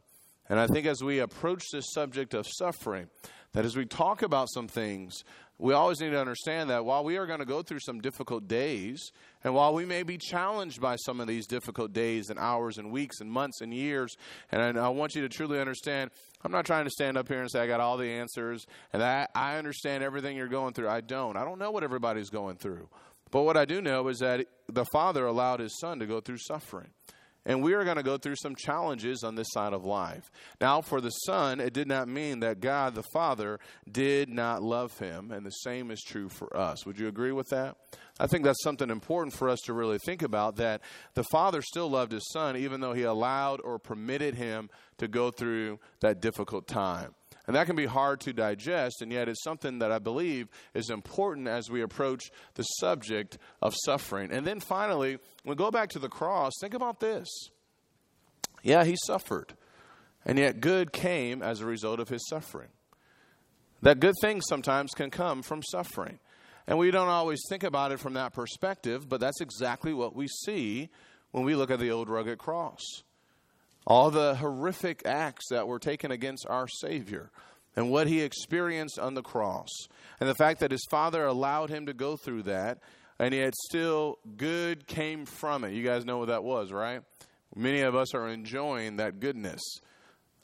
And 0.51 0.61
I 0.61 0.67
think 0.67 0.87
as 0.87 1.03
we 1.03 1.21
approach 1.21 1.63
this 1.73 1.91
subject 1.95 2.35
of 2.35 2.47
suffering, 2.47 3.09
that 3.55 3.65
as 3.65 3.79
we 3.79 3.87
talk 3.87 4.21
about 4.21 4.51
some 4.51 4.69
things, 4.69 5.25
we 5.59 5.73
always 5.73 6.01
need 6.01 6.11
to 6.11 6.21
understand 6.21 6.71
that 6.71 6.85
while 6.85 7.05
we 7.05 7.17
are 7.17 7.27
going 7.27 7.39
to 7.39 7.45
go 7.45 7.63
through 7.63 7.79
some 7.81 8.01
difficult 8.01 8.49
days, 8.49 9.13
and 9.45 9.55
while 9.55 9.73
we 9.73 9.85
may 9.85 10.03
be 10.03 10.19
challenged 10.19 10.81
by 10.81 10.97
some 10.97 11.21
of 11.21 11.29
these 11.29 11.47
difficult 11.47 11.93
days 11.93 12.29
and 12.29 12.39
hours 12.39 12.79
and 12.79 12.91
weeks 12.91 13.21
and 13.21 13.31
months 13.31 13.61
and 13.61 13.73
years, 13.73 14.17
and 14.51 14.79
I, 14.79 14.89
want 14.89 15.15
you 15.15 15.23
to 15.23 15.29
truly 15.29 15.61
understand, 15.61 16.11
I'm 16.43 16.51
not 16.51 16.67
trying 16.67 16.85
to 16.85 16.91
stand 16.91 17.17
up 17.17 17.29
here 17.29 17.41
and 17.41 17.51
say 17.51 17.61
I 17.61 17.67
got 17.69 17.81
all 17.81 17.97
the 17.97 18.11
answers 18.11 18.67
and 18.93 19.01
that 19.01 19.31
I 19.35 19.57
understand 19.57 20.03
everything 20.03 20.37
you're 20.37 20.49
going 20.49 20.75
through. 20.75 20.89
I 20.89 21.01
don't. 21.01 21.37
I 21.37 21.45
don't 21.45 21.61
know 21.61 21.71
what 21.71 21.85
everybody's 21.85 22.31
going 22.31 22.57
through. 22.57 22.89
But 23.31 23.43
what 23.43 23.57
I 23.57 23.65
do 23.65 23.81
know 23.81 24.09
is 24.09 24.19
that 24.19 24.47
the 24.69 24.85
Father 24.87 25.25
allowed 25.25 25.61
His 25.61 25.79
Son 25.79 25.99
to 26.01 26.07
go 26.07 26.21
through 26.21 26.39
suffering. 26.39 26.91
And 27.47 27.63
we 27.63 27.75
are 27.75 27.85
going 27.85 27.97
to 27.97 28.03
go 28.03 28.17
through 28.17 28.37
some 28.37 28.55
challenges 28.55 29.23
on 29.23 29.35
this 29.35 29.49
side 29.51 29.73
of 29.73 29.85
life. 29.85 30.31
Now, 30.61 30.81
for 30.81 31.01
the 31.01 31.11
Son, 31.11 31.61
it 31.61 31.73
did 31.73 31.89
not 31.89 32.09
mean 32.09 32.41
that 32.41 32.61
God 32.61 32.95
the 32.95 33.05
Father 33.13 33.59
did 33.91 34.29
not 34.29 34.63
love 34.63 34.99
him, 34.99 35.31
and 35.31 35.45
the 35.45 35.51
same 35.51 35.91
is 35.91 36.03
true 36.03 36.29
for 36.29 36.57
us. 36.57 36.87
Would 36.87 36.99
you 36.99 37.09
agree 37.09 37.33
with 37.33 37.49
that? 37.49 37.77
I 38.19 38.27
think 38.27 38.45
that's 38.45 38.63
something 38.63 38.91
important 38.91 39.35
for 39.35 39.49
us 39.49 39.61
to 39.65 39.73
really 39.73 39.99
think 39.99 40.23
about 40.23 40.57
that 40.57 40.81
the 41.15 41.25
Father 41.25 41.61
still 41.61 41.91
loved 41.91 42.13
his 42.13 42.31
Son, 42.33 42.57
even 42.57 42.81
though 42.81 42.93
he 42.93 43.03
allowed 43.03 43.61
or 43.63 43.79
permitted 43.79 44.37
him 44.37 44.71
to 44.99 45.09
go 45.09 45.31
through 45.31 45.81
that 46.01 46.21
difficult 46.21 46.67
time. 46.67 47.15
And 47.47 47.55
that 47.57 47.67
can 47.67 47.77
be 47.77 47.87
hard 47.87 48.21
to 48.21 48.33
digest, 48.33 49.03
and 49.03 49.13
yet 49.13 49.29
it's 49.29 49.43
something 49.43 49.79
that 49.81 49.93
I 49.93 49.99
believe 49.99 50.49
is 50.73 50.89
important 50.89 51.47
as 51.47 51.71
we 51.71 51.83
approach 51.83 52.31
the 52.55 52.63
subject 52.63 53.37
of 53.61 53.75
suffering. 53.85 54.33
And 54.33 54.47
then 54.47 54.61
finally, 54.61 55.19
when 55.43 55.55
we 55.55 55.55
go 55.55 55.71
back 55.71 55.91
to 55.91 55.99
the 55.99 56.09
cross, 56.09 56.53
think 56.61 56.73
about 56.73 57.01
this. 57.01 57.29
Yeah, 58.63 58.85
he 58.85 58.97
suffered, 59.05 59.53
and 60.25 60.39
yet 60.39 60.61
good 60.61 60.91
came 60.91 61.43
as 61.43 61.61
a 61.61 61.67
result 61.67 62.01
of 62.01 62.09
his 62.09 62.27
suffering. 62.29 62.71
That 63.83 64.01
good 64.01 64.15
things 64.23 64.45
sometimes 64.49 64.93
can 64.93 65.11
come 65.11 65.43
from 65.43 65.63
suffering. 65.63 66.21
And 66.67 66.79
we 66.79 66.91
don't 66.91 67.09
always 67.09 67.43
think 67.51 67.63
about 67.63 67.93
it 67.93 68.01
from 68.01 68.15
that 68.15 68.33
perspective, 68.33 69.07
but 69.07 69.21
that's 69.21 69.43
exactly 69.43 69.93
what 69.93 70.17
we 70.17 70.29
see 70.29 70.89
when 71.33 71.45
we 71.45 71.55
look 71.55 71.71
at 71.71 71.79
the 71.79 71.91
old 71.91 72.09
rugged 72.09 72.39
cross 72.39 72.81
all 73.87 74.11
the 74.11 74.37
horrific 74.37 75.03
acts 75.05 75.49
that 75.51 75.69
were 75.69 75.79
taken 75.79 76.11
against 76.11 76.47
our 76.49 76.69
Savior 76.69 77.31
and 77.77 77.91
what 77.91 78.07
he 78.07 78.23
experienced 78.23 78.99
on 78.99 79.15
the 79.15 79.23
cross, 79.23 79.69
and 80.21 80.29
the 80.29 80.35
fact 80.35 80.61
that 80.61 80.71
his 80.71 80.85
Father 80.91 81.27
allowed 81.27 81.71
him 81.71 81.87
to 81.87 81.93
go 81.93 82.17
through 82.17 82.45
that, 82.45 82.79
and 83.19 83.35
yet 83.35 83.53
still 83.69 84.19
good 84.37 84.87
came 84.87 85.27
from 85.27 85.65
it. 85.65 85.73
You 85.73 85.83
guys 85.83 86.05
know 86.05 86.19
what 86.19 86.29
that 86.29 86.45
was, 86.45 86.71
right? 86.73 87.03
Many 87.57 87.81
of 87.81 87.95
us 87.95 88.15
are 88.15 88.29
enjoying 88.29 88.97
that 88.97 89.21
goodness 89.21 89.61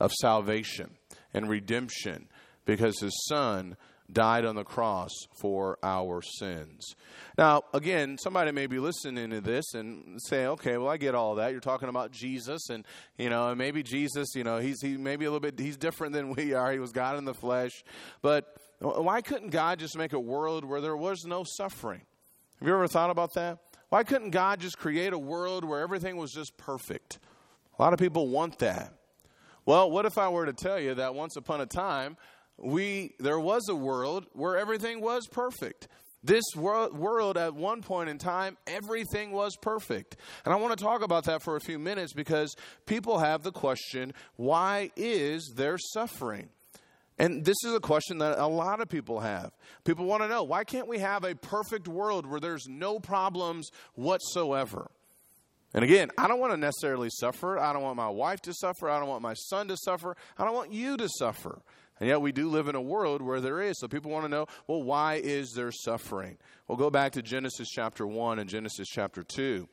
of 0.01 0.13
salvation 0.13 0.97
and 1.33 1.49
redemption 1.49 2.29
because 2.65 2.99
his 3.01 3.17
Son 3.29 3.77
died 4.13 4.45
on 4.45 4.57
the 4.57 4.65
cross 4.65 5.13
for 5.41 5.79
our 5.83 6.23
sins. 6.23 6.95
Now, 7.39 7.63
again, 7.73 8.19
somebody 8.19 8.53
may 8.53 8.67
be 8.67 8.79
listening 8.79 9.31
to 9.31 9.41
this 9.41 9.75
and 9.75 10.21
say, 10.23 10.47
okay, 10.47 10.77
well, 10.77 10.89
I 10.89 10.97
get 10.97 11.15
all 11.15 11.37
that. 11.37 11.53
You're 11.53 11.61
talking 11.61 11.89
about 11.89 12.13
Jesus, 12.13 12.69
and, 12.71 12.85
you 13.19 13.31
know, 13.31 13.55
maybe 13.55 13.83
Jesus, 13.83 14.35
you 14.35 14.45
know, 14.45 14.59
he's 14.59 14.81
he 14.81 14.97
maybe 14.97 15.25
a 15.25 15.31
little 15.31 15.41
bit, 15.41 15.59
he's 15.59 15.77
different 15.77 16.13
than 16.13 16.31
we 16.37 16.53
are. 16.55 16.73
He 16.73 16.79
was 16.79 16.93
God 16.93 17.17
in 17.19 17.25
the 17.25 17.35
flesh. 17.35 17.85
But 18.23 18.47
why 18.79 19.21
couldn't 19.21 19.51
God 19.51 19.79
just 19.79 19.97
make 19.97 20.13
a 20.13 20.21
world 20.21 20.65
where 20.65 20.81
there 20.81 20.97
was 20.97 21.25
no 21.25 21.45
suffering? 21.45 22.03
Have 22.59 22.69
you 22.69 22.75
ever 22.75 22.89
thought 22.89 23.11
about 23.11 23.35
that? 23.35 23.59
Why 23.89 24.05
couldn't 24.05 24.31
God 24.31 24.61
just 24.61 24.79
create 24.79 25.13
a 25.13 25.19
world 25.19 25.65
where 25.65 25.81
everything 25.81 26.17
was 26.17 26.33
just 26.33 26.57
perfect? 26.57 27.19
A 27.79 27.83
lot 27.83 27.93
of 27.93 27.99
people 27.99 28.29
want 28.29 28.59
that. 28.59 28.95
Well, 29.67 29.91
what 29.91 30.07
if 30.07 30.19
I 30.19 30.29
were 30.29 30.47
to 30.47 30.53
tell 30.53 30.79
you 30.79 30.95
that 30.95 31.15
once 31.15 31.37
upon 31.37 31.61
a 31.61 31.67
time, 31.67 32.17
we 32.61 33.15
there 33.19 33.41
was 33.41 33.69
a 33.69 33.75
world 33.75 34.27
where 34.33 34.57
everything 34.57 35.01
was 35.01 35.27
perfect. 35.27 35.89
This 36.23 36.45
world, 36.55 36.97
world, 36.99 37.39
at 37.39 37.55
one 37.55 37.81
point 37.81 38.11
in 38.11 38.19
time, 38.19 38.59
everything 38.67 39.33
was 39.33 39.57
perfect. 39.57 40.17
And 40.45 40.53
I 40.53 40.59
want 40.59 40.77
to 40.77 40.85
talk 40.85 41.03
about 41.03 41.25
that 41.25 41.43
for 41.43 41.57
a 41.57 41.61
few 41.61 41.79
minutes 41.79 42.13
because 42.13 42.55
people 42.85 43.19
have 43.19 43.43
the 43.43 43.53
question 43.53 44.13
why 44.37 44.91
is 44.97 45.53
there 45.57 45.79
suffering? 45.79 46.51
And 47.19 47.45
this 47.45 47.57
is 47.65 47.75
a 47.75 47.81
question 47.81 48.19
that 48.19 48.39
a 48.39 48.47
lot 48.47 48.81
of 48.81 48.89
people 48.89 49.21
have. 49.21 49.53
People 49.85 50.07
want 50.07 50.23
to 50.23 50.29
know 50.29 50.43
why 50.43 50.65
can't 50.65 50.89
we 50.89 50.99
have 50.99 51.25
a 51.25 51.35
perfect 51.35 51.89
world 51.89 52.27
where 52.27 52.41
there's 52.41 52.67
no 52.69 52.99
problems 52.99 53.71
whatsoever? 53.95 54.91
And 55.73 55.85
again, 55.85 56.11
I 56.19 56.27
don't 56.29 56.41
want 56.41 56.53
to 56.53 56.57
necessarily 56.57 57.09
suffer. 57.11 57.59
I 57.59 57.73
don't 57.73 57.83
want 57.83 57.97
my 57.97 58.09
wife 58.09 58.41
to 58.43 58.55
suffer. 58.55 58.91
I 58.91 58.99
don't 58.99 59.09
want 59.09 59.23
my 59.23 59.35
son 59.35 59.69
to 59.69 59.77
suffer. 59.77 60.17
I 60.37 60.45
don't 60.45 60.55
want 60.55 60.73
you 60.73 60.97
to 60.97 61.09
suffer. 61.19 61.63
And 62.01 62.09
yet 62.09 62.21
we 62.23 62.33
do 62.33 62.49
live 62.49 62.67
in 62.67 62.75
a 62.75 62.81
world 62.81 63.21
where 63.21 63.41
there 63.41 63.61
is. 63.61 63.79
So 63.79 63.87
people 63.87 64.11
want 64.11 64.25
to 64.25 64.31
know, 64.31 64.47
well, 64.67 64.83
why 64.83 65.17
is 65.17 65.53
there 65.53 65.71
suffering? 65.71 66.39
We'll 66.67 66.79
go 66.79 66.91
back 66.91 67.13
to 67.13 67.23
Genesis 67.23 67.69
chapter 67.69 68.07
1 68.07 68.39
and 68.39 68.49
Genesis 68.49 68.89
chapter 68.89 69.23
2. 69.23 69.69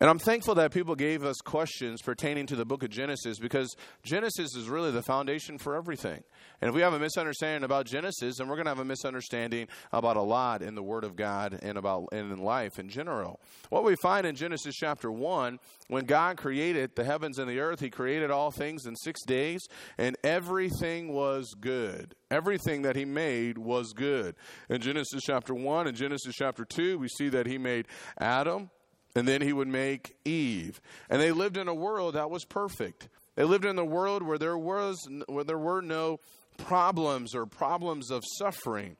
And 0.00 0.08
I'm 0.08 0.20
thankful 0.20 0.54
that 0.54 0.72
people 0.72 0.94
gave 0.94 1.24
us 1.24 1.38
questions 1.38 2.02
pertaining 2.02 2.46
to 2.46 2.56
the 2.56 2.64
book 2.64 2.84
of 2.84 2.90
Genesis 2.90 3.40
because 3.40 3.74
Genesis 4.04 4.54
is 4.54 4.68
really 4.68 4.92
the 4.92 5.02
foundation 5.02 5.58
for 5.58 5.74
everything. 5.74 6.22
And 6.60 6.68
if 6.68 6.74
we 6.74 6.82
have 6.82 6.92
a 6.92 7.00
misunderstanding 7.00 7.64
about 7.64 7.86
Genesis, 7.86 8.36
then 8.36 8.46
we're 8.46 8.54
going 8.54 8.66
to 8.66 8.70
have 8.70 8.78
a 8.78 8.84
misunderstanding 8.84 9.66
about 9.90 10.16
a 10.16 10.22
lot 10.22 10.62
in 10.62 10.76
the 10.76 10.84
Word 10.84 11.02
of 11.02 11.16
God 11.16 11.58
and 11.62 11.76
about 11.76 12.10
and 12.12 12.30
in 12.30 12.38
life 12.38 12.78
in 12.78 12.88
general. 12.88 13.40
What 13.70 13.82
we 13.82 13.96
find 13.96 14.24
in 14.24 14.36
Genesis 14.36 14.76
chapter 14.76 15.10
1, 15.10 15.58
when 15.88 16.04
God 16.04 16.36
created 16.36 16.94
the 16.94 17.04
heavens 17.04 17.40
and 17.40 17.50
the 17.50 17.58
earth, 17.58 17.80
He 17.80 17.90
created 17.90 18.30
all 18.30 18.52
things 18.52 18.86
in 18.86 18.94
six 18.94 19.24
days, 19.24 19.66
and 19.98 20.16
everything 20.22 21.12
was 21.12 21.54
good. 21.60 22.14
Everything 22.30 22.82
that 22.82 22.94
He 22.94 23.04
made 23.04 23.58
was 23.58 23.92
good. 23.94 24.36
In 24.68 24.80
Genesis 24.80 25.22
chapter 25.24 25.54
1 25.54 25.88
and 25.88 25.96
Genesis 25.96 26.36
chapter 26.36 26.64
2, 26.64 26.98
we 26.98 27.08
see 27.08 27.28
that 27.30 27.46
He 27.46 27.58
made 27.58 27.88
Adam 28.16 28.70
and 29.14 29.26
then 29.26 29.40
he 29.40 29.52
would 29.52 29.68
make 29.68 30.16
Eve. 30.24 30.80
And 31.08 31.20
they 31.20 31.32
lived 31.32 31.56
in 31.56 31.68
a 31.68 31.74
world 31.74 32.14
that 32.14 32.30
was 32.30 32.44
perfect. 32.44 33.08
They 33.34 33.44
lived 33.44 33.64
in 33.64 33.78
a 33.78 33.84
world 33.84 34.22
where 34.22 34.38
there 34.38 34.58
was 34.58 34.96
where 35.26 35.44
there 35.44 35.58
were 35.58 35.82
no 35.82 36.20
problems 36.56 37.34
or 37.34 37.46
problems 37.46 38.10
of 38.10 38.24
suffering. 38.38 38.96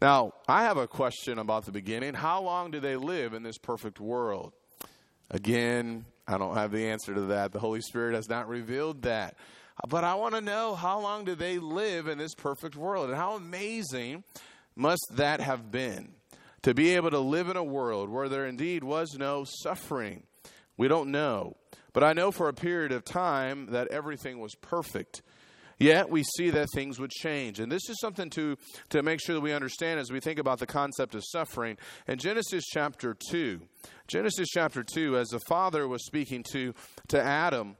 Now, 0.00 0.32
I 0.48 0.64
have 0.64 0.76
a 0.76 0.86
question 0.86 1.38
about 1.38 1.66
the 1.66 1.72
beginning. 1.72 2.14
How 2.14 2.42
long 2.42 2.70
do 2.70 2.80
they 2.80 2.96
live 2.96 3.32
in 3.32 3.42
this 3.42 3.58
perfect 3.58 4.00
world? 4.00 4.52
Again, 5.30 6.04
I 6.26 6.38
don't 6.38 6.56
have 6.56 6.72
the 6.72 6.88
answer 6.88 7.14
to 7.14 7.20
that. 7.22 7.52
The 7.52 7.58
Holy 7.58 7.80
Spirit 7.80 8.14
has 8.14 8.28
not 8.28 8.48
revealed 8.48 9.02
that. 9.02 9.36
But 9.88 10.04
I 10.04 10.14
want 10.14 10.34
to 10.34 10.40
know 10.40 10.74
how 10.74 11.00
long 11.00 11.24
do 11.24 11.34
they 11.34 11.58
live 11.58 12.06
in 12.06 12.18
this 12.18 12.34
perfect 12.34 12.76
world 12.76 13.08
and 13.08 13.16
how 13.16 13.34
amazing 13.34 14.24
must 14.76 15.04
that 15.12 15.40
have 15.40 15.70
been? 15.70 16.12
To 16.64 16.72
be 16.72 16.94
able 16.94 17.10
to 17.10 17.18
live 17.18 17.50
in 17.50 17.58
a 17.58 17.62
world 17.62 18.08
where 18.08 18.28
there 18.28 18.46
indeed 18.46 18.82
was 18.82 19.16
no 19.18 19.44
suffering. 19.62 20.22
We 20.78 20.88
don't 20.88 21.10
know. 21.10 21.58
But 21.92 22.02
I 22.02 22.14
know 22.14 22.32
for 22.32 22.48
a 22.48 22.54
period 22.54 22.90
of 22.90 23.04
time 23.04 23.66
that 23.66 23.88
everything 23.88 24.40
was 24.40 24.54
perfect. 24.56 25.20
Yet 25.78 26.08
we 26.08 26.22
see 26.22 26.48
that 26.50 26.68
things 26.74 26.98
would 26.98 27.10
change. 27.10 27.60
And 27.60 27.70
this 27.70 27.90
is 27.90 28.00
something 28.00 28.30
to, 28.30 28.56
to 28.88 29.02
make 29.02 29.20
sure 29.20 29.34
that 29.34 29.42
we 29.42 29.52
understand 29.52 30.00
as 30.00 30.10
we 30.10 30.20
think 30.20 30.38
about 30.38 30.58
the 30.58 30.66
concept 30.66 31.14
of 31.14 31.22
suffering. 31.26 31.76
In 32.08 32.18
Genesis 32.18 32.64
chapter 32.64 33.14
2, 33.30 33.60
Genesis 34.08 34.48
chapter 34.48 34.82
2, 34.82 35.18
as 35.18 35.28
the 35.28 35.40
Father 35.40 35.86
was 35.86 36.06
speaking 36.06 36.42
to, 36.52 36.72
to 37.08 37.22
Adam, 37.22 37.76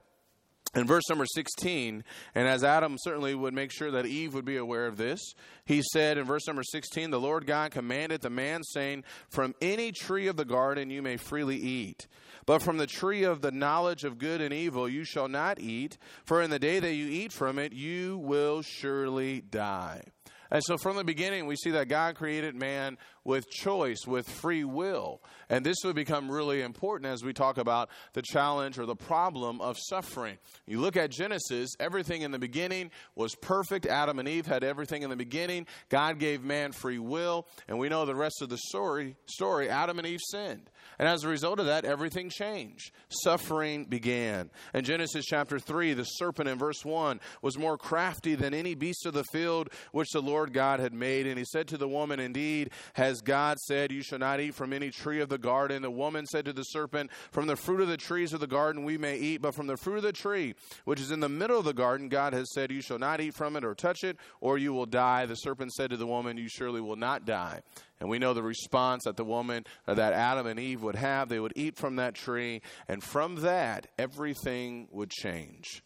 in 0.75 0.87
verse 0.87 1.05
number 1.09 1.27
16, 1.27 2.03
and 2.35 2.49
as 2.49 2.65
Adam 2.65 2.97
certainly 2.99 3.35
would 3.35 3.55
make 3.55 3.71
sure 3.73 3.91
that 3.93 4.07
Eve 4.07 4.35
would 4.35 4.45
be 4.45 4.57
aware 4.57 4.87
of 4.87 4.97
this, 4.97 5.21
he 5.65 5.83
said 5.93 6.19
in 6.19 6.25
verse 6.25 6.47
number 6.47 6.63
16, 6.63 7.11
The 7.11 7.21
Lord 7.21 7.47
God 7.47 7.71
commanded 7.71 8.23
the 8.23 8.31
man, 8.31 8.63
saying, 8.63 9.05
From 9.31 9.55
any 9.63 9.93
tree 9.93 10.27
of 10.27 10.37
the 10.37 10.45
garden 10.45 10.91
you 10.91 11.03
may 11.03 11.17
freely 11.17 11.57
eat, 11.57 12.07
but 12.47 12.63
from 12.63 12.77
the 12.77 12.87
tree 12.87 13.23
of 13.23 13.41
the 13.41 13.53
knowledge 13.53 14.05
of 14.05 14.19
good 14.19 14.41
and 14.41 14.53
evil 14.53 14.89
you 14.89 15.05
shall 15.05 15.29
not 15.29 15.61
eat, 15.61 15.97
for 16.25 16.43
in 16.43 16.51
the 16.51 16.59
day 16.59 16.81
that 16.81 16.95
you 16.95 17.07
eat 17.07 17.33
from 17.33 17.59
it 17.59 17.73
you 17.73 18.19
will 18.19 18.63
surely 18.63 19.41
die. 19.41 20.03
And 20.51 20.63
so 20.65 20.77
from 20.77 20.97
the 20.97 21.05
beginning, 21.05 21.47
we 21.47 21.57
see 21.57 21.71
that 21.71 21.89
God 21.89 22.15
created 22.15 22.55
man 22.55 22.97
with 23.25 23.51
choice, 23.51 24.07
with 24.07 24.29
free 24.29 24.65
will. 24.65 25.23
And 25.49 25.65
this 25.65 25.79
would 25.85 25.97
become 25.97 26.31
really 26.31 26.63
important 26.63 27.11
as 27.11 27.25
we 27.25 27.33
talk 27.33 27.59
about 27.59 27.89
the 28.13 28.23
challenge 28.23 28.79
or 28.79 28.87
the 28.87 28.97
problem 28.97 29.61
of 29.61 29.77
suffering. 29.79 30.39
You 30.67 30.81
look 30.81 30.97
at 30.97 31.11
Genesis, 31.11 31.71
everything 31.81 32.23
in 32.23 32.31
the 32.31 32.39
beginning 32.39 32.91
was 33.15 33.35
perfect. 33.35 33.87
Adam 33.87 34.19
and 34.19 34.29
Eve 34.29 34.47
had 34.47 34.65
everything 34.65 35.03
in 35.03 35.11
the 35.11 35.17
beginning. 35.17 35.67
God 35.89 36.19
gave 36.19 36.43
man 36.43 36.73
free 36.73 36.99
will, 36.99 37.47
and 37.69 37.79
we 37.79 37.89
know 37.89 38.05
the 38.05 38.15
rest 38.15 38.43
of 38.43 38.49
the 38.49 38.59
story, 38.59 39.17
story 39.27 39.69
Adam 39.69 39.99
and 39.99 40.07
Eve 40.07 40.21
sinned. 40.31 40.71
And 40.99 41.09
as 41.09 41.25
a 41.25 41.29
result 41.29 41.59
of 41.61 41.67
that, 41.67 41.85
everything 41.85 42.31
changed. 42.31 42.93
Suffering 43.09 43.85
began. 43.85 44.51
In 44.73 44.85
Genesis 44.85 45.25
chapter 45.25 45.59
3, 45.59 45.95
the 45.95 46.05
serpent 46.05 46.49
in 46.49 46.59
verse 46.59 46.85
1 46.85 47.21
was 47.43 47.59
more 47.59 47.77
crafty 47.77 48.35
than 48.35 48.55
any 48.55 48.75
beast 48.75 49.07
of 49.07 49.15
the 49.15 49.25
field 49.25 49.71
which 49.93 50.11
the 50.13 50.23
Lord 50.23 50.53
God 50.53 50.81
had 50.81 50.93
made. 50.93 51.27
And 51.27 51.39
he 51.39 51.45
said 51.45 51.69
to 51.69 51.79
the 51.79 51.89
woman, 51.89 52.21
Indeed, 52.21 52.71
has 52.95 53.14
God 53.21 53.59
said, 53.59 53.93
You 53.93 54.03
shall 54.03 54.19
not 54.19 54.41
eat 54.41 54.55
from 54.55 54.73
any 54.73 54.91
tree 54.91 55.21
of 55.21 55.29
the 55.29 55.39
garden. 55.39 55.83
The 55.83 55.91
woman 55.91 56.27
said 56.27 56.45
to 56.47 56.53
the 56.53 56.63
serpent, 56.63 57.11
From 57.31 57.47
the 57.47 57.57
fruit 57.57 57.81
of 57.81 57.89
the 57.89 57.97
trees 57.97 58.33
of 58.33 58.41
the 58.41 58.47
garden 58.47 58.85
we 58.85 58.99
may 58.99 59.17
eat, 59.17 59.43
but 59.43 59.55
from 59.55 59.67
the 59.67 59.77
fruit 59.77 59.97
of 59.97 60.03
the 60.03 60.13
tree 60.13 60.55
which 60.85 61.01
is 61.01 61.11
in 61.11 61.21
the 61.21 61.29
middle 61.29 61.59
of 61.59 61.65
the 61.65 61.73
garden, 61.73 62.09
God 62.09 62.33
has 62.33 62.53
said, 62.53 62.71
You 62.71 62.81
shall 62.81 62.99
not 62.99 63.21
eat 63.21 63.35
from 63.35 63.57
it 63.57 63.65
or 63.65 63.75
touch 63.75 64.05
it, 64.05 64.17
or 64.41 64.59
you 64.59 64.73
will 64.73 64.87
die. 64.87 65.27
The 65.27 65.37
serpent 65.37 65.73
said 65.73 65.91
to 65.91 65.97
the 65.97 66.07
woman, 66.07 66.37
You 66.37 66.49
surely 66.49 66.81
will 66.81 66.97
not 66.97 67.25
die. 67.25 67.61
And 68.01 68.09
we 68.11 68.19
know 68.19 68.35
the 68.35 68.43
response 68.43 69.05
that 69.05 69.17
the 69.17 69.25
woman, 69.25 69.65
uh, 69.87 69.95
that 69.95 70.13
Adam 70.13 70.47
and 70.47 70.59
Eve 70.59 70.83
would 70.83 70.97
have. 70.97 71.29
They 71.29 71.41
would 71.41 71.53
eat 71.55 71.77
from 71.77 71.97
that 71.97 72.15
tree, 72.15 72.63
and 72.89 73.03
from 73.03 73.37
that, 73.37 73.87
everything 73.99 74.89
would 74.91 75.11
change. 75.11 75.84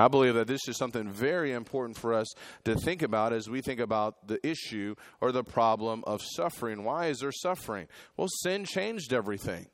I 0.00 0.08
believe 0.08 0.34
that 0.34 0.46
this 0.46 0.68
is 0.68 0.76
something 0.76 1.10
very 1.10 1.52
important 1.52 1.96
for 1.96 2.14
us 2.14 2.26
to 2.64 2.74
think 2.74 3.02
about 3.02 3.32
as 3.32 3.48
we 3.48 3.60
think 3.60 3.80
about 3.80 4.26
the 4.28 4.44
issue 4.46 4.94
or 5.20 5.32
the 5.32 5.44
problem 5.44 6.04
of 6.06 6.20
suffering. 6.22 6.84
Why 6.84 7.06
is 7.06 7.20
there 7.20 7.32
suffering? 7.32 7.88
Well, 8.16 8.28
sin 8.42 8.64
changed 8.64 9.12
everything. 9.12 9.66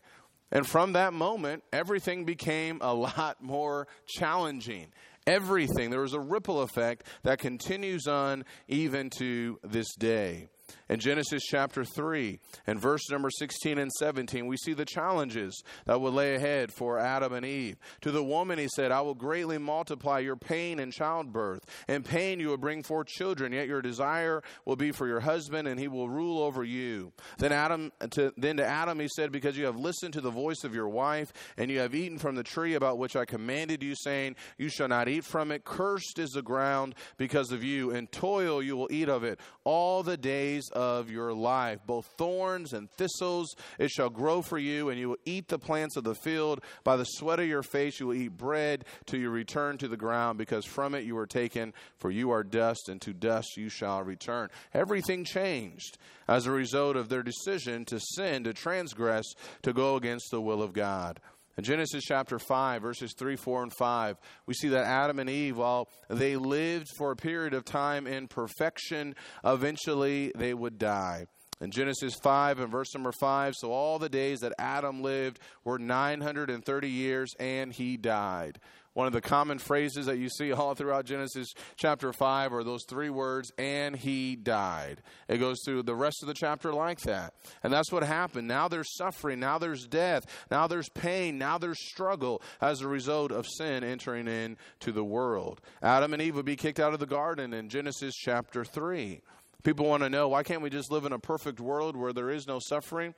And 0.50 0.66
from 0.66 0.92
that 0.92 1.12
moment, 1.12 1.64
everything 1.72 2.24
became 2.24 2.78
a 2.80 2.94
lot 2.94 3.42
more 3.42 3.88
challenging. 4.06 4.86
Everything. 5.26 5.90
There 5.90 6.02
was 6.02 6.12
a 6.12 6.20
ripple 6.20 6.62
effect 6.62 7.06
that 7.22 7.38
continues 7.38 8.06
on 8.06 8.44
even 8.68 9.10
to 9.18 9.58
this 9.62 9.94
day. 9.96 10.48
In 10.88 11.00
Genesis 11.00 11.42
chapter 11.44 11.82
3 11.82 12.38
and 12.66 12.78
verse 12.78 13.08
number 13.10 13.30
16 13.30 13.78
and 13.78 13.90
17, 13.90 14.46
we 14.46 14.58
see 14.58 14.74
the 14.74 14.84
challenges 14.84 15.62
that 15.86 16.00
would 16.00 16.12
lay 16.12 16.34
ahead 16.34 16.72
for 16.72 16.98
Adam 16.98 17.32
and 17.32 17.46
Eve. 17.46 17.76
To 18.02 18.10
the 18.10 18.22
woman, 18.22 18.58
he 18.58 18.68
said, 18.68 18.92
I 18.92 19.00
will 19.00 19.14
greatly 19.14 19.56
multiply 19.56 20.18
your 20.18 20.36
pain 20.36 20.78
in 20.78 20.90
childbirth. 20.90 21.64
In 21.88 22.02
pain, 22.02 22.38
you 22.38 22.48
will 22.48 22.58
bring 22.58 22.82
forth 22.82 23.06
children, 23.06 23.52
yet 23.52 23.66
your 23.66 23.80
desire 23.80 24.42
will 24.66 24.76
be 24.76 24.92
for 24.92 25.06
your 25.06 25.20
husband, 25.20 25.66
and 25.66 25.80
he 25.80 25.88
will 25.88 26.10
rule 26.10 26.42
over 26.42 26.62
you. 26.62 27.12
Then, 27.38 27.52
Adam, 27.52 27.90
to, 28.10 28.34
then 28.36 28.58
to 28.58 28.66
Adam, 28.66 29.00
he 29.00 29.08
said, 29.08 29.32
Because 29.32 29.56
you 29.56 29.64
have 29.64 29.76
listened 29.76 30.12
to 30.14 30.20
the 30.20 30.30
voice 30.30 30.64
of 30.64 30.74
your 30.74 30.88
wife, 30.88 31.32
and 31.56 31.70
you 31.70 31.78
have 31.78 31.94
eaten 31.94 32.18
from 32.18 32.34
the 32.34 32.42
tree 32.42 32.74
about 32.74 32.98
which 32.98 33.16
I 33.16 33.24
commanded 33.24 33.82
you, 33.82 33.94
saying, 33.96 34.36
You 34.58 34.68
shall 34.68 34.88
not 34.88 35.08
eat 35.08 35.24
from 35.24 35.50
it. 35.50 35.64
Cursed 35.64 36.18
is 36.18 36.30
the 36.30 36.42
ground 36.42 36.94
because 37.16 37.52
of 37.52 37.64
you, 37.64 37.90
and 37.90 38.12
toil 38.12 38.62
you 38.62 38.76
will 38.76 38.88
eat 38.90 39.08
of 39.08 39.24
it 39.24 39.40
all 39.64 40.02
the 40.02 40.18
days 40.18 40.70
of 40.74 41.10
your 41.10 41.32
life. 41.32 41.80
Both 41.86 42.06
thorns 42.18 42.72
and 42.72 42.90
thistles 42.90 43.54
it 43.78 43.90
shall 43.90 44.10
grow 44.10 44.42
for 44.42 44.58
you, 44.58 44.88
and 44.88 44.98
you 44.98 45.10
will 45.10 45.16
eat 45.24 45.48
the 45.48 45.58
plants 45.58 45.96
of 45.96 46.04
the 46.04 46.14
field. 46.14 46.60
By 46.82 46.96
the 46.96 47.04
sweat 47.04 47.40
of 47.40 47.46
your 47.46 47.62
face 47.62 48.00
you 48.00 48.08
will 48.08 48.14
eat 48.14 48.36
bread 48.36 48.84
till 49.06 49.20
you 49.20 49.30
return 49.30 49.78
to 49.78 49.88
the 49.88 49.96
ground, 49.96 50.38
because 50.38 50.64
from 50.64 50.94
it 50.94 51.04
you 51.04 51.14
were 51.14 51.26
taken, 51.26 51.72
for 51.98 52.10
you 52.10 52.30
are 52.30 52.44
dust, 52.44 52.88
and 52.88 53.00
to 53.02 53.12
dust 53.12 53.56
you 53.56 53.68
shall 53.68 54.02
return. 54.02 54.50
Everything 54.72 55.24
changed 55.24 55.98
as 56.28 56.46
a 56.46 56.50
result 56.50 56.96
of 56.96 57.08
their 57.08 57.22
decision 57.22 57.84
to 57.84 58.00
sin, 58.00 58.44
to 58.44 58.52
transgress, 58.52 59.24
to 59.62 59.72
go 59.72 59.96
against 59.96 60.30
the 60.30 60.40
will 60.40 60.62
of 60.62 60.72
God. 60.72 61.20
In 61.56 61.62
Genesis 61.62 62.02
chapter 62.04 62.40
5, 62.40 62.82
verses 62.82 63.14
3, 63.16 63.36
4, 63.36 63.62
and 63.62 63.72
5, 63.72 64.16
we 64.46 64.54
see 64.54 64.68
that 64.70 64.86
Adam 64.86 65.20
and 65.20 65.30
Eve, 65.30 65.56
while 65.56 65.88
they 66.08 66.36
lived 66.36 66.88
for 66.98 67.12
a 67.12 67.16
period 67.16 67.54
of 67.54 67.64
time 67.64 68.08
in 68.08 68.26
perfection, 68.26 69.14
eventually 69.44 70.32
they 70.34 70.52
would 70.52 70.78
die. 70.78 71.26
In 71.60 71.70
Genesis 71.70 72.14
5 72.20 72.58
and 72.58 72.72
verse 72.72 72.92
number 72.92 73.12
5, 73.12 73.54
so 73.56 73.72
all 73.72 74.00
the 74.00 74.08
days 74.08 74.40
that 74.40 74.52
Adam 74.58 75.00
lived 75.02 75.38
were 75.62 75.78
930 75.78 76.90
years, 76.90 77.32
and 77.38 77.72
he 77.72 77.96
died. 77.96 78.58
One 78.94 79.08
of 79.08 79.12
the 79.12 79.20
common 79.20 79.58
phrases 79.58 80.06
that 80.06 80.18
you 80.18 80.28
see 80.28 80.52
all 80.52 80.74
throughout 80.74 81.04
Genesis 81.04 81.52
chapter 81.76 82.12
5 82.12 82.52
are 82.52 82.62
those 82.62 82.84
three 82.88 83.10
words, 83.10 83.52
and 83.58 83.96
he 83.96 84.36
died. 84.36 85.02
It 85.28 85.38
goes 85.38 85.58
through 85.64 85.82
the 85.82 85.96
rest 85.96 86.22
of 86.22 86.28
the 86.28 86.34
chapter 86.34 86.72
like 86.72 87.00
that. 87.00 87.34
And 87.64 87.72
that's 87.72 87.90
what 87.90 88.04
happened. 88.04 88.46
Now 88.46 88.68
there's 88.68 88.96
suffering, 88.96 89.40
now 89.40 89.58
there's 89.58 89.86
death, 89.88 90.24
now 90.48 90.68
there's 90.68 90.88
pain, 90.88 91.38
now 91.38 91.58
there's 91.58 91.84
struggle 91.84 92.40
as 92.60 92.80
a 92.80 92.88
result 92.88 93.32
of 93.32 93.48
sin 93.48 93.82
entering 93.82 94.28
into 94.28 94.92
the 94.92 95.04
world. 95.04 95.60
Adam 95.82 96.12
and 96.12 96.22
Eve 96.22 96.36
would 96.36 96.44
be 96.44 96.56
kicked 96.56 96.78
out 96.78 96.94
of 96.94 97.00
the 97.00 97.06
garden 97.06 97.52
in 97.52 97.68
Genesis 97.68 98.14
chapter 98.14 98.64
3. 98.64 99.20
People 99.64 99.86
want 99.86 100.04
to 100.04 100.10
know 100.10 100.28
why 100.28 100.44
can't 100.44 100.62
we 100.62 100.70
just 100.70 100.92
live 100.92 101.04
in 101.04 101.12
a 101.12 101.18
perfect 101.18 101.58
world 101.58 101.96
where 101.96 102.12
there 102.12 102.30
is 102.30 102.46
no 102.46 102.60
suffering? 102.60 103.14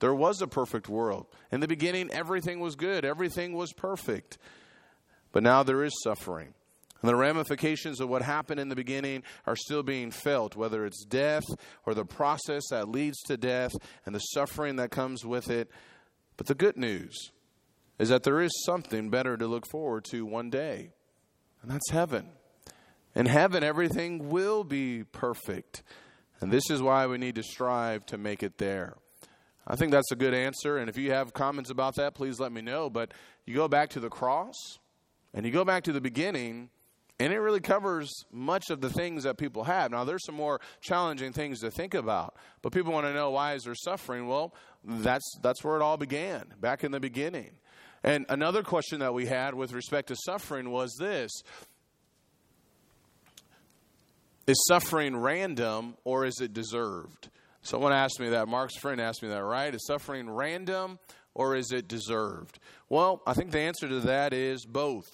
There 0.00 0.14
was 0.14 0.42
a 0.42 0.48
perfect 0.48 0.88
world. 0.88 1.26
In 1.52 1.60
the 1.60 1.68
beginning, 1.68 2.10
everything 2.10 2.58
was 2.58 2.74
good, 2.74 3.04
everything 3.04 3.52
was 3.52 3.72
perfect. 3.72 4.38
But 5.36 5.42
now 5.42 5.62
there 5.62 5.84
is 5.84 5.92
suffering. 6.02 6.54
And 7.02 7.10
the 7.10 7.14
ramifications 7.14 8.00
of 8.00 8.08
what 8.08 8.22
happened 8.22 8.58
in 8.58 8.70
the 8.70 8.74
beginning 8.74 9.22
are 9.46 9.54
still 9.54 9.82
being 9.82 10.10
felt, 10.10 10.56
whether 10.56 10.86
it's 10.86 11.04
death 11.04 11.44
or 11.84 11.92
the 11.92 12.06
process 12.06 12.62
that 12.70 12.88
leads 12.88 13.20
to 13.24 13.36
death 13.36 13.72
and 14.06 14.14
the 14.14 14.20
suffering 14.20 14.76
that 14.76 14.90
comes 14.90 15.26
with 15.26 15.50
it. 15.50 15.70
But 16.38 16.46
the 16.46 16.54
good 16.54 16.78
news 16.78 17.32
is 17.98 18.08
that 18.08 18.22
there 18.22 18.40
is 18.40 18.64
something 18.64 19.10
better 19.10 19.36
to 19.36 19.46
look 19.46 19.66
forward 19.66 20.06
to 20.06 20.24
one 20.24 20.48
day, 20.48 20.92
and 21.60 21.70
that's 21.70 21.90
heaven. 21.90 22.30
In 23.14 23.26
heaven, 23.26 23.62
everything 23.62 24.30
will 24.30 24.64
be 24.64 25.04
perfect. 25.04 25.82
And 26.40 26.50
this 26.50 26.70
is 26.70 26.80
why 26.80 27.06
we 27.08 27.18
need 27.18 27.34
to 27.34 27.42
strive 27.42 28.06
to 28.06 28.16
make 28.16 28.42
it 28.42 28.56
there. 28.56 28.96
I 29.66 29.76
think 29.76 29.92
that's 29.92 30.12
a 30.12 30.16
good 30.16 30.32
answer. 30.32 30.78
And 30.78 30.88
if 30.88 30.96
you 30.96 31.10
have 31.10 31.34
comments 31.34 31.68
about 31.68 31.96
that, 31.96 32.14
please 32.14 32.40
let 32.40 32.52
me 32.52 32.62
know. 32.62 32.88
But 32.88 33.12
you 33.44 33.54
go 33.54 33.68
back 33.68 33.90
to 33.90 34.00
the 34.00 34.08
cross 34.08 34.54
and 35.36 35.44
you 35.44 35.52
go 35.52 35.64
back 35.66 35.84
to 35.84 35.92
the 35.92 36.00
beginning, 36.00 36.70
and 37.20 37.32
it 37.32 37.38
really 37.38 37.60
covers 37.60 38.24
much 38.32 38.70
of 38.70 38.80
the 38.80 38.88
things 38.88 39.24
that 39.24 39.36
people 39.36 39.64
have. 39.64 39.90
Now, 39.90 40.02
there's 40.02 40.24
some 40.24 40.34
more 40.34 40.60
challenging 40.80 41.34
things 41.34 41.60
to 41.60 41.70
think 41.70 41.92
about, 41.92 42.34
but 42.62 42.72
people 42.72 42.92
want 42.92 43.06
to 43.06 43.12
know 43.12 43.30
why 43.30 43.52
is 43.52 43.64
there 43.64 43.74
suffering? 43.74 44.26
Well, 44.26 44.54
that's 44.82 45.24
that's 45.42 45.62
where 45.62 45.76
it 45.76 45.82
all 45.82 45.98
began, 45.98 46.54
back 46.58 46.84
in 46.84 46.90
the 46.90 47.00
beginning. 47.00 47.52
And 48.02 48.24
another 48.30 48.62
question 48.62 49.00
that 49.00 49.12
we 49.12 49.26
had 49.26 49.54
with 49.54 49.72
respect 49.72 50.08
to 50.08 50.16
suffering 50.24 50.70
was 50.70 50.96
this: 50.98 51.30
Is 54.46 54.64
suffering 54.68 55.16
random 55.16 55.96
or 56.04 56.24
is 56.24 56.40
it 56.40 56.54
deserved? 56.54 57.28
Someone 57.60 57.92
asked 57.92 58.20
me 58.20 58.30
that. 58.30 58.48
Mark's 58.48 58.78
friend 58.78 59.00
asked 59.00 59.22
me 59.22 59.28
that, 59.28 59.42
right? 59.42 59.74
Is 59.74 59.84
suffering 59.86 60.30
random 60.30 60.98
or 61.36 61.54
is 61.54 61.70
it 61.70 61.86
deserved? 61.86 62.58
Well, 62.88 63.22
I 63.26 63.34
think 63.34 63.50
the 63.50 63.60
answer 63.60 63.88
to 63.88 64.00
that 64.00 64.32
is 64.32 64.64
both 64.64 65.06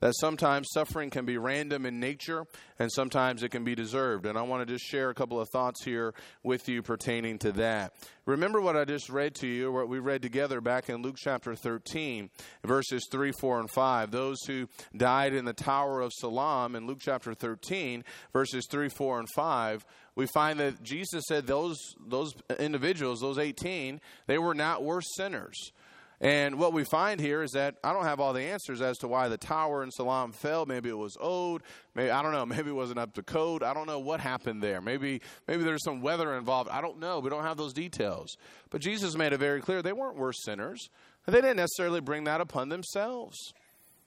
that 0.00 0.12
sometimes 0.20 0.68
suffering 0.70 1.08
can 1.08 1.24
be 1.24 1.38
random 1.38 1.86
in 1.86 1.98
nature 1.98 2.44
and 2.78 2.92
sometimes 2.92 3.42
it 3.42 3.48
can 3.48 3.64
be 3.64 3.74
deserved. 3.74 4.26
And 4.26 4.36
I 4.36 4.42
want 4.42 4.66
to 4.66 4.72
just 4.72 4.84
share 4.84 5.08
a 5.08 5.14
couple 5.14 5.40
of 5.40 5.48
thoughts 5.48 5.82
here 5.82 6.12
with 6.42 6.68
you 6.68 6.82
pertaining 6.82 7.38
to 7.38 7.52
that. 7.52 7.94
Remember 8.26 8.60
what 8.60 8.76
I 8.76 8.84
just 8.84 9.08
read 9.08 9.34
to 9.36 9.46
you, 9.46 9.68
or 9.68 9.72
what 9.72 9.88
we 9.88 9.98
read 9.98 10.20
together 10.20 10.60
back 10.60 10.90
in 10.90 11.00
Luke 11.00 11.16
chapter 11.18 11.54
13, 11.54 12.28
verses 12.64 13.06
3, 13.10 13.32
4, 13.40 13.60
and 13.60 13.70
5. 13.70 14.10
Those 14.10 14.38
who 14.46 14.68
died 14.96 15.32
in 15.32 15.46
the 15.46 15.52
Tower 15.54 16.00
of 16.00 16.12
Siloam 16.12 16.76
in 16.76 16.86
Luke 16.86 17.00
chapter 17.00 17.32
13, 17.32 18.04
verses 18.32 18.66
3, 18.70 18.90
4, 18.90 19.20
and 19.20 19.28
5 19.34 19.86
we 20.16 20.26
find 20.26 20.60
that 20.60 20.82
Jesus 20.82 21.24
said 21.26 21.46
those 21.46 21.78
those 22.06 22.32
individuals, 22.58 23.20
those 23.20 23.38
18, 23.38 24.00
they 24.26 24.38
were 24.38 24.54
not 24.54 24.84
worse 24.84 25.06
sinners. 25.16 25.72
And 26.20 26.58
what 26.58 26.72
we 26.72 26.84
find 26.84 27.20
here 27.20 27.42
is 27.42 27.50
that 27.52 27.74
I 27.82 27.92
don't 27.92 28.04
have 28.04 28.20
all 28.20 28.32
the 28.32 28.42
answers 28.42 28.80
as 28.80 28.96
to 28.98 29.08
why 29.08 29.28
the 29.28 29.36
tower 29.36 29.82
in 29.82 29.90
Siloam 29.90 30.32
fell. 30.32 30.64
Maybe 30.64 30.88
it 30.88 30.96
was 30.96 31.16
old. 31.20 31.62
Maybe 31.94 32.10
I 32.10 32.22
don't 32.22 32.32
know. 32.32 32.46
Maybe 32.54 32.70
it 32.70 32.74
wasn't 32.74 32.98
up 32.98 33.14
to 33.14 33.22
code. 33.22 33.62
I 33.62 33.74
don't 33.74 33.86
know 33.86 33.98
what 33.98 34.20
happened 34.20 34.62
there. 34.62 34.80
Maybe 34.80 35.20
maybe 35.48 35.64
there's 35.64 35.84
some 35.84 36.00
weather 36.00 36.36
involved. 36.36 36.70
I 36.70 36.80
don't 36.80 36.98
know. 36.98 37.18
We 37.18 37.30
don't 37.30 37.42
have 37.42 37.56
those 37.56 37.72
details. 37.72 38.36
But 38.70 38.80
Jesus 38.80 39.16
made 39.16 39.32
it 39.32 39.38
very 39.38 39.60
clear 39.60 39.82
they 39.82 39.92
weren't 39.92 40.16
worse 40.16 40.42
sinners. 40.44 40.88
They 41.26 41.40
didn't 41.40 41.56
necessarily 41.56 42.00
bring 42.00 42.24
that 42.24 42.40
upon 42.40 42.68
themselves. 42.68 43.36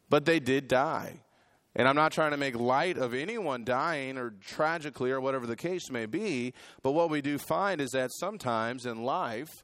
But 0.10 0.26
they 0.26 0.40
did 0.40 0.68
die. 0.68 1.22
And 1.76 1.88
I'm 1.88 1.96
not 1.96 2.12
trying 2.12 2.32
to 2.32 2.38
make 2.38 2.56
light 2.56 2.98
of 2.98 3.14
anyone 3.14 3.64
dying 3.64 4.18
or 4.18 4.32
tragically 4.42 5.12
or 5.12 5.22
whatever 5.22 5.46
the 5.46 5.56
case 5.56 5.92
may 5.92 6.06
be, 6.08 6.54
but 6.82 6.94
what 6.94 7.10
we 7.10 7.22
do 7.22 7.38
find 7.38 7.82
is 7.82 7.92
that 7.92 8.12
sometimes 8.14 8.86
in 8.86 9.04
life, 9.04 9.64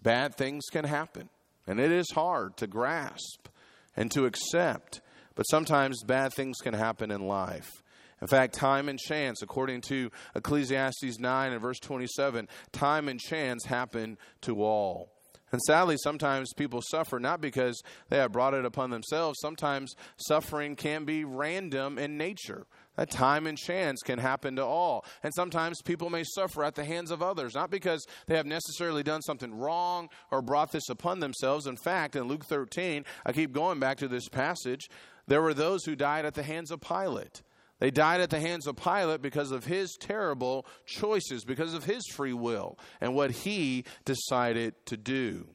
bad 0.00 0.36
things 0.36 0.64
can 0.72 0.84
happen. 0.84 1.28
And 1.66 1.78
it 1.78 1.92
is 1.92 2.10
hard 2.12 2.56
to 2.58 2.66
grasp 2.66 3.48
and 3.96 4.10
to 4.12 4.24
accept, 4.24 5.00
but 5.34 5.44
sometimes 5.44 6.02
bad 6.02 6.32
things 6.32 6.58
can 6.58 6.74
happen 6.74 7.10
in 7.10 7.26
life. 7.26 7.82
In 8.20 8.26
fact, 8.26 8.54
time 8.54 8.88
and 8.88 8.98
chance, 8.98 9.42
according 9.42 9.80
to 9.82 10.10
Ecclesiastes 10.34 11.18
9 11.18 11.52
and 11.52 11.60
verse 11.60 11.78
27, 11.78 12.48
time 12.72 13.08
and 13.08 13.18
chance 13.18 13.64
happen 13.64 14.18
to 14.42 14.62
all. 14.62 15.12
And 15.52 15.60
sadly, 15.62 15.96
sometimes 15.98 16.52
people 16.52 16.80
suffer 16.82 17.18
not 17.18 17.40
because 17.40 17.82
they 18.08 18.18
have 18.18 18.32
brought 18.32 18.54
it 18.54 18.64
upon 18.64 18.90
themselves. 18.90 19.38
Sometimes 19.40 19.94
suffering 20.16 20.76
can 20.76 21.04
be 21.04 21.24
random 21.24 21.98
in 21.98 22.16
nature. 22.16 22.66
That 22.96 23.10
time 23.10 23.46
and 23.46 23.56
chance 23.56 24.02
can 24.02 24.18
happen 24.18 24.56
to 24.56 24.64
all. 24.64 25.04
And 25.22 25.32
sometimes 25.34 25.80
people 25.82 26.10
may 26.10 26.22
suffer 26.24 26.62
at 26.62 26.74
the 26.74 26.84
hands 26.84 27.10
of 27.10 27.22
others, 27.22 27.54
not 27.54 27.70
because 27.70 28.06
they 28.26 28.36
have 28.36 28.46
necessarily 28.46 29.02
done 29.02 29.22
something 29.22 29.54
wrong 29.54 30.08
or 30.30 30.42
brought 30.42 30.72
this 30.72 30.88
upon 30.88 31.20
themselves. 31.20 31.66
In 31.66 31.76
fact, 31.76 32.14
in 32.14 32.24
Luke 32.24 32.44
13, 32.44 33.04
I 33.24 33.32
keep 33.32 33.52
going 33.52 33.80
back 33.80 33.96
to 33.98 34.08
this 34.08 34.28
passage, 34.28 34.88
there 35.26 35.42
were 35.42 35.54
those 35.54 35.84
who 35.84 35.96
died 35.96 36.24
at 36.24 36.34
the 36.34 36.42
hands 36.42 36.70
of 36.70 36.80
Pilate. 36.80 37.42
They 37.80 37.90
died 37.90 38.20
at 38.20 38.30
the 38.30 38.40
hands 38.40 38.66
of 38.66 38.76
Pilate 38.76 39.22
because 39.22 39.50
of 39.50 39.64
his 39.64 39.96
terrible 39.98 40.66
choices, 40.86 41.44
because 41.44 41.74
of 41.74 41.84
his 41.84 42.02
free 42.12 42.34
will 42.34 42.78
and 43.00 43.14
what 43.14 43.30
he 43.30 43.84
decided 44.04 44.74
to 44.86 44.96
do. 44.96 45.48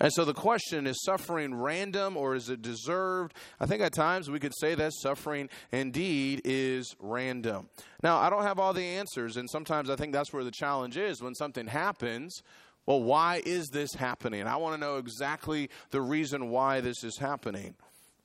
And 0.00 0.12
so 0.12 0.24
the 0.24 0.34
question 0.34 0.86
is 0.86 1.02
suffering 1.04 1.54
random 1.54 2.16
or 2.16 2.34
is 2.34 2.50
it 2.50 2.60
deserved? 2.60 3.34
I 3.60 3.66
think 3.66 3.82
at 3.82 3.94
times 3.94 4.30
we 4.30 4.38
could 4.40 4.52
say 4.58 4.74
that 4.74 4.92
suffering 5.00 5.48
indeed 5.72 6.42
is 6.44 6.94
random. 6.98 7.68
Now, 8.02 8.18
I 8.18 8.28
don't 8.28 8.42
have 8.42 8.58
all 8.58 8.74
the 8.74 8.84
answers, 8.84 9.36
and 9.36 9.48
sometimes 9.48 9.88
I 9.88 9.96
think 9.96 10.12
that's 10.12 10.32
where 10.32 10.44
the 10.44 10.50
challenge 10.50 10.96
is 10.96 11.22
when 11.22 11.34
something 11.34 11.66
happens. 11.66 12.42
Well, 12.84 13.02
why 13.02 13.42
is 13.44 13.68
this 13.68 13.94
happening? 13.94 14.46
I 14.46 14.56
want 14.56 14.74
to 14.74 14.80
know 14.80 14.98
exactly 14.98 15.70
the 15.90 16.02
reason 16.02 16.50
why 16.50 16.80
this 16.80 17.02
is 17.02 17.18
happening. 17.18 17.74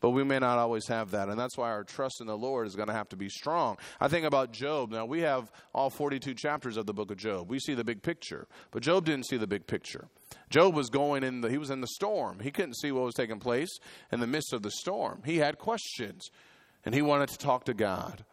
But 0.02 0.10
we 0.10 0.24
may 0.24 0.40
not 0.40 0.58
always 0.58 0.88
have 0.88 1.12
that. 1.12 1.30
And 1.30 1.40
that's 1.40 1.56
why 1.56 1.70
our 1.70 1.84
trust 1.84 2.20
in 2.20 2.28
the 2.28 2.38
Lord 2.38 2.68
is 2.68 2.76
going 2.76 2.88
to 2.88 2.94
have 2.94 3.08
to 3.10 3.16
be 3.16 3.30
strong. 3.30 3.78
I 4.00 4.08
think 4.08 4.26
about 4.26 4.52
Job. 4.52 4.92
Now, 4.92 5.06
we 5.06 5.22
have 5.22 5.52
all 5.74 5.90
42 5.90 6.34
chapters 6.34 6.76
of 6.76 6.88
the 6.88 6.94
book 6.94 7.12
of 7.12 7.18
Job. 7.18 7.50
We 7.50 7.60
see 7.60 7.76
the 7.76 7.84
big 7.84 8.02
picture. 8.02 8.48
But 8.72 8.82
Job 8.82 9.06
didn't 9.06 9.28
see 9.28 9.38
the 9.38 9.48
big 9.48 9.68
picture. 9.68 10.08
Job 10.50 10.76
was 10.76 10.90
going 10.90 11.24
in 11.24 11.42
the, 11.42 11.50
he 11.50 11.60
was 11.60 11.70
in 11.70 11.82
the 11.82 11.88
storm. 11.88 12.40
He 12.40 12.52
couldn't 12.52 12.78
see 12.78 12.92
what 12.92 13.04
was 13.04 13.14
taking 13.14 13.40
place 13.40 13.70
in 14.12 14.20
the 14.20 14.28
midst 14.28 14.54
of 14.54 14.64
the 14.64 14.72
storm. 14.72 15.22
He 15.24 15.38
had 15.38 15.60
questions 15.60 16.30
and 16.84 16.96
he 16.96 17.02
wanted 17.02 17.30
to 17.30 17.38
talk 17.38 17.66
to 17.66 17.74
God. 17.74 18.26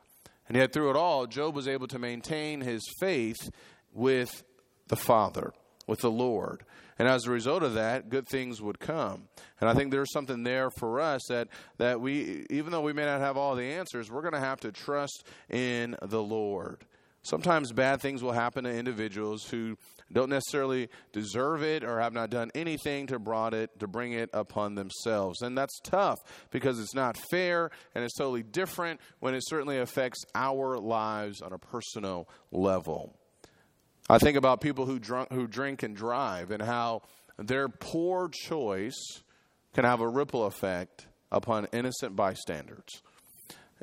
And 0.49 0.57
yet, 0.57 0.73
through 0.73 0.89
it 0.91 0.97
all, 0.97 1.27
Job 1.27 1.55
was 1.55 1.69
able 1.69 1.87
to 1.89 1.99
maintain 1.99 2.63
his 2.63 2.83
faith 2.99 3.51
with 3.93 4.43
the 4.89 4.97
Father, 4.97 5.53
with 5.87 6.01
the 6.01 6.11
Lord. 6.11 6.65
And 6.99 7.07
as 7.07 7.27
a 7.27 7.31
result 7.31 7.63
of 7.63 7.75
that, 7.75 8.09
good 8.09 8.27
things 8.27 8.61
would 8.61 8.81
come. 8.81 9.29
And 9.61 9.71
I 9.71 9.75
think 9.75 9.91
there's 9.91 10.13
something 10.13 10.43
there 10.43 10.71
for 10.71 11.01
us 11.01 11.23
that, 11.29 11.49
that 11.79 12.01
we, 12.01 12.45
even 12.51 12.73
though 12.73 12.81
we 12.81 12.93
may 12.93 13.05
not 13.05 13.21
have 13.21 13.37
all 13.37 13.55
the 13.55 13.65
answers, 13.65 14.11
we're 14.11 14.23
going 14.23 14.35
to 14.35 14.41
have 14.41 14.61
to 14.61 14.73
trust 14.73 15.25
in 15.49 15.97
the 16.03 16.23
Lord. 16.23 16.85
Sometimes 17.23 17.73
bad 17.73 18.01
things 18.01 18.23
will 18.23 18.33
happen 18.33 18.65
to 18.65 18.71
individuals 18.71 19.45
who 19.45 19.77
don't 20.13 20.31
necessarily 20.31 20.89
deserve 21.13 21.63
it 21.63 21.85
or 21.85 22.01
have 22.01 22.15
not 22.15 22.31
done 22.31 22.51
anything 22.55 23.07
to 23.09 23.19
brought 23.19 23.55
it 23.55 23.79
to 23.81 23.87
bring 23.87 24.13
it 24.13 24.31
upon 24.33 24.75
themselves. 24.75 25.43
And 25.43 25.57
that's 25.57 25.79
tough 25.81 26.19
because 26.51 26.81
it's 26.81 26.95
not 26.95 27.19
fair 27.31 27.71
and 27.95 28.03
it's 28.05 28.17
totally 28.17 28.43
different 28.43 29.01
when 29.21 29.35
it 29.35 29.43
certainly 29.47 29.79
affects 29.79 30.25
our 30.35 30.79
lives 30.79 31.43
on 31.43 31.53
a 31.53 31.59
personal 31.59 32.29
level. 32.51 33.15
I 34.09 34.19
think 34.19 34.37
about 34.37 34.61
people 34.61 34.87
who 34.87 34.99
drunk, 34.99 35.33
who 35.33 35.47
drink 35.47 35.83
and 35.83 35.95
drive 35.95 36.51
and 36.51 36.63
how 36.63 37.03
their 37.39 37.69
poor 37.69 38.29
choice 38.29 39.23
can 39.75 39.85
have 39.85 40.01
a 40.01 40.09
ripple 40.09 40.47
effect 40.47 41.07
upon 41.31 41.67
innocent 41.73 42.17
bystanders. 42.17 43.03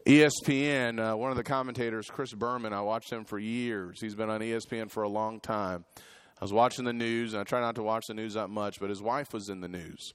ESPN, 0.06 1.00
uh, 1.00 1.16
one 1.16 1.32
of 1.32 1.38
the 1.38 1.44
commentators, 1.44 2.08
Chris 2.10 2.34
Berman, 2.34 2.74
I 2.74 2.82
watched 2.82 3.12
him 3.12 3.24
for 3.24 3.40
years. 3.40 4.02
He's 4.02 4.16
been 4.16 4.30
on 4.30 4.42
ESPN 4.42 4.92
for 4.92 5.04
a 5.04 5.10
long 5.10 5.40
time. 5.40 5.86
I 5.98 6.44
was 6.44 6.52
watching 6.52 6.86
the 6.86 6.94
news, 6.94 7.34
and 7.34 7.42
I 7.42 7.44
try 7.44 7.62
not 7.62 7.76
to 7.76 7.84
watch 7.84 8.04
the 8.08 8.14
news 8.14 8.34
that 8.34 8.50
much, 8.50 8.80
but 8.80 8.90
his 8.90 9.02
wife 9.02 9.32
was 9.34 9.50
in 9.50 9.62
the 9.62 9.68
news. 9.68 10.14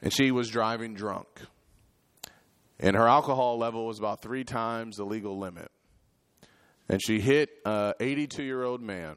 and 0.00 0.12
she 0.12 0.30
was 0.30 0.48
driving 0.48 0.94
drunk. 0.94 1.28
And 2.78 2.96
her 2.96 3.06
alcohol 3.06 3.58
level 3.58 3.86
was 3.86 3.98
about 3.98 4.22
three 4.22 4.44
times 4.44 4.96
the 4.96 5.04
legal 5.04 5.38
limit. 5.38 5.70
And 6.88 7.00
she 7.02 7.20
hit 7.20 7.50
an 7.64 7.94
82 8.00 8.42
year 8.42 8.62
old 8.62 8.82
man 8.82 9.16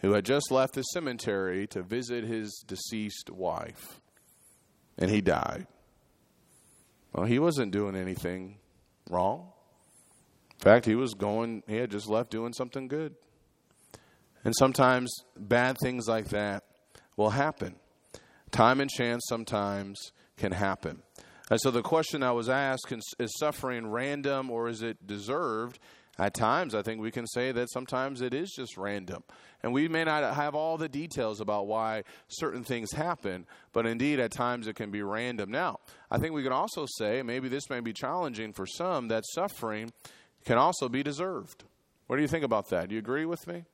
who 0.00 0.12
had 0.12 0.24
just 0.24 0.50
left 0.50 0.74
the 0.74 0.82
cemetery 0.82 1.66
to 1.68 1.82
visit 1.82 2.24
his 2.24 2.64
deceased 2.66 3.30
wife. 3.30 4.00
And 4.98 5.10
he 5.10 5.20
died. 5.20 5.66
Well, 7.12 7.26
he 7.26 7.38
wasn't 7.38 7.72
doing 7.72 7.96
anything 7.96 8.58
wrong. 9.08 9.52
In 10.52 10.58
fact, 10.60 10.86
he 10.86 10.94
was 10.94 11.14
going, 11.14 11.62
he 11.66 11.76
had 11.76 11.90
just 11.90 12.08
left 12.08 12.30
doing 12.30 12.52
something 12.52 12.88
good. 12.88 13.14
And 14.44 14.54
sometimes 14.56 15.10
bad 15.36 15.76
things 15.82 16.08
like 16.08 16.28
that 16.28 16.64
will 17.16 17.30
happen. 17.30 17.76
Time 18.50 18.80
and 18.80 18.90
chance 18.90 19.22
sometimes 19.28 20.12
can 20.36 20.52
happen. 20.52 21.02
And 21.50 21.60
so 21.60 21.70
the 21.70 21.82
question 21.82 22.22
I 22.22 22.32
was 22.32 22.48
asked 22.48 22.92
is 23.18 23.38
suffering 23.38 23.88
random 23.88 24.50
or 24.50 24.68
is 24.68 24.82
it 24.82 25.06
deserved? 25.06 25.78
At 26.20 26.34
times, 26.34 26.74
I 26.74 26.82
think 26.82 27.00
we 27.00 27.10
can 27.10 27.26
say 27.26 27.50
that 27.50 27.70
sometimes 27.70 28.20
it 28.20 28.34
is 28.34 28.52
just 28.52 28.76
random. 28.76 29.24
And 29.62 29.72
we 29.72 29.88
may 29.88 30.04
not 30.04 30.34
have 30.34 30.54
all 30.54 30.76
the 30.76 30.88
details 30.88 31.40
about 31.40 31.66
why 31.66 32.02
certain 32.28 32.62
things 32.62 32.92
happen, 32.92 33.46
but 33.72 33.86
indeed, 33.86 34.20
at 34.20 34.30
times 34.30 34.66
it 34.66 34.76
can 34.76 34.90
be 34.90 35.02
random. 35.02 35.50
Now, 35.50 35.78
I 36.10 36.18
think 36.18 36.34
we 36.34 36.42
can 36.42 36.52
also 36.52 36.84
say, 36.98 37.22
maybe 37.22 37.48
this 37.48 37.70
may 37.70 37.80
be 37.80 37.94
challenging 37.94 38.52
for 38.52 38.66
some, 38.66 39.08
that 39.08 39.24
suffering 39.32 39.92
can 40.44 40.58
also 40.58 40.90
be 40.90 41.02
deserved. 41.02 41.64
What 42.06 42.16
do 42.16 42.22
you 42.22 42.28
think 42.28 42.44
about 42.44 42.68
that? 42.68 42.90
Do 42.90 42.94
you 42.94 42.98
agree 42.98 43.24
with 43.24 43.46
me? 43.46 43.64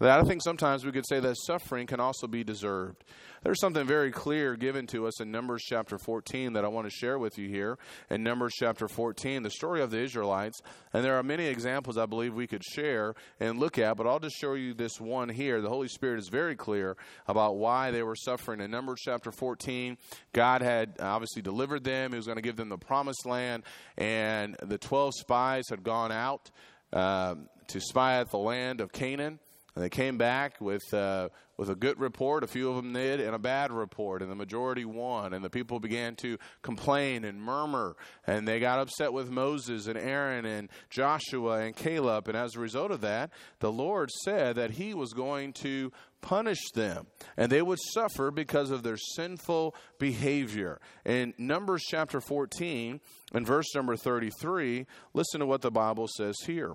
That 0.00 0.18
I 0.18 0.22
think 0.24 0.42
sometimes 0.42 0.86
we 0.86 0.92
could 0.92 1.06
say 1.06 1.20
that 1.20 1.36
suffering 1.36 1.86
can 1.86 2.00
also 2.00 2.26
be 2.26 2.42
deserved. 2.42 3.04
There's 3.42 3.60
something 3.60 3.86
very 3.86 4.10
clear 4.10 4.56
given 4.56 4.86
to 4.88 5.06
us 5.06 5.20
in 5.20 5.30
Numbers 5.30 5.62
chapter 5.62 5.98
14 5.98 6.54
that 6.54 6.64
I 6.64 6.68
want 6.68 6.86
to 6.86 6.90
share 6.90 7.18
with 7.18 7.36
you 7.36 7.50
here. 7.50 7.78
In 8.08 8.22
Numbers 8.22 8.54
chapter 8.54 8.88
14, 8.88 9.42
the 9.42 9.50
story 9.50 9.82
of 9.82 9.90
the 9.90 9.98
Israelites, 9.98 10.62
and 10.94 11.04
there 11.04 11.18
are 11.18 11.22
many 11.22 11.46
examples 11.46 11.98
I 11.98 12.06
believe 12.06 12.32
we 12.32 12.46
could 12.46 12.64
share 12.64 13.14
and 13.40 13.58
look 13.58 13.78
at, 13.78 13.98
but 13.98 14.06
I'll 14.06 14.18
just 14.18 14.36
show 14.36 14.54
you 14.54 14.72
this 14.72 14.98
one 14.98 15.28
here. 15.28 15.60
The 15.60 15.68
Holy 15.68 15.88
Spirit 15.88 16.18
is 16.18 16.28
very 16.28 16.56
clear 16.56 16.96
about 17.28 17.56
why 17.56 17.90
they 17.90 18.02
were 18.02 18.16
suffering. 18.16 18.60
In 18.60 18.70
Numbers 18.70 19.00
chapter 19.04 19.30
14, 19.30 19.98
God 20.32 20.62
had 20.62 20.94
obviously 20.98 21.42
delivered 21.42 21.84
them, 21.84 22.12
He 22.12 22.16
was 22.16 22.26
going 22.26 22.36
to 22.36 22.42
give 22.42 22.56
them 22.56 22.70
the 22.70 22.78
promised 22.78 23.26
land, 23.26 23.64
and 23.98 24.56
the 24.62 24.78
12 24.78 25.12
spies 25.14 25.64
had 25.68 25.82
gone 25.82 26.10
out. 26.10 26.50
Um, 26.90 27.50
to 27.68 27.80
spy 27.80 28.18
out 28.18 28.30
the 28.32 28.36
land 28.36 28.80
of 28.80 28.90
Canaan. 28.90 29.38
And 29.80 29.86
they 29.86 29.96
came 29.96 30.18
back 30.18 30.60
with 30.60 30.92
uh, 30.92 31.30
with 31.56 31.70
a 31.70 31.74
good 31.74 31.98
report. 31.98 32.44
A 32.44 32.46
few 32.46 32.68
of 32.68 32.76
them 32.76 32.92
did, 32.92 33.18
and 33.18 33.34
a 33.34 33.38
bad 33.38 33.72
report, 33.72 34.20
and 34.20 34.30
the 34.30 34.34
majority 34.34 34.84
won. 34.84 35.32
And 35.32 35.42
the 35.42 35.48
people 35.48 35.80
began 35.80 36.16
to 36.16 36.36
complain 36.60 37.24
and 37.24 37.40
murmur, 37.40 37.96
and 38.26 38.46
they 38.46 38.60
got 38.60 38.78
upset 38.78 39.14
with 39.14 39.30
Moses 39.30 39.86
and 39.86 39.96
Aaron 39.96 40.44
and 40.44 40.68
Joshua 40.90 41.60
and 41.60 41.74
Caleb. 41.74 42.28
And 42.28 42.36
as 42.36 42.56
a 42.56 42.60
result 42.60 42.90
of 42.90 43.00
that, 43.00 43.30
the 43.60 43.72
Lord 43.72 44.10
said 44.22 44.56
that 44.56 44.72
He 44.72 44.92
was 44.92 45.14
going 45.14 45.54
to 45.54 45.90
punish 46.20 46.60
them, 46.74 47.06
and 47.38 47.50
they 47.50 47.62
would 47.62 47.78
suffer 47.94 48.30
because 48.30 48.70
of 48.70 48.82
their 48.82 48.98
sinful 48.98 49.74
behavior. 49.98 50.78
In 51.06 51.32
Numbers 51.38 51.84
chapter 51.88 52.20
14 52.20 53.00
and 53.32 53.46
verse 53.46 53.74
number 53.74 53.96
33, 53.96 54.84
listen 55.14 55.40
to 55.40 55.46
what 55.46 55.62
the 55.62 55.70
Bible 55.70 56.06
says 56.06 56.36
here. 56.44 56.74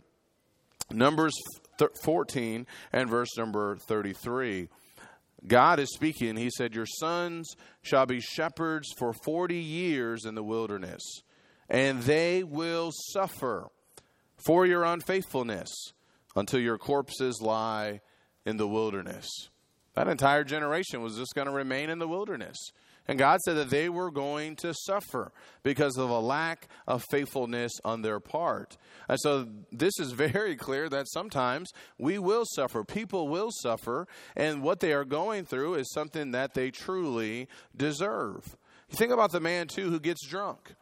Numbers 0.91 1.33
14 2.03 2.65
and 2.93 3.09
verse 3.09 3.37
number 3.37 3.75
33. 3.75 4.69
God 5.47 5.79
is 5.79 5.93
speaking. 5.93 6.37
He 6.37 6.49
said, 6.49 6.73
Your 6.73 6.85
sons 6.85 7.55
shall 7.81 8.05
be 8.05 8.19
shepherds 8.19 8.87
for 8.97 9.13
40 9.13 9.55
years 9.55 10.25
in 10.25 10.35
the 10.35 10.43
wilderness, 10.43 11.01
and 11.69 12.01
they 12.03 12.43
will 12.43 12.91
suffer 13.11 13.67
for 14.45 14.65
your 14.65 14.83
unfaithfulness 14.83 15.69
until 16.35 16.59
your 16.59 16.77
corpses 16.77 17.41
lie 17.41 18.01
in 18.45 18.57
the 18.57 18.67
wilderness. 18.67 19.27
That 19.95 20.07
entire 20.07 20.43
generation 20.43 21.01
was 21.01 21.15
just 21.15 21.35
going 21.35 21.47
to 21.47 21.53
remain 21.53 21.89
in 21.89 21.99
the 21.99 22.07
wilderness. 22.07 22.57
And 23.07 23.19
God 23.19 23.39
said 23.41 23.55
that 23.57 23.69
they 23.69 23.87
were 23.87 24.09
going 24.09 24.55
to 24.57 24.73
suffer 24.73 25.31
because 25.63 25.97
of 25.97 26.09
a 26.09 26.19
lack 26.19 26.67
of 26.87 27.03
faithfulness 27.11 27.71
on 27.83 28.01
their 28.01 28.19
part. 28.19 28.77
And 29.07 29.19
so 29.19 29.47
this 29.71 29.99
is 29.99 30.11
very 30.13 30.55
clear 30.55 30.89
that 30.89 31.07
sometimes 31.09 31.71
we 31.97 32.17
will 32.17 32.45
suffer. 32.45 32.83
People 32.83 33.27
will 33.27 33.51
suffer. 33.51 34.07
And 34.35 34.63
what 34.63 34.79
they 34.79 34.93
are 34.93 35.05
going 35.05 35.45
through 35.45 35.75
is 35.75 35.91
something 35.91 36.31
that 36.31 36.53
they 36.53 36.71
truly 36.71 37.47
deserve. 37.75 38.57
You 38.89 38.97
think 38.97 39.11
about 39.11 39.31
the 39.31 39.39
man, 39.39 39.67
too, 39.67 39.89
who 39.89 39.99
gets 39.99 40.25
drunk. 40.27 40.75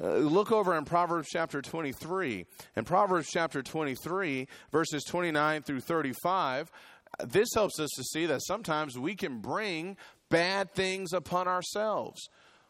Uh, 0.00 0.14
look 0.18 0.52
over 0.52 0.76
in 0.76 0.84
Proverbs 0.84 1.28
chapter 1.28 1.60
23. 1.60 2.46
In 2.76 2.84
Proverbs 2.84 3.28
chapter 3.32 3.62
23, 3.62 4.46
verses 4.70 5.02
29 5.04 5.62
through 5.62 5.80
35, 5.80 6.70
this 7.26 7.48
helps 7.54 7.80
us 7.80 7.90
to 7.96 8.04
see 8.04 8.26
that 8.26 8.42
sometimes 8.42 8.96
we 8.96 9.16
can 9.16 9.40
bring 9.40 9.96
bad 10.30 10.72
things 10.74 11.12
upon 11.12 11.48
ourselves. 11.48 12.28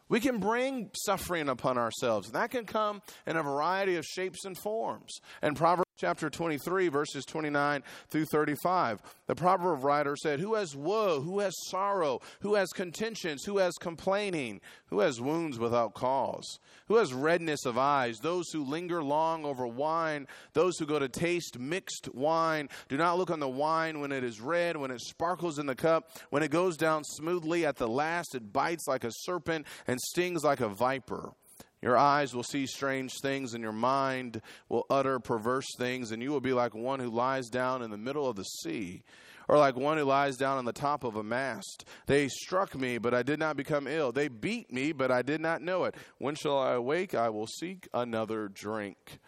We 0.09 0.19
can 0.19 0.39
bring 0.39 0.89
suffering 1.05 1.49
upon 1.49 1.77
ourselves. 1.77 2.31
That 2.31 2.49
can 2.51 2.65
come 2.65 3.01
in 3.27 3.37
a 3.37 3.43
variety 3.43 3.95
of 3.95 4.05
shapes 4.05 4.43
and 4.43 4.57
forms. 4.57 5.19
And 5.41 5.55
Proverbs 5.55 5.88
chapter 5.99 6.29
23, 6.29 6.87
verses 6.87 7.25
29 7.25 7.83
through 8.09 8.25
35, 8.25 9.01
the 9.27 9.35
proverb 9.35 9.83
writer 9.83 10.15
said, 10.15 10.39
Who 10.39 10.55
has 10.55 10.75
woe? 10.75 11.21
Who 11.21 11.39
has 11.39 11.53
sorrow? 11.67 12.21
Who 12.39 12.55
has 12.55 12.69
contentions? 12.69 13.43
Who 13.43 13.57
has 13.57 13.73
complaining? 13.75 14.61
Who 14.87 15.01
has 15.01 15.19
wounds 15.19 15.59
without 15.59 15.93
cause? 15.93 16.59
Who 16.87 16.95
has 16.95 17.13
redness 17.13 17.65
of 17.65 17.77
eyes? 17.77 18.19
Those 18.19 18.49
who 18.51 18.63
linger 18.63 19.03
long 19.03 19.43
over 19.43 19.67
wine, 19.67 20.25
those 20.53 20.77
who 20.79 20.85
go 20.85 20.99
to 20.99 21.09
taste 21.09 21.59
mixed 21.59 22.13
wine. 22.15 22.69
Do 22.87 22.97
not 22.97 23.17
look 23.17 23.29
on 23.29 23.41
the 23.41 23.49
wine 23.49 23.99
when 23.99 24.13
it 24.13 24.23
is 24.23 24.39
red, 24.39 24.77
when 24.77 24.91
it 24.91 25.01
sparkles 25.01 25.59
in 25.59 25.65
the 25.65 25.75
cup, 25.75 26.11
when 26.29 26.43
it 26.43 26.51
goes 26.51 26.77
down 26.77 27.03
smoothly 27.03 27.65
at 27.65 27.75
the 27.75 27.87
last, 27.87 28.35
it 28.35 28.53
bites 28.53 28.87
like 28.87 29.03
a 29.03 29.11
serpent 29.11 29.67
and 29.85 29.99
stings 29.99 30.43
like 30.43 30.61
a 30.61 30.69
viper. 30.69 31.33
Your 31.81 31.97
eyes 31.97 32.35
will 32.35 32.43
see 32.43 32.65
strange 32.65 33.13
things, 33.21 33.53
and 33.53 33.63
your 33.63 33.71
mind 33.71 34.41
will 34.67 34.85
utter 34.89 35.19
perverse 35.19 35.67
things, 35.77 36.11
and 36.11 36.21
you 36.21 36.31
will 36.31 36.41
be 36.41 36.53
like 36.53 36.75
one 36.75 36.99
who 36.99 37.09
lies 37.09 37.47
down 37.47 37.81
in 37.81 37.89
the 37.89 37.97
middle 37.97 38.27
of 38.27 38.35
the 38.35 38.43
sea, 38.43 39.03
or 39.47 39.57
like 39.57 39.75
one 39.75 39.97
who 39.97 40.03
lies 40.03 40.35
down 40.35 40.57
on 40.57 40.65
the 40.65 40.73
top 40.73 41.03
of 41.03 41.15
a 41.15 41.23
mast. 41.23 41.85
They 42.05 42.27
struck 42.27 42.75
me, 42.75 42.97
but 42.97 43.13
I 43.13 43.23
did 43.23 43.39
not 43.39 43.55
become 43.55 43.87
ill. 43.87 44.11
They 44.11 44.27
beat 44.27 44.73
me, 44.73 44.91
but 44.91 45.09
I 45.09 45.21
did 45.21 45.39
not 45.39 45.61
know 45.61 45.85
it. 45.85 45.95
When 46.17 46.35
shall 46.35 46.59
I 46.59 46.73
awake? 46.73 47.15
I 47.15 47.29
will 47.29 47.47
seek 47.47 47.87
another 47.93 48.49
drink. 48.49 49.19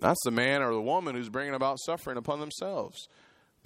That's 0.00 0.22
the 0.24 0.30
man 0.30 0.62
or 0.62 0.72
the 0.72 0.82
woman 0.82 1.14
who's 1.14 1.30
bringing 1.30 1.54
about 1.54 1.78
suffering 1.80 2.18
upon 2.18 2.40
themselves 2.40 3.08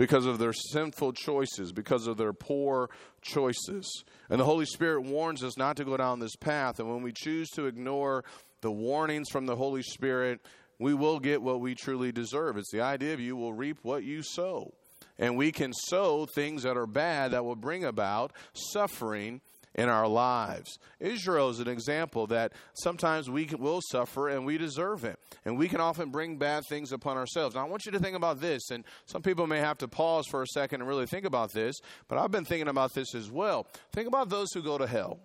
because 0.00 0.24
of 0.24 0.38
their 0.38 0.54
sinful 0.54 1.12
choices, 1.12 1.72
because 1.72 2.06
of 2.06 2.16
their 2.16 2.32
poor 2.32 2.88
choices. 3.20 4.02
And 4.30 4.40
the 4.40 4.46
Holy 4.46 4.64
Spirit 4.64 5.02
warns 5.02 5.44
us 5.44 5.58
not 5.58 5.76
to 5.76 5.84
go 5.84 5.94
down 5.98 6.20
this 6.20 6.36
path. 6.36 6.80
And 6.80 6.88
when 6.88 7.02
we 7.02 7.12
choose 7.12 7.50
to 7.50 7.66
ignore 7.66 8.24
the 8.62 8.70
warnings 8.70 9.28
from 9.28 9.44
the 9.44 9.56
Holy 9.56 9.82
Spirit, 9.82 10.40
we 10.78 10.94
will 10.94 11.20
get 11.20 11.42
what 11.42 11.60
we 11.60 11.74
truly 11.74 12.12
deserve. 12.12 12.56
It's 12.56 12.72
the 12.72 12.80
idea 12.80 13.12
of 13.12 13.20
you 13.20 13.36
will 13.36 13.52
reap 13.52 13.76
what 13.82 14.02
you 14.02 14.22
sow. 14.22 14.72
And 15.18 15.36
we 15.36 15.52
can 15.52 15.74
sow 15.74 16.24
things 16.24 16.62
that 16.62 16.78
are 16.78 16.86
bad 16.86 17.32
that 17.32 17.44
will 17.44 17.54
bring 17.54 17.84
about 17.84 18.32
suffering 18.54 19.42
in 19.80 19.88
our 19.88 20.06
lives. 20.06 20.78
Israel 21.00 21.48
is 21.48 21.58
an 21.58 21.66
example 21.68 22.26
that 22.26 22.52
sometimes 22.74 23.30
we 23.30 23.48
will 23.58 23.80
suffer 23.80 24.28
and 24.28 24.44
we 24.44 24.58
deserve 24.58 25.04
it. 25.04 25.18
And 25.46 25.56
we 25.56 25.68
can 25.68 25.80
often 25.80 26.10
bring 26.10 26.36
bad 26.36 26.64
things 26.68 26.92
upon 26.92 27.16
ourselves. 27.16 27.54
Now, 27.54 27.64
I 27.64 27.68
want 27.68 27.86
you 27.86 27.92
to 27.92 27.98
think 27.98 28.14
about 28.14 28.42
this, 28.42 28.70
and 28.70 28.84
some 29.06 29.22
people 29.22 29.46
may 29.46 29.58
have 29.58 29.78
to 29.78 29.88
pause 29.88 30.26
for 30.26 30.42
a 30.42 30.46
second 30.46 30.82
and 30.82 30.88
really 30.88 31.06
think 31.06 31.24
about 31.24 31.52
this, 31.54 31.76
but 32.08 32.18
I've 32.18 32.30
been 32.30 32.44
thinking 32.44 32.68
about 32.68 32.92
this 32.92 33.14
as 33.14 33.30
well. 33.30 33.66
Think 33.92 34.06
about 34.06 34.28
those 34.28 34.52
who 34.52 34.62
go 34.62 34.76
to 34.76 34.86
hell. 34.86 35.18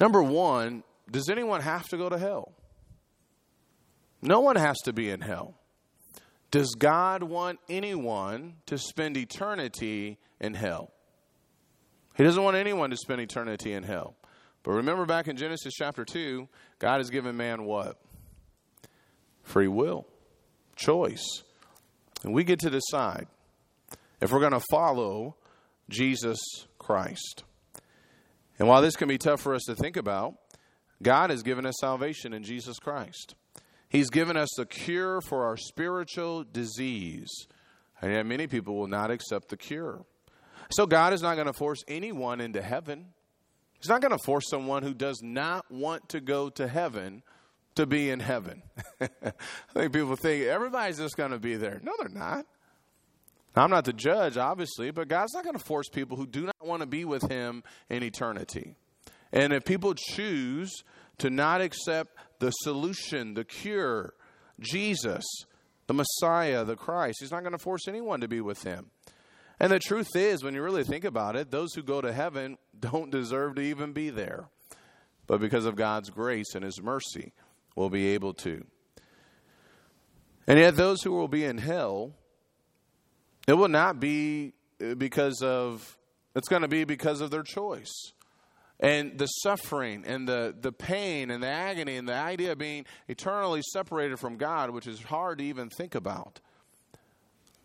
Number 0.00 0.20
one, 0.20 0.82
does 1.08 1.30
anyone 1.30 1.60
have 1.60 1.86
to 1.90 1.96
go 1.96 2.08
to 2.08 2.18
hell? 2.18 2.52
No 4.22 4.40
one 4.40 4.56
has 4.56 4.78
to 4.80 4.92
be 4.92 5.08
in 5.08 5.20
hell. 5.20 5.54
Does 6.50 6.74
God 6.76 7.22
want 7.22 7.60
anyone 7.68 8.54
to 8.66 8.76
spend 8.76 9.16
eternity 9.16 10.18
in 10.40 10.54
hell? 10.54 10.90
He 12.20 12.24
doesn't 12.24 12.42
want 12.42 12.58
anyone 12.58 12.90
to 12.90 12.98
spend 12.98 13.22
eternity 13.22 13.72
in 13.72 13.82
hell. 13.82 14.14
But 14.62 14.72
remember 14.72 15.06
back 15.06 15.26
in 15.26 15.38
Genesis 15.38 15.72
chapter 15.72 16.04
2, 16.04 16.46
God 16.78 16.98
has 16.98 17.08
given 17.08 17.34
man 17.34 17.64
what? 17.64 17.96
Free 19.42 19.68
will, 19.68 20.06
choice. 20.76 21.24
And 22.22 22.34
we 22.34 22.44
get 22.44 22.58
to 22.58 22.68
decide 22.68 23.26
if 24.20 24.30
we're 24.30 24.40
going 24.40 24.52
to 24.52 24.60
follow 24.70 25.36
Jesus 25.88 26.38
Christ. 26.78 27.44
And 28.58 28.68
while 28.68 28.82
this 28.82 28.96
can 28.96 29.08
be 29.08 29.16
tough 29.16 29.40
for 29.40 29.54
us 29.54 29.62
to 29.62 29.74
think 29.74 29.96
about, 29.96 30.34
God 31.02 31.30
has 31.30 31.42
given 31.42 31.64
us 31.64 31.76
salvation 31.80 32.34
in 32.34 32.42
Jesus 32.42 32.78
Christ. 32.78 33.34
He's 33.88 34.10
given 34.10 34.36
us 34.36 34.50
the 34.58 34.66
cure 34.66 35.22
for 35.22 35.46
our 35.46 35.56
spiritual 35.56 36.44
disease. 36.44 37.30
And 38.02 38.12
yet 38.12 38.26
many 38.26 38.46
people 38.46 38.76
will 38.76 38.88
not 38.88 39.10
accept 39.10 39.48
the 39.48 39.56
cure. 39.56 40.04
So 40.70 40.86
God 40.86 41.12
is 41.12 41.22
not 41.22 41.34
going 41.34 41.46
to 41.46 41.52
force 41.52 41.82
anyone 41.88 42.40
into 42.40 42.62
heaven. 42.62 43.06
He's 43.80 43.88
not 43.88 44.00
going 44.00 44.16
to 44.16 44.24
force 44.24 44.48
someone 44.48 44.82
who 44.82 44.94
does 44.94 45.20
not 45.22 45.70
want 45.70 46.10
to 46.10 46.20
go 46.20 46.50
to 46.50 46.68
heaven 46.68 47.22
to 47.76 47.86
be 47.86 48.10
in 48.10 48.20
heaven. 48.20 48.62
I 49.00 49.32
think 49.72 49.92
people 49.92 50.16
think 50.16 50.44
everybody's 50.44 50.98
just 50.98 51.16
going 51.16 51.30
to 51.30 51.38
be 51.38 51.56
there. 51.56 51.80
No, 51.82 51.92
they're 51.98 52.08
not. 52.08 52.46
Now, 53.56 53.64
I'm 53.64 53.70
not 53.70 53.84
the 53.84 53.92
judge, 53.92 54.36
obviously, 54.36 54.90
but 54.90 55.08
God's 55.08 55.34
not 55.34 55.44
going 55.44 55.56
to 55.56 55.64
force 55.64 55.88
people 55.88 56.16
who 56.16 56.26
do 56.26 56.42
not 56.42 56.64
want 56.64 56.80
to 56.82 56.86
be 56.86 57.04
with 57.04 57.28
Him 57.28 57.64
in 57.88 58.02
eternity. 58.02 58.74
And 59.32 59.52
if 59.52 59.64
people 59.64 59.94
choose 59.94 60.70
to 61.18 61.30
not 61.30 61.60
accept 61.60 62.16
the 62.38 62.50
solution, 62.50 63.34
the 63.34 63.44
cure, 63.44 64.14
Jesus, 64.60 65.24
the 65.86 65.94
Messiah, 65.94 66.64
the 66.64 66.76
Christ, 66.76 67.18
He's 67.20 67.32
not 67.32 67.42
going 67.42 67.52
to 67.52 67.58
force 67.58 67.88
anyone 67.88 68.20
to 68.20 68.28
be 68.28 68.40
with 68.40 68.62
Him. 68.62 68.90
And 69.60 69.70
the 69.70 69.78
truth 69.78 70.16
is, 70.16 70.42
when 70.42 70.54
you 70.54 70.62
really 70.62 70.84
think 70.84 71.04
about 71.04 71.36
it, 71.36 71.50
those 71.50 71.74
who 71.74 71.82
go 71.82 72.00
to 72.00 72.12
heaven 72.12 72.56
don't 72.80 73.10
deserve 73.10 73.56
to 73.56 73.62
even 73.62 73.92
be 73.92 74.10
there. 74.10 74.48
But 75.26 75.40
because 75.40 75.66
of 75.66 75.76
God's 75.76 76.10
grace 76.10 76.54
and 76.54 76.64
His 76.64 76.82
mercy, 76.82 77.32
will 77.76 77.90
be 77.90 78.08
able 78.08 78.34
to. 78.34 78.64
And 80.46 80.58
yet, 80.58 80.76
those 80.76 81.02
who 81.02 81.12
will 81.12 81.28
be 81.28 81.44
in 81.44 81.58
hell, 81.58 82.14
it 83.46 83.52
will 83.52 83.68
not 83.68 84.00
be 84.00 84.54
uh, 84.82 84.94
because 84.94 85.42
of, 85.42 85.96
it's 86.34 86.48
going 86.48 86.62
to 86.62 86.68
be 86.68 86.84
because 86.84 87.20
of 87.20 87.30
their 87.30 87.42
choice. 87.42 88.12
And 88.80 89.18
the 89.18 89.26
suffering 89.26 90.04
and 90.06 90.26
the, 90.26 90.54
the 90.58 90.72
pain 90.72 91.30
and 91.30 91.42
the 91.42 91.48
agony 91.48 91.96
and 91.96 92.08
the 92.08 92.14
idea 92.14 92.52
of 92.52 92.58
being 92.58 92.86
eternally 93.08 93.60
separated 93.72 94.18
from 94.18 94.36
God, 94.36 94.70
which 94.70 94.86
is 94.86 95.00
hard 95.02 95.38
to 95.38 95.44
even 95.44 95.68
think 95.68 95.94
about. 95.94 96.40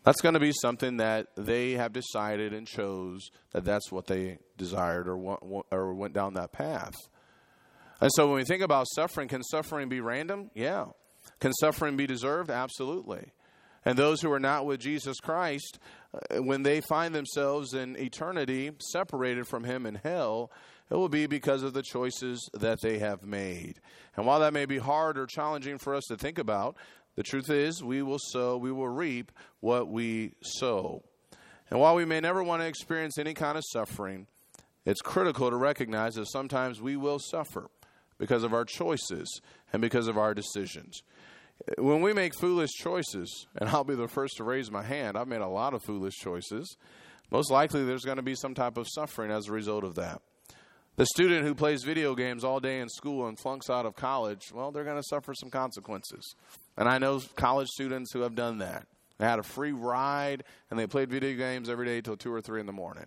That's 0.06 0.20
going 0.20 0.34
to 0.34 0.40
be 0.40 0.52
something 0.62 0.98
that 0.98 1.26
they 1.36 1.72
have 1.72 1.92
decided 1.92 2.54
and 2.54 2.64
chose 2.64 3.28
that 3.50 3.64
that's 3.64 3.90
what 3.90 4.06
they 4.06 4.38
desired 4.56 5.08
or, 5.08 5.64
or 5.72 5.94
went 5.94 6.14
down 6.14 6.34
that 6.34 6.52
path. 6.52 6.94
And 8.00 8.08
so 8.14 8.28
when 8.28 8.36
we 8.36 8.44
think 8.44 8.62
about 8.62 8.86
suffering, 8.94 9.26
can 9.26 9.42
suffering 9.42 9.88
be 9.88 10.00
random? 10.00 10.52
Yeah. 10.54 10.86
Can 11.40 11.52
suffering 11.54 11.96
be 11.96 12.06
deserved? 12.06 12.50
Absolutely. 12.50 13.32
And 13.84 13.98
those 13.98 14.20
who 14.20 14.30
are 14.30 14.38
not 14.38 14.64
with 14.64 14.78
Jesus 14.78 15.18
Christ, 15.18 15.80
uh, 16.14 16.40
when 16.40 16.62
they 16.62 16.80
find 16.82 17.12
themselves 17.12 17.74
in 17.74 17.96
eternity 17.96 18.70
separated 18.92 19.48
from 19.48 19.64
Him 19.64 19.86
in 19.86 19.96
hell, 19.96 20.52
it 20.88 20.94
will 20.94 21.08
be 21.08 21.26
because 21.26 21.64
of 21.64 21.72
the 21.72 21.82
choices 21.82 22.48
that 22.54 22.78
they 22.80 23.00
have 23.00 23.24
made. 23.24 23.80
And 24.16 24.24
while 24.24 24.38
that 24.38 24.52
may 24.52 24.66
be 24.66 24.78
hard 24.78 25.18
or 25.18 25.26
challenging 25.26 25.78
for 25.78 25.96
us 25.96 26.04
to 26.04 26.16
think 26.16 26.38
about, 26.38 26.76
the 27.16 27.22
truth 27.22 27.50
is, 27.50 27.82
we 27.82 28.02
will 28.02 28.18
sow, 28.18 28.56
we 28.56 28.70
will 28.70 28.88
reap 28.88 29.32
what 29.60 29.88
we 29.88 30.34
sow. 30.42 31.02
And 31.70 31.80
while 31.80 31.94
we 31.94 32.04
may 32.04 32.20
never 32.20 32.42
want 32.44 32.62
to 32.62 32.68
experience 32.68 33.18
any 33.18 33.34
kind 33.34 33.58
of 33.58 33.64
suffering, 33.72 34.26
it's 34.84 35.00
critical 35.00 35.50
to 35.50 35.56
recognize 35.56 36.14
that 36.14 36.30
sometimes 36.30 36.80
we 36.80 36.96
will 36.96 37.18
suffer 37.18 37.70
because 38.18 38.44
of 38.44 38.54
our 38.54 38.64
choices 38.64 39.40
and 39.72 39.82
because 39.82 40.06
of 40.06 40.16
our 40.16 40.32
decisions. 40.32 41.02
When 41.78 42.02
we 42.02 42.12
make 42.12 42.38
foolish 42.38 42.70
choices, 42.72 43.46
and 43.56 43.68
I'll 43.70 43.82
be 43.82 43.94
the 43.94 44.08
first 44.08 44.36
to 44.36 44.44
raise 44.44 44.70
my 44.70 44.82
hand, 44.82 45.16
I've 45.16 45.26
made 45.26 45.40
a 45.40 45.48
lot 45.48 45.74
of 45.74 45.82
foolish 45.82 46.14
choices. 46.14 46.76
Most 47.30 47.50
likely, 47.50 47.84
there's 47.84 48.04
going 48.04 48.18
to 48.18 48.22
be 48.22 48.36
some 48.36 48.54
type 48.54 48.76
of 48.76 48.86
suffering 48.88 49.30
as 49.32 49.48
a 49.48 49.52
result 49.52 49.82
of 49.82 49.96
that. 49.96 50.20
The 50.96 51.06
student 51.06 51.44
who 51.44 51.54
plays 51.54 51.84
video 51.84 52.14
games 52.14 52.42
all 52.42 52.58
day 52.58 52.80
in 52.80 52.88
school 52.88 53.26
and 53.26 53.38
flunks 53.38 53.68
out 53.68 53.84
of 53.84 53.96
college, 53.96 54.50
well, 54.52 54.72
they're 54.72 54.84
going 54.84 54.96
to 54.96 55.08
suffer 55.10 55.34
some 55.34 55.50
consequences. 55.50 56.34
And 56.74 56.88
I 56.88 56.96
know 56.96 57.20
college 57.36 57.68
students 57.68 58.12
who 58.12 58.20
have 58.20 58.34
done 58.34 58.58
that. 58.58 58.86
They 59.18 59.26
had 59.26 59.38
a 59.38 59.42
free 59.42 59.72
ride 59.72 60.44
and 60.70 60.78
they 60.78 60.86
played 60.86 61.10
video 61.10 61.36
games 61.36 61.68
every 61.68 61.84
day 61.84 62.00
till 62.00 62.16
2 62.16 62.32
or 62.32 62.40
3 62.40 62.60
in 62.60 62.66
the 62.66 62.72
morning. 62.72 63.06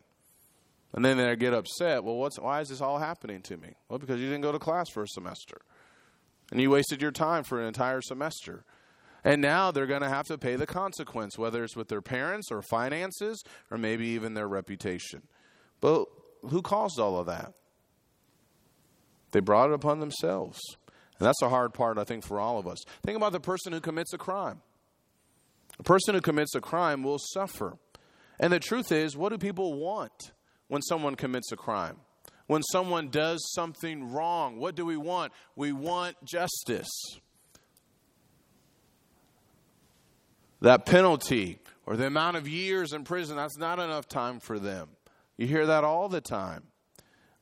And 0.94 1.04
then 1.04 1.18
they 1.18 1.36
get 1.36 1.54
upset. 1.54 2.04
Well, 2.04 2.16
what's, 2.16 2.40
why 2.40 2.62
is 2.62 2.70
this 2.70 2.82
all 2.82 3.00
happening 3.00 3.42
to 3.44 3.58
me? 3.58 3.74
Well, 3.90 4.00
because 4.00 4.20
you 4.20 4.28
didn't 4.28 4.42
go 4.42 4.52
to 4.52 4.60
class 4.60 4.90
for 4.90 5.04
a 5.04 5.08
semester. 5.08 5.58
And 6.52 6.62
you 6.62 6.70
wasted 6.70 7.02
your 7.02 7.12
time 7.12 7.44
for 7.44 7.60
an 7.60 7.68
entire 7.68 8.02
semester. 8.02 8.66
And 9.24 9.42
now 9.42 9.72
they're 9.72 9.88
going 9.88 10.02
to 10.02 10.10
have 10.10 10.28
to 10.28 10.38
pay 10.38 10.56
the 10.56 10.66
consequence, 10.66 11.38
whether 11.38 11.64
it's 11.64 11.76
with 11.76 11.90
their 11.90 12.02
parents 12.02 12.52
or 12.52 12.62
finances 12.62 13.44
or 13.70 13.78
maybe 13.80 14.08
even 14.10 14.36
their 14.36 14.48
reputation. 14.48 15.24
But 15.82 16.06
who 16.50 16.62
caused 16.62 17.00
all 17.00 17.20
of 17.20 17.26
that? 17.26 17.54
They 19.32 19.40
brought 19.40 19.70
it 19.70 19.74
upon 19.74 20.00
themselves. 20.00 20.60
And 21.20 21.26
that's 21.26 21.42
a 21.42 21.50
hard 21.50 21.74
part, 21.74 21.98
I 21.98 22.04
think, 22.04 22.26
for 22.26 22.40
all 22.40 22.58
of 22.58 22.68
us. 22.68 22.80
Think 23.04 23.18
about 23.18 23.34
the 23.34 23.40
person 23.40 23.74
who 23.74 23.82
commits 23.82 24.14
a 24.14 24.18
crime. 24.18 24.62
A 25.78 25.84
person 25.84 26.16
who 26.16 26.22
commits 26.22 26.56
a 26.56 26.62
crime 26.62 27.04
will 27.04 27.20
suffer. 27.20 27.78
And 28.40 28.54
the 28.54 28.60
truth 28.60 28.92
is, 28.92 29.18
what 29.18 29.32
do 29.32 29.38
people 29.38 29.80
want 29.80 30.32
when 30.68 30.82
someone 30.82 31.16
commits 31.16 31.52
a 31.52 31.58
crime? 31.58 31.98
When 32.48 32.64
someone 32.64 33.10
does 33.10 33.52
something 33.54 34.12
wrong, 34.12 34.58
what 34.58 34.76
do 34.76 34.86
we 34.86 34.98
want? 34.98 35.34
We 35.56 35.72
want 35.72 36.16
justice. 36.24 36.90
That 40.62 40.86
penalty 40.86 41.60
or 41.86 41.96
the 41.96 42.08
amount 42.08 42.38
of 42.38 42.48
years 42.48 42.92
in 42.92 43.04
prison, 43.04 43.38
that's 43.38 43.58
not 43.58 43.80
enough 43.80 44.08
time 44.08 44.40
for 44.40 44.58
them. 44.58 44.90
You 45.38 45.48
hear 45.48 45.68
that 45.68 45.84
all 45.84 46.10
the 46.10 46.22
time. 46.22 46.64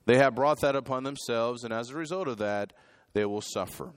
They 0.08 0.17
have 0.17 0.36
brought 0.36 0.62
that 0.62 0.78
upon 0.78 1.04
themselves, 1.04 1.65
and 1.65 1.74
as 1.74 1.89
a 1.89 1.96
result 1.96 2.30
of 2.30 2.38
that, 2.38 2.72
they 3.12 3.26
will 3.26 3.41
suffer. 3.41 3.91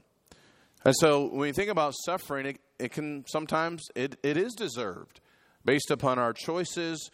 And 0.84 0.94
so 0.98 1.26
when 1.26 1.46
you 1.46 1.52
think 1.52 1.70
about 1.70 1.94
suffering, 2.04 2.46
it, 2.46 2.60
it 2.80 2.92
can 2.92 3.24
sometimes 3.28 3.82
it, 3.94 4.16
it 4.24 4.36
is 4.36 4.54
deserved 4.54 5.20
based 5.64 5.88
upon 5.88 6.18
our 6.18 6.32
choices, 6.32 7.10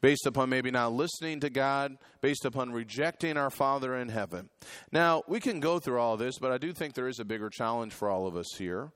based 0.00 0.26
upon 0.26 0.48
maybe 0.48 0.72
not 0.72 0.92
listening 0.92 1.38
to 1.40 1.50
God, 1.50 1.96
based 2.22 2.44
upon 2.44 2.72
rejecting 2.72 3.36
our 3.36 3.50
Father 3.50 3.94
in 3.96 4.08
heaven. 4.08 4.48
Now, 4.90 5.22
we 5.28 5.38
can 5.38 5.60
go 5.60 5.78
through 5.78 6.00
all 6.00 6.16
this, 6.16 6.38
but 6.40 6.50
I 6.50 6.58
do 6.58 6.72
think 6.72 6.94
there 6.94 7.08
is 7.08 7.20
a 7.20 7.24
bigger 7.24 7.50
challenge 7.50 7.92
for 7.92 8.08
all 8.08 8.26
of 8.26 8.36
us 8.36 8.48
here. 8.58 8.90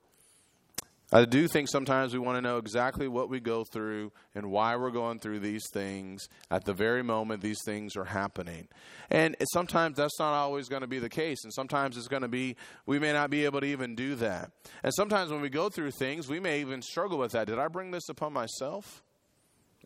I 1.11 1.25
do 1.25 1.47
think 1.47 1.69
sometimes 1.69 2.13
we 2.13 2.19
want 2.19 2.37
to 2.37 2.41
know 2.41 2.57
exactly 2.57 3.07
what 3.07 3.29
we 3.29 3.39
go 3.39 3.63
through 3.63 4.11
and 4.33 4.49
why 4.49 4.75
we're 4.75 4.91
going 4.91 5.19
through 5.19 5.39
these 5.39 5.63
things 5.71 6.27
at 6.49 6.65
the 6.65 6.73
very 6.73 7.03
moment 7.03 7.41
these 7.41 7.61
things 7.63 7.95
are 7.95 8.05
happening. 8.05 8.67
And 9.11 9.35
sometimes 9.53 9.97
that's 9.97 10.19
not 10.19 10.33
always 10.33 10.67
going 10.67 10.81
to 10.81 10.87
be 10.87 10.99
the 10.99 11.09
case. 11.09 11.43
And 11.43 11.53
sometimes 11.53 11.95
it's 11.95 12.07
going 12.07 12.23
to 12.23 12.27
be, 12.27 12.55
we 12.87 12.97
may 12.97 13.13
not 13.13 13.29
be 13.29 13.45
able 13.45 13.61
to 13.61 13.67
even 13.67 13.93
do 13.95 14.15
that. 14.15 14.51
And 14.83 14.91
sometimes 14.95 15.31
when 15.31 15.41
we 15.41 15.49
go 15.49 15.69
through 15.69 15.91
things, 15.91 16.27
we 16.27 16.39
may 16.39 16.59
even 16.61 16.81
struggle 16.81 17.19
with 17.19 17.33
that. 17.33 17.47
Did 17.47 17.59
I 17.59 17.67
bring 17.67 17.91
this 17.91 18.09
upon 18.09 18.33
myself? 18.33 19.03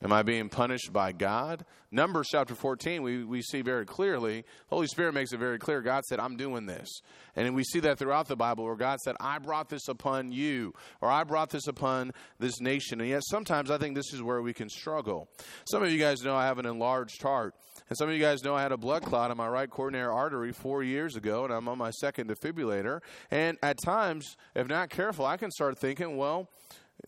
Am 0.02 0.14
I 0.14 0.24
being 0.24 0.48
punished 0.48 0.94
by 0.94 1.12
God? 1.12 1.66
Numbers 1.92 2.28
chapter 2.32 2.56
14, 2.56 3.04
we, 3.04 3.26
we 3.26 3.42
see 3.42 3.62
very 3.62 3.86
clearly, 3.86 4.46
Holy 4.68 4.88
Spirit 4.88 5.14
makes 5.14 5.34
it 5.34 5.40
very 5.40 5.60
clear. 5.60 5.82
God 5.82 6.06
said, 6.06 6.22
I'm 6.22 6.38
doing 6.38 6.68
this. 6.68 6.88
And 7.36 7.54
we 7.54 7.66
see 7.66 7.82
that 7.82 8.00
throughout 8.00 8.28
the 8.28 8.38
Bible 8.38 8.64
where 8.64 8.78
God 8.78 9.00
said, 9.00 9.18
I 9.20 9.40
brought 9.40 9.68
this 9.68 9.90
upon 9.90 10.32
you, 10.32 10.74
or 11.02 11.10
I 11.10 11.26
brought 11.26 11.50
this 11.50 11.68
upon 11.68 12.14
this 12.40 12.62
nation. 12.62 13.02
And 13.02 13.10
yet 13.10 13.24
sometimes 13.26 13.70
I 13.70 13.78
think 13.78 13.96
this 13.96 14.14
is 14.14 14.22
where 14.22 14.42
we 14.42 14.54
can 14.54 14.70
struggle. 14.70 15.28
Some 15.70 15.84
of 15.84 15.92
you 15.92 16.00
guys 16.00 16.24
know 16.24 16.36
I 16.36 16.46
have 16.46 16.60
an 16.60 16.66
enlarged 16.66 17.22
heart. 17.22 17.56
And 17.90 17.98
some 17.98 18.08
of 18.08 18.16
you 18.16 18.22
guys 18.22 18.42
know 18.42 18.56
I 18.56 18.62
had 18.62 18.72
a 18.72 18.78
blood 18.78 19.04
clot 19.04 19.32
in 19.32 19.38
my 19.38 19.50
right 19.50 19.70
coronary 19.70 20.14
artery 20.14 20.54
four 20.54 20.82
years 20.82 21.18
ago, 21.18 21.44
and 21.44 21.54
I'm 21.54 21.68
on 21.68 21.78
my 21.78 21.92
second 21.92 22.30
defibrillator. 22.30 23.02
And 23.32 23.58
at 23.62 23.78
times, 23.84 24.38
if 24.56 24.68
not 24.68 24.92
careful, 24.92 25.26
I 25.26 25.36
can 25.36 25.52
start 25.52 25.78
thinking, 25.78 26.16
well, 26.16 26.50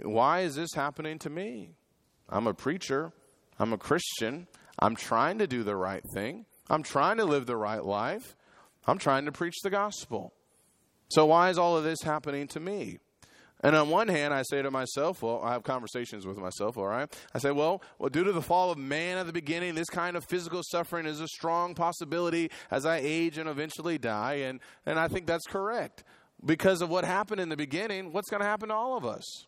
why 0.01 0.41
is 0.41 0.55
this 0.55 0.73
happening 0.73 1.19
to 1.19 1.29
me? 1.29 1.75
I'm 2.31 2.47
a 2.47 2.53
preacher. 2.53 3.11
I'm 3.59 3.73
a 3.73 3.77
Christian. 3.77 4.47
I'm 4.79 4.95
trying 4.95 5.37
to 5.39 5.47
do 5.47 5.63
the 5.63 5.75
right 5.75 6.03
thing. 6.13 6.45
I'm 6.69 6.83
trying 6.83 7.17
to 7.17 7.25
live 7.25 7.45
the 7.45 7.57
right 7.57 7.83
life. 7.83 8.35
I'm 8.87 8.97
trying 8.97 9.25
to 9.25 9.31
preach 9.31 9.61
the 9.61 9.69
gospel. 9.69 10.33
So, 11.09 11.25
why 11.25 11.49
is 11.49 11.57
all 11.57 11.77
of 11.77 11.83
this 11.83 12.01
happening 12.01 12.47
to 12.49 12.59
me? 12.59 12.99
And 13.63 13.75
on 13.75 13.89
one 13.89 14.07
hand, 14.07 14.33
I 14.33 14.41
say 14.41 14.61
to 14.61 14.71
myself, 14.71 15.21
well, 15.21 15.39
I 15.43 15.51
have 15.51 15.61
conversations 15.61 16.25
with 16.25 16.37
myself, 16.37 16.77
all 16.77 16.87
right? 16.87 17.13
I 17.33 17.37
say, 17.37 17.51
well, 17.51 17.83
well, 17.99 18.09
due 18.09 18.23
to 18.23 18.31
the 18.31 18.41
fall 18.41 18.71
of 18.71 18.77
man 18.79 19.19
at 19.19 19.27
the 19.27 19.33
beginning, 19.33 19.75
this 19.75 19.89
kind 19.89 20.17
of 20.17 20.25
physical 20.25 20.61
suffering 20.63 21.05
is 21.05 21.19
a 21.19 21.27
strong 21.27 21.75
possibility 21.75 22.49
as 22.71 22.87
I 22.87 23.01
age 23.03 23.37
and 23.37 23.47
eventually 23.47 23.99
die. 23.99 24.35
And, 24.35 24.61
and 24.87 24.97
I 24.97 25.07
think 25.07 25.27
that's 25.27 25.45
correct. 25.45 26.03
Because 26.43 26.81
of 26.81 26.89
what 26.89 27.05
happened 27.05 27.39
in 27.39 27.49
the 27.49 27.57
beginning, 27.57 28.13
what's 28.13 28.31
going 28.31 28.41
to 28.41 28.47
happen 28.47 28.69
to 28.69 28.75
all 28.75 28.97
of 28.97 29.05
us? 29.05 29.45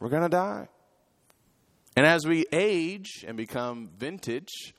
We're 0.00 0.10
going 0.10 0.24
to 0.24 0.28
die. 0.28 0.68
And 1.98 2.06
as 2.06 2.24
we 2.24 2.46
age 2.52 3.24
and 3.26 3.36
become 3.36 3.90
vintage, 3.98 4.72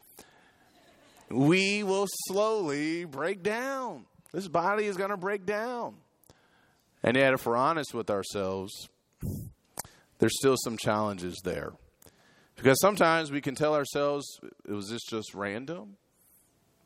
we 1.30 1.84
will 1.84 2.08
slowly 2.30 3.04
break 3.04 3.44
down. 3.44 4.06
This 4.32 4.48
body 4.48 4.86
is 4.86 4.96
going 4.96 5.10
to 5.10 5.18
break 5.18 5.46
down. 5.46 5.96
And 7.04 7.18
yet, 7.18 7.34
if 7.34 7.46
we're 7.46 7.58
honest 7.58 7.94
with 7.94 8.10
ourselves, 8.10 8.88
there's 10.20 10.38
still 10.40 10.56
some 10.64 10.78
challenges 10.78 11.42
there. 11.44 11.74
Because 12.56 12.80
sometimes 12.80 13.32
we 13.34 13.42
can 13.42 13.54
tell 13.54 13.76
ourselves, 13.76 14.26
was 14.66 14.88
this 14.88 15.04
just 15.04 15.36
random? 15.36 15.98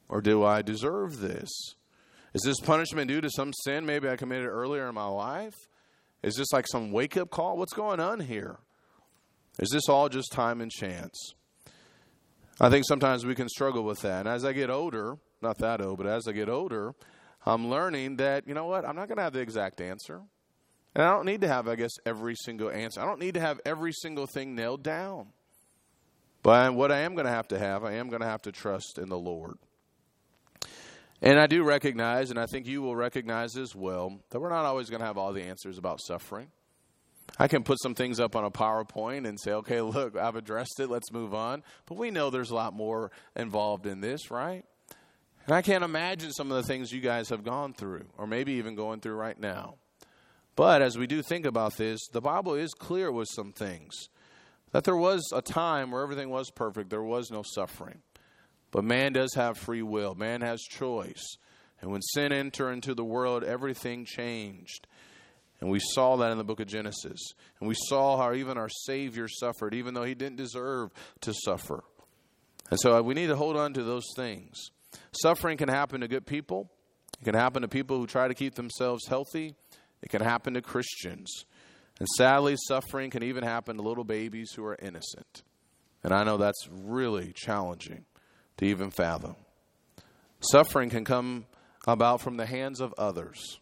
Or 0.10 0.20
do 0.20 0.44
I 0.44 0.64
deserve 0.64 1.20
this? 1.20 1.76
Is 2.34 2.42
this 2.42 2.60
punishment 2.60 3.08
due 3.08 3.22
to 3.22 3.30
some 3.30 3.54
sin 3.66 3.86
maybe 3.86 4.10
I 4.10 4.16
committed 4.16 4.48
earlier 4.48 4.90
in 4.90 4.96
my 4.96 5.06
life? 5.06 5.54
Is 6.24 6.34
this 6.34 6.52
like 6.52 6.66
some 6.72 6.92
wake 6.92 7.18
up 7.18 7.30
call? 7.30 7.56
What's 7.56 7.74
going 7.74 8.00
on 8.00 8.22
here? 8.22 8.58
Is 9.60 9.70
this 9.70 9.88
all 9.88 10.10
just 10.10 10.32
time 10.32 10.62
and 10.62 10.72
chance? 10.72 11.34
I 12.60 12.70
think 12.70 12.86
sometimes 12.88 13.26
we 13.26 13.36
can 13.36 13.50
struggle 13.50 13.84
with 13.84 14.02
that. 14.02 14.22
And 14.22 14.30
as 14.30 14.46
I 14.46 14.54
get 14.54 14.70
older, 14.70 15.18
not 15.42 15.58
that 15.60 15.82
old, 15.82 15.98
but 15.98 16.08
as 16.08 16.28
I 16.28 16.32
get 16.32 16.50
older, 16.50 16.94
I'm 17.46 17.68
learning 17.68 18.18
that, 18.18 18.48
you 18.48 18.54
know 18.54 18.66
what, 18.66 18.86
I'm 18.86 18.96
not 18.96 19.08
going 19.08 19.18
to 19.18 19.24
have 19.24 19.34
the 19.34 19.42
exact 19.42 19.82
answer. 19.82 20.22
And 20.96 21.04
I 21.04 21.12
don't 21.12 21.26
need 21.26 21.42
to 21.42 21.48
have, 21.48 21.68
I 21.68 21.76
guess, 21.76 21.92
every 22.06 22.36
single 22.36 22.70
answer. 22.70 23.02
I 23.02 23.06
don't 23.06 23.20
need 23.20 23.34
to 23.34 23.40
have 23.40 23.60
every 23.66 23.92
single 23.92 24.28
thing 24.28 24.56
nailed 24.56 24.84
down. 24.84 25.28
But 26.44 26.74
what 26.74 26.92
I 26.92 27.00
am 27.00 27.16
going 27.16 27.26
to 27.26 27.32
have 27.32 27.48
to 27.50 27.60
have, 27.60 27.84
I 27.84 27.94
am 27.94 28.10
going 28.10 28.22
to 28.22 28.28
have 28.28 28.44
to 28.44 28.52
trust 28.52 29.00
in 29.00 29.10
the 29.10 29.18
Lord. 29.18 29.58
And 31.22 31.40
I 31.40 31.48
do 31.48 31.64
recognize, 31.64 32.30
and 32.30 32.40
I 32.40 32.46
think 32.46 32.68
you 32.68 32.82
will 32.82 32.96
recognize 32.96 33.58
as 33.58 33.74
well, 33.74 34.20
that 34.30 34.40
we're 34.40 34.50
not 34.50 34.66
always 34.66 34.90
going 34.90 35.00
to 35.00 35.06
have 35.06 35.18
all 35.18 35.32
the 35.32 35.44
answers 35.44 35.78
about 35.78 36.02
suffering. 36.02 36.50
I 37.40 37.48
can 37.48 37.64
put 37.64 37.82
some 37.82 37.96
things 37.96 38.20
up 38.20 38.36
on 38.36 38.44
a 38.46 38.52
PowerPoint 38.52 39.28
and 39.28 39.40
say, 39.40 39.52
okay, 39.54 39.82
look, 39.82 40.16
I've 40.16 40.36
addressed 40.36 40.80
it, 40.80 40.90
let's 40.90 41.12
move 41.12 41.34
on. 41.34 41.64
But 41.86 41.98
we 41.98 42.12
know 42.12 42.30
there's 42.30 42.52
a 42.52 42.56
lot 42.56 42.74
more 42.74 43.12
involved 43.36 43.88
in 43.88 44.02
this, 44.02 44.30
right? 44.30 44.64
And 45.46 45.56
I 45.56 45.62
can't 45.62 45.84
imagine 45.84 46.32
some 46.32 46.52
of 46.52 46.58
the 46.58 46.64
things 46.64 46.92
you 46.92 47.02
guys 47.02 47.30
have 47.30 47.44
gone 47.44 47.74
through, 47.74 48.06
or 48.18 48.28
maybe 48.28 48.54
even 48.54 48.76
going 48.76 49.00
through 49.00 49.16
right 49.16 49.38
now. 49.38 49.76
But 50.56 50.82
as 50.82 50.98
we 50.98 51.08
do 51.08 51.22
think 51.24 51.46
about 51.46 51.76
this, 51.78 52.00
the 52.12 52.22
Bible 52.22 52.54
is 52.54 52.74
clear 52.74 53.12
with 53.12 53.28
some 53.34 53.52
things. 53.52 54.10
That 54.72 54.84
there 54.84 54.96
was 54.96 55.22
a 55.34 55.42
time 55.42 55.92
where 55.92 56.04
everything 56.04 56.30
was 56.30 56.50
perfect, 56.52 56.90
there 56.90 57.04
was 57.04 57.32
no 57.32 57.44
suffering. 57.44 58.02
But 58.72 58.84
man 58.84 59.14
does 59.14 59.34
have 59.36 59.58
free 59.58 59.82
will, 59.82 60.16
man 60.16 60.42
has 60.42 60.62
choice. 60.62 61.38
And 61.82 61.92
when 61.92 62.02
sin 62.02 62.32
entered 62.32 62.72
into 62.72 62.96
the 62.96 63.04
world, 63.04 63.44
everything 63.44 64.06
changed. 64.06 64.88
And 65.64 65.72
we 65.72 65.80
saw 65.80 66.18
that 66.18 66.30
in 66.30 66.38
the 66.38 66.44
book 66.44 66.60
of 66.60 66.68
Genesis. 66.68 67.32
And 67.62 67.70
we 67.70 67.76
saw 67.88 68.18
how 68.18 68.34
even 68.34 68.58
our 68.58 68.68
Savior 68.68 69.30
suffered, 69.30 69.74
even 69.74 69.94
though 69.94 70.04
he 70.04 70.14
didn't 70.14 70.36
deserve 70.36 70.92
to 71.22 71.34
suffer. 71.34 71.86
And 72.70 72.78
so 72.78 72.98
uh, 72.98 73.02
we 73.02 73.14
need 73.14 73.28
to 73.28 73.38
hold 73.38 73.56
on 73.56 73.72
to 73.76 73.82
those 73.82 74.04
things. 74.14 74.58
Suffering 75.14 75.58
can 75.58 75.70
happen 75.70 76.02
to 76.02 76.10
good 76.10 76.26
people, 76.26 76.70
it 77.18 77.24
can 77.24 77.34
happen 77.34 77.62
to 77.62 77.70
people 77.70 77.98
who 77.98 78.06
try 78.06 78.28
to 78.28 78.34
keep 78.34 78.56
themselves 78.56 79.08
healthy, 79.08 79.56
it 80.02 80.10
can 80.10 80.22
happen 80.22 80.54
to 80.56 80.62
Christians. 80.62 81.46
And 81.98 82.10
sadly, 82.18 82.58
suffering 82.68 83.10
can 83.10 83.24
even 83.24 83.46
happen 83.46 83.78
to 83.78 83.84
little 83.84 84.04
babies 84.04 84.52
who 84.54 84.66
are 84.66 84.78
innocent. 84.82 85.44
And 86.04 86.12
I 86.14 86.26
know 86.26 86.36
that's 86.36 86.68
really 86.70 87.32
challenging 87.34 88.04
to 88.58 88.66
even 88.66 88.92
fathom. 88.92 89.38
Suffering 90.42 90.90
can 90.90 91.06
come 91.06 91.46
about 91.88 92.20
from 92.20 92.36
the 92.36 92.46
hands 92.46 92.82
of 92.82 92.94
others. 92.98 93.62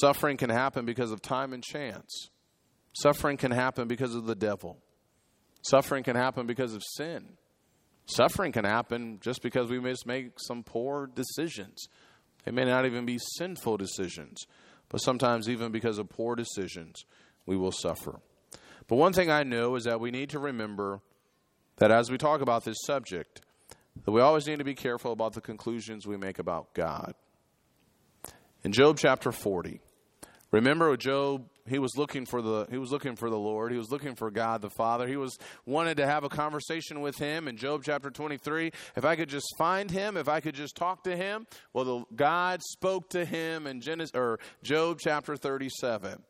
Suffering 0.00 0.36
can 0.36 0.50
happen 0.50 0.84
because 0.84 1.10
of 1.10 1.22
time 1.22 1.52
and 1.52 1.62
chance. 1.62 2.30
Suffering 2.94 3.36
can 3.36 3.50
happen 3.50 3.88
because 3.88 4.14
of 4.14 4.26
the 4.26 4.34
devil. 4.34 4.78
Suffering 5.62 6.04
can 6.04 6.16
happen 6.16 6.46
because 6.46 6.74
of 6.74 6.82
sin. 6.82 7.36
Suffering 8.06 8.52
can 8.52 8.64
happen 8.64 9.18
just 9.20 9.42
because 9.42 9.70
we 9.70 9.80
must 9.80 10.06
make 10.06 10.32
some 10.36 10.62
poor 10.62 11.06
decisions. 11.06 11.88
They 12.44 12.50
may 12.50 12.64
not 12.64 12.86
even 12.86 13.06
be 13.06 13.18
sinful 13.36 13.78
decisions, 13.78 14.46
but 14.90 14.98
sometimes, 14.98 15.48
even 15.48 15.72
because 15.72 15.98
of 15.98 16.10
poor 16.10 16.36
decisions, 16.36 17.04
we 17.46 17.56
will 17.56 17.72
suffer. 17.72 18.20
But 18.86 18.96
one 18.96 19.14
thing 19.14 19.30
I 19.30 19.42
know 19.42 19.76
is 19.76 19.84
that 19.84 20.00
we 20.00 20.10
need 20.10 20.30
to 20.30 20.38
remember 20.38 21.00
that 21.76 21.90
as 21.90 22.10
we 22.10 22.18
talk 22.18 22.42
about 22.42 22.64
this 22.64 22.76
subject, 22.84 23.40
that 24.04 24.12
we 24.12 24.20
always 24.20 24.46
need 24.46 24.58
to 24.58 24.64
be 24.64 24.74
careful 24.74 25.12
about 25.12 25.32
the 25.32 25.40
conclusions 25.40 26.06
we 26.06 26.16
make 26.16 26.38
about 26.38 26.74
God. 26.74 27.14
In 28.64 28.72
Job 28.72 28.96
chapter 28.98 29.30
40, 29.30 29.78
remember 30.50 30.96
Job 30.96 31.44
he 31.66 31.78
was 31.78 31.96
looking 31.96 32.24
for 32.24 32.40
the 32.40 32.66
he 32.70 32.78
was 32.78 32.90
looking 32.90 33.14
for 33.14 33.28
the 33.28 33.38
Lord. 33.38 33.72
He 33.72 33.78
was 33.78 33.90
looking 33.90 34.14
for 34.14 34.30
God 34.30 34.62
the 34.62 34.70
Father. 34.70 35.06
He 35.06 35.16
was 35.16 35.38
wanted 35.66 35.98
to 35.98 36.06
have 36.06 36.24
a 36.24 36.30
conversation 36.30 37.02
with 37.02 37.16
him 37.16 37.46
in 37.46 37.58
Job 37.58 37.82
chapter 37.84 38.10
23. 38.10 38.70
If 38.96 39.04
I 39.04 39.16
could 39.16 39.28
just 39.28 39.46
find 39.58 39.90
him, 39.90 40.16
if 40.16 40.28
I 40.28 40.40
could 40.40 40.54
just 40.54 40.76
talk 40.76 41.04
to 41.04 41.14
him, 41.14 41.46
well 41.74 41.84
the 41.84 42.04
God 42.14 42.62
spoke 42.62 43.10
to 43.10 43.26
him 43.26 43.66
in 43.66 43.82
Genesis 43.82 44.14
or 44.14 44.38
Job 44.62 44.98
chapter 44.98 45.36
37. 45.36 46.22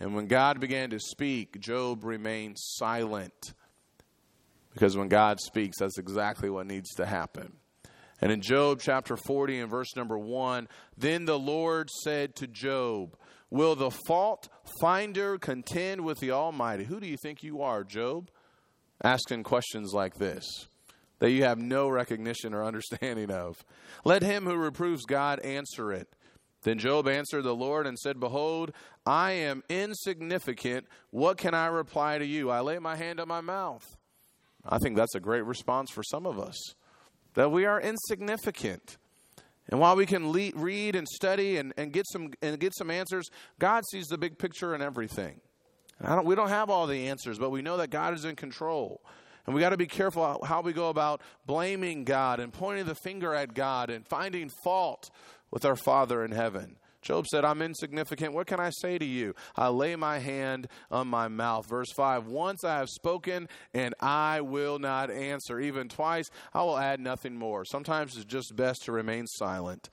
And 0.00 0.14
when 0.14 0.26
God 0.26 0.60
began 0.60 0.90
to 0.90 1.00
speak, 1.00 1.58
Job 1.60 2.04
remained 2.04 2.56
silent. 2.58 3.52
Because 4.72 4.96
when 4.96 5.08
God 5.08 5.40
speaks, 5.40 5.78
that's 5.78 5.98
exactly 5.98 6.50
what 6.50 6.68
needs 6.68 6.94
to 6.94 7.06
happen. 7.06 7.54
And 8.20 8.32
in 8.32 8.40
Job 8.40 8.80
chapter 8.80 9.16
40 9.16 9.60
and 9.60 9.70
verse 9.70 9.94
number 9.94 10.18
1, 10.18 10.68
then 10.96 11.24
the 11.24 11.38
Lord 11.38 11.88
said 11.90 12.34
to 12.36 12.46
Job, 12.46 13.16
Will 13.50 13.74
the 13.74 13.90
fault 13.90 14.48
finder 14.80 15.38
contend 15.38 16.02
with 16.02 16.18
the 16.18 16.32
Almighty? 16.32 16.84
Who 16.84 17.00
do 17.00 17.06
you 17.06 17.16
think 17.16 17.42
you 17.42 17.62
are, 17.62 17.84
Job? 17.84 18.30
Asking 19.02 19.44
questions 19.44 19.92
like 19.94 20.16
this 20.16 20.44
that 21.20 21.30
you 21.30 21.44
have 21.44 21.58
no 21.58 21.88
recognition 21.88 22.54
or 22.54 22.64
understanding 22.64 23.30
of. 23.30 23.64
Let 24.04 24.22
him 24.22 24.44
who 24.44 24.54
reproves 24.54 25.04
God 25.04 25.40
answer 25.40 25.92
it. 25.92 26.08
Then 26.62 26.78
Job 26.78 27.08
answered 27.08 27.42
the 27.42 27.54
Lord 27.54 27.86
and 27.86 27.98
said, 27.98 28.20
Behold, 28.20 28.72
I 29.06 29.32
am 29.32 29.62
insignificant. 29.68 30.86
What 31.10 31.38
can 31.38 31.54
I 31.54 31.66
reply 31.66 32.18
to 32.18 32.26
you? 32.26 32.50
I 32.50 32.60
lay 32.60 32.78
my 32.78 32.96
hand 32.96 33.20
on 33.20 33.28
my 33.28 33.40
mouth. 33.40 33.84
I 34.64 34.78
think 34.78 34.96
that's 34.96 35.14
a 35.14 35.20
great 35.20 35.44
response 35.44 35.90
for 35.90 36.02
some 36.02 36.26
of 36.26 36.38
us 36.38 36.74
that 37.38 37.52
we 37.52 37.64
are 37.64 37.80
insignificant. 37.80 38.96
And 39.68 39.78
while 39.78 39.94
we 39.94 40.06
can 40.06 40.32
le- 40.32 40.50
read 40.56 40.96
and 40.96 41.06
study 41.06 41.56
and, 41.56 41.72
and, 41.76 41.92
get 41.92 42.04
some, 42.08 42.32
and 42.42 42.58
get 42.58 42.74
some 42.74 42.90
answers, 42.90 43.30
God 43.60 43.84
sees 43.92 44.08
the 44.08 44.18
big 44.18 44.38
picture 44.38 44.74
and 44.74 44.82
everything. 44.82 45.40
Don't, 46.04 46.26
we 46.26 46.34
don't 46.34 46.48
have 46.48 46.68
all 46.68 46.88
the 46.88 47.06
answers, 47.06 47.38
but 47.38 47.50
we 47.50 47.62
know 47.62 47.76
that 47.76 47.90
God 47.90 48.12
is 48.12 48.24
in 48.24 48.34
control. 48.34 49.00
And 49.46 49.54
we 49.54 49.60
got 49.60 49.70
to 49.70 49.76
be 49.76 49.86
careful 49.86 50.44
how 50.44 50.62
we 50.62 50.72
go 50.72 50.88
about 50.88 51.20
blaming 51.46 52.02
God 52.02 52.40
and 52.40 52.52
pointing 52.52 52.86
the 52.86 52.96
finger 52.96 53.32
at 53.32 53.54
God 53.54 53.88
and 53.88 54.04
finding 54.04 54.50
fault 54.64 55.08
with 55.52 55.64
our 55.64 55.76
Father 55.76 56.24
in 56.24 56.32
heaven. 56.32 56.74
Job 57.02 57.26
said, 57.26 57.44
I'm 57.44 57.62
insignificant. 57.62 58.34
What 58.34 58.46
can 58.46 58.60
I 58.60 58.70
say 58.70 58.98
to 58.98 59.04
you? 59.04 59.34
I 59.56 59.68
lay 59.68 59.96
my 59.96 60.18
hand 60.18 60.68
on 60.90 61.08
my 61.08 61.28
mouth. 61.28 61.66
Verse 61.66 61.92
5 61.92 62.26
Once 62.26 62.64
I 62.64 62.78
have 62.78 62.88
spoken, 62.88 63.48
and 63.72 63.94
I 64.00 64.40
will 64.40 64.78
not 64.78 65.10
answer. 65.10 65.60
Even 65.60 65.88
twice, 65.88 66.30
I 66.52 66.62
will 66.62 66.78
add 66.78 67.00
nothing 67.00 67.36
more. 67.36 67.64
Sometimes 67.64 68.16
it's 68.16 68.24
just 68.24 68.56
best 68.56 68.84
to 68.84 68.92
remain 68.92 69.26
silent 69.26 69.90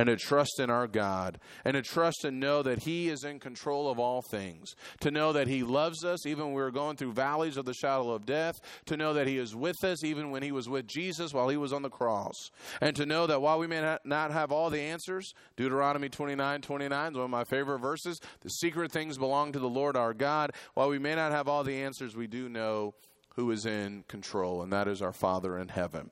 and 0.00 0.06
to 0.06 0.16
trust 0.16 0.58
in 0.58 0.70
our 0.70 0.86
God, 0.86 1.38
and 1.62 1.74
to 1.74 1.82
trust 1.82 2.24
and 2.24 2.40
know 2.40 2.62
that 2.62 2.84
He 2.84 3.10
is 3.10 3.22
in 3.22 3.38
control 3.38 3.90
of 3.90 3.98
all 3.98 4.22
things, 4.22 4.72
to 5.00 5.10
know 5.10 5.34
that 5.34 5.46
He 5.46 5.62
loves 5.62 6.06
us 6.06 6.24
even 6.24 6.46
when 6.46 6.54
we're 6.54 6.70
going 6.70 6.96
through 6.96 7.12
valleys 7.12 7.58
of 7.58 7.66
the 7.66 7.74
shadow 7.74 8.12
of 8.12 8.24
death, 8.24 8.54
to 8.86 8.96
know 8.96 9.12
that 9.12 9.26
He 9.26 9.36
is 9.36 9.54
with 9.54 9.84
us 9.84 10.02
even 10.02 10.30
when 10.30 10.42
He 10.42 10.52
was 10.52 10.70
with 10.70 10.86
Jesus 10.86 11.34
while 11.34 11.50
He 11.50 11.58
was 11.58 11.74
on 11.74 11.82
the 11.82 11.90
cross, 11.90 12.32
and 12.80 12.96
to 12.96 13.04
know 13.04 13.26
that 13.26 13.42
while 13.42 13.58
we 13.58 13.66
may 13.66 13.98
not 14.06 14.30
have 14.32 14.50
all 14.50 14.70
the 14.70 14.80
answers, 14.80 15.34
Deuteronomy 15.54 16.08
29 16.08 16.62
29 16.62 17.10
is 17.12 17.16
one 17.16 17.24
of 17.24 17.30
my 17.30 17.44
favorite 17.44 17.80
verses. 17.80 18.22
The 18.40 18.48
secret 18.48 18.90
things 18.90 19.18
belong 19.18 19.52
to 19.52 19.58
the 19.58 19.68
Lord 19.68 19.98
our 19.98 20.14
God. 20.14 20.52
While 20.72 20.88
we 20.88 20.98
may 20.98 21.14
not 21.14 21.30
have 21.30 21.46
all 21.46 21.62
the 21.62 21.82
answers, 21.82 22.16
we 22.16 22.26
do 22.26 22.48
know 22.48 22.94
who 23.36 23.50
is 23.50 23.66
in 23.66 24.04
control, 24.08 24.62
and 24.62 24.72
that 24.72 24.88
is 24.88 25.02
our 25.02 25.12
Father 25.12 25.58
in 25.58 25.68
heaven. 25.68 26.10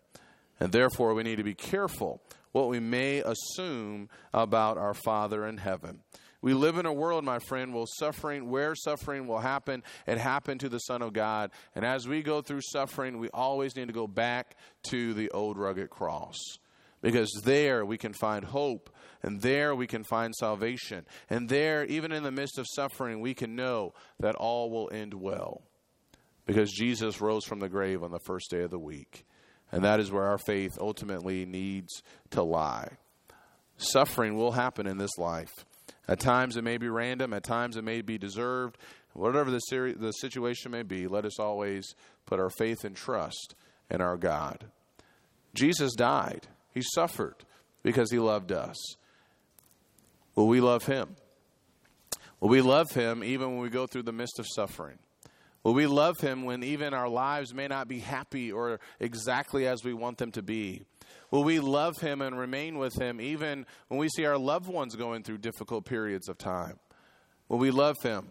And 0.60 0.72
therefore, 0.72 1.14
we 1.14 1.22
need 1.22 1.36
to 1.36 1.42
be 1.42 1.54
careful 1.54 2.20
what 2.52 2.68
we 2.68 2.80
may 2.80 3.18
assume 3.18 4.08
about 4.32 4.78
our 4.78 4.94
Father 4.94 5.46
in 5.46 5.58
heaven. 5.58 6.00
We 6.40 6.54
live 6.54 6.78
in 6.78 6.86
a 6.86 6.92
world, 6.92 7.24
my 7.24 7.40
friend, 7.40 7.74
where 7.74 7.86
suffering, 7.98 8.48
where 8.48 8.74
suffering 8.76 9.26
will 9.26 9.40
happen, 9.40 9.82
it 10.06 10.18
happened 10.18 10.60
to 10.60 10.68
the 10.68 10.78
Son 10.78 11.02
of 11.02 11.12
God. 11.12 11.50
And 11.74 11.84
as 11.84 12.06
we 12.06 12.22
go 12.22 12.42
through 12.42 12.60
suffering, 12.62 13.18
we 13.18 13.28
always 13.30 13.74
need 13.74 13.88
to 13.88 13.94
go 13.94 14.06
back 14.06 14.56
to 14.90 15.14
the 15.14 15.30
old 15.32 15.58
rugged 15.58 15.90
cross. 15.90 16.36
Because 17.00 17.30
there 17.44 17.84
we 17.84 17.96
can 17.96 18.12
find 18.12 18.44
hope, 18.44 18.90
and 19.22 19.40
there 19.40 19.74
we 19.74 19.86
can 19.86 20.04
find 20.04 20.34
salvation. 20.34 21.06
And 21.30 21.48
there, 21.48 21.84
even 21.84 22.12
in 22.12 22.22
the 22.22 22.32
midst 22.32 22.58
of 22.58 22.66
suffering, 22.74 23.20
we 23.20 23.34
can 23.34 23.56
know 23.56 23.94
that 24.20 24.34
all 24.34 24.70
will 24.70 24.90
end 24.92 25.14
well. 25.14 25.62
Because 26.46 26.72
Jesus 26.72 27.20
rose 27.20 27.44
from 27.44 27.60
the 27.60 27.68
grave 27.68 28.02
on 28.02 28.10
the 28.10 28.20
first 28.20 28.50
day 28.50 28.62
of 28.62 28.70
the 28.70 28.78
week. 28.78 29.26
And 29.70 29.84
that 29.84 30.00
is 30.00 30.10
where 30.10 30.24
our 30.24 30.38
faith 30.38 30.78
ultimately 30.80 31.44
needs 31.44 32.02
to 32.30 32.42
lie. 32.42 32.96
Suffering 33.76 34.36
will 34.36 34.52
happen 34.52 34.86
in 34.86 34.98
this 34.98 35.18
life. 35.18 35.52
At 36.08 36.20
times 36.20 36.56
it 36.56 36.64
may 36.64 36.78
be 36.78 36.88
random, 36.88 37.32
at 37.34 37.44
times 37.44 37.76
it 37.76 37.84
may 37.84 38.00
be 38.00 38.18
deserved. 38.18 38.78
Whatever 39.12 39.50
the, 39.50 39.58
seri- 39.58 39.94
the 39.94 40.12
situation 40.12 40.70
may 40.70 40.82
be, 40.82 41.06
let 41.06 41.24
us 41.24 41.38
always 41.38 41.94
put 42.24 42.40
our 42.40 42.50
faith 42.50 42.84
and 42.84 42.96
trust 42.96 43.54
in 43.90 44.00
our 44.00 44.16
God. 44.16 44.66
Jesus 45.54 45.94
died, 45.94 46.46
He 46.72 46.82
suffered 46.94 47.44
because 47.82 48.10
He 48.10 48.18
loved 48.18 48.52
us. 48.52 48.76
Will 50.34 50.46
we 50.46 50.60
love 50.60 50.86
Him? 50.86 51.16
Will 52.40 52.48
we 52.48 52.60
love 52.60 52.92
Him 52.92 53.24
even 53.24 53.52
when 53.52 53.60
we 53.60 53.70
go 53.70 53.86
through 53.86 54.04
the 54.04 54.12
midst 54.12 54.38
of 54.38 54.46
suffering? 54.54 54.98
Will 55.64 55.74
we 55.74 55.86
love 55.86 56.20
Him 56.20 56.44
when 56.44 56.62
even 56.62 56.94
our 56.94 57.08
lives 57.08 57.52
may 57.52 57.68
not 57.68 57.88
be 57.88 57.98
happy 57.98 58.52
or 58.52 58.80
exactly 59.00 59.66
as 59.66 59.84
we 59.84 59.92
want 59.92 60.18
them 60.18 60.32
to 60.32 60.42
be? 60.42 60.84
Will 61.30 61.44
we 61.44 61.60
love 61.60 61.98
Him 61.98 62.22
and 62.22 62.38
remain 62.38 62.78
with 62.78 62.94
Him 62.94 63.20
even 63.20 63.66
when 63.88 63.98
we 63.98 64.08
see 64.08 64.24
our 64.24 64.38
loved 64.38 64.68
ones 64.68 64.94
going 64.94 65.22
through 65.22 65.38
difficult 65.38 65.84
periods 65.84 66.28
of 66.28 66.38
time? 66.38 66.78
Will 67.48 67.58
we 67.58 67.70
love 67.70 67.96
Him 68.02 68.28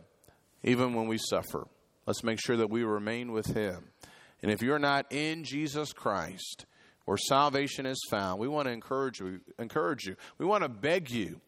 even 0.63 0.93
when 0.93 1.07
we 1.07 1.17
suffer? 1.17 1.67
Let's 2.05 2.23
make 2.23 2.39
sure 2.39 2.57
that 2.57 2.69
we 2.69 2.83
remain 2.83 3.31
with 3.31 3.47
Him. 3.47 3.89
And 4.41 4.51
if 4.51 4.61
you're 4.61 4.79
not 4.79 5.11
in 5.11 5.43
Jesus 5.43 5.93
Christ, 5.93 6.65
where 7.05 7.17
salvation 7.17 7.85
is 7.85 7.99
found, 8.09 8.39
we 8.39 8.47
want 8.47 8.67
to 8.67 8.71
encourage 8.71 9.19
you. 9.19 9.41
Encourage 9.59 10.05
you. 10.05 10.15
We 10.37 10.45
want 10.45 10.63
to 10.63 10.69
beg 10.69 11.09
you. 11.09 11.41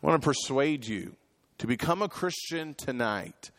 We 0.00 0.08
want 0.08 0.22
to 0.22 0.26
persuade 0.26 0.86
you 0.86 1.16
to 1.58 1.66
become 1.66 2.02
a 2.02 2.08
Christian 2.08 2.74
tonight 2.74 3.50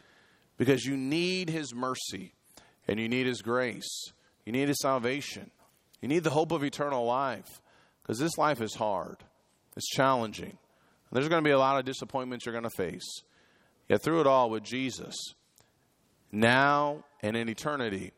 because 0.58 0.86
you 0.86 0.98
need 0.98 1.50
His 1.50 1.74
mercy 1.74 2.34
and 2.88 3.00
you 3.00 3.10
need 3.10 3.26
His 3.26 3.42
grace. 3.42 4.12
You 4.46 4.52
need 4.52 4.68
His 4.68 4.80
salvation. 4.82 5.52
You 6.02 6.08
need 6.08 6.24
the 6.24 6.30
hope 6.30 6.52
of 6.52 6.64
eternal 6.64 7.06
life 7.06 7.62
because 8.02 8.20
this 8.20 8.38
life 8.38 8.62
is 8.62 8.76
hard, 8.76 9.18
it's 9.76 9.88
challenging. 9.90 10.58
There's 11.12 11.30
going 11.30 11.44
to 11.44 11.48
be 11.48 11.54
a 11.54 11.60
lot 11.60 11.78
of 11.78 11.86
disappointments 11.86 12.46
you're 12.46 12.54
going 12.54 12.64
to 12.64 12.72
face. 12.72 13.22
Yet 13.88 14.02
through 14.02 14.22
it 14.22 14.28
all, 14.28 14.50
with 14.50 14.64
Jesus, 14.64 15.16
now 16.32 17.04
and 17.22 17.38
in 17.38 17.50
eternity, 17.50 18.14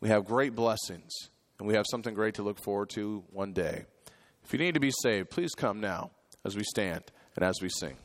we 0.00 0.08
have 0.08 0.24
great 0.24 0.54
blessings 0.54 1.12
and 1.58 1.68
we 1.68 1.74
have 1.74 1.84
something 1.90 2.14
great 2.14 2.34
to 2.34 2.42
look 2.42 2.58
forward 2.58 2.88
to 2.90 3.22
one 3.30 3.52
day. 3.52 3.84
If 4.44 4.52
you 4.52 4.58
need 4.58 4.74
to 4.74 4.80
be 4.80 4.92
saved, 5.02 5.30
please 5.30 5.50
come 5.54 5.80
now 5.80 6.10
as 6.44 6.56
we 6.56 6.64
stand 6.64 7.04
and 7.36 7.44
as 7.44 7.60
we 7.60 7.68
sing. 7.68 7.96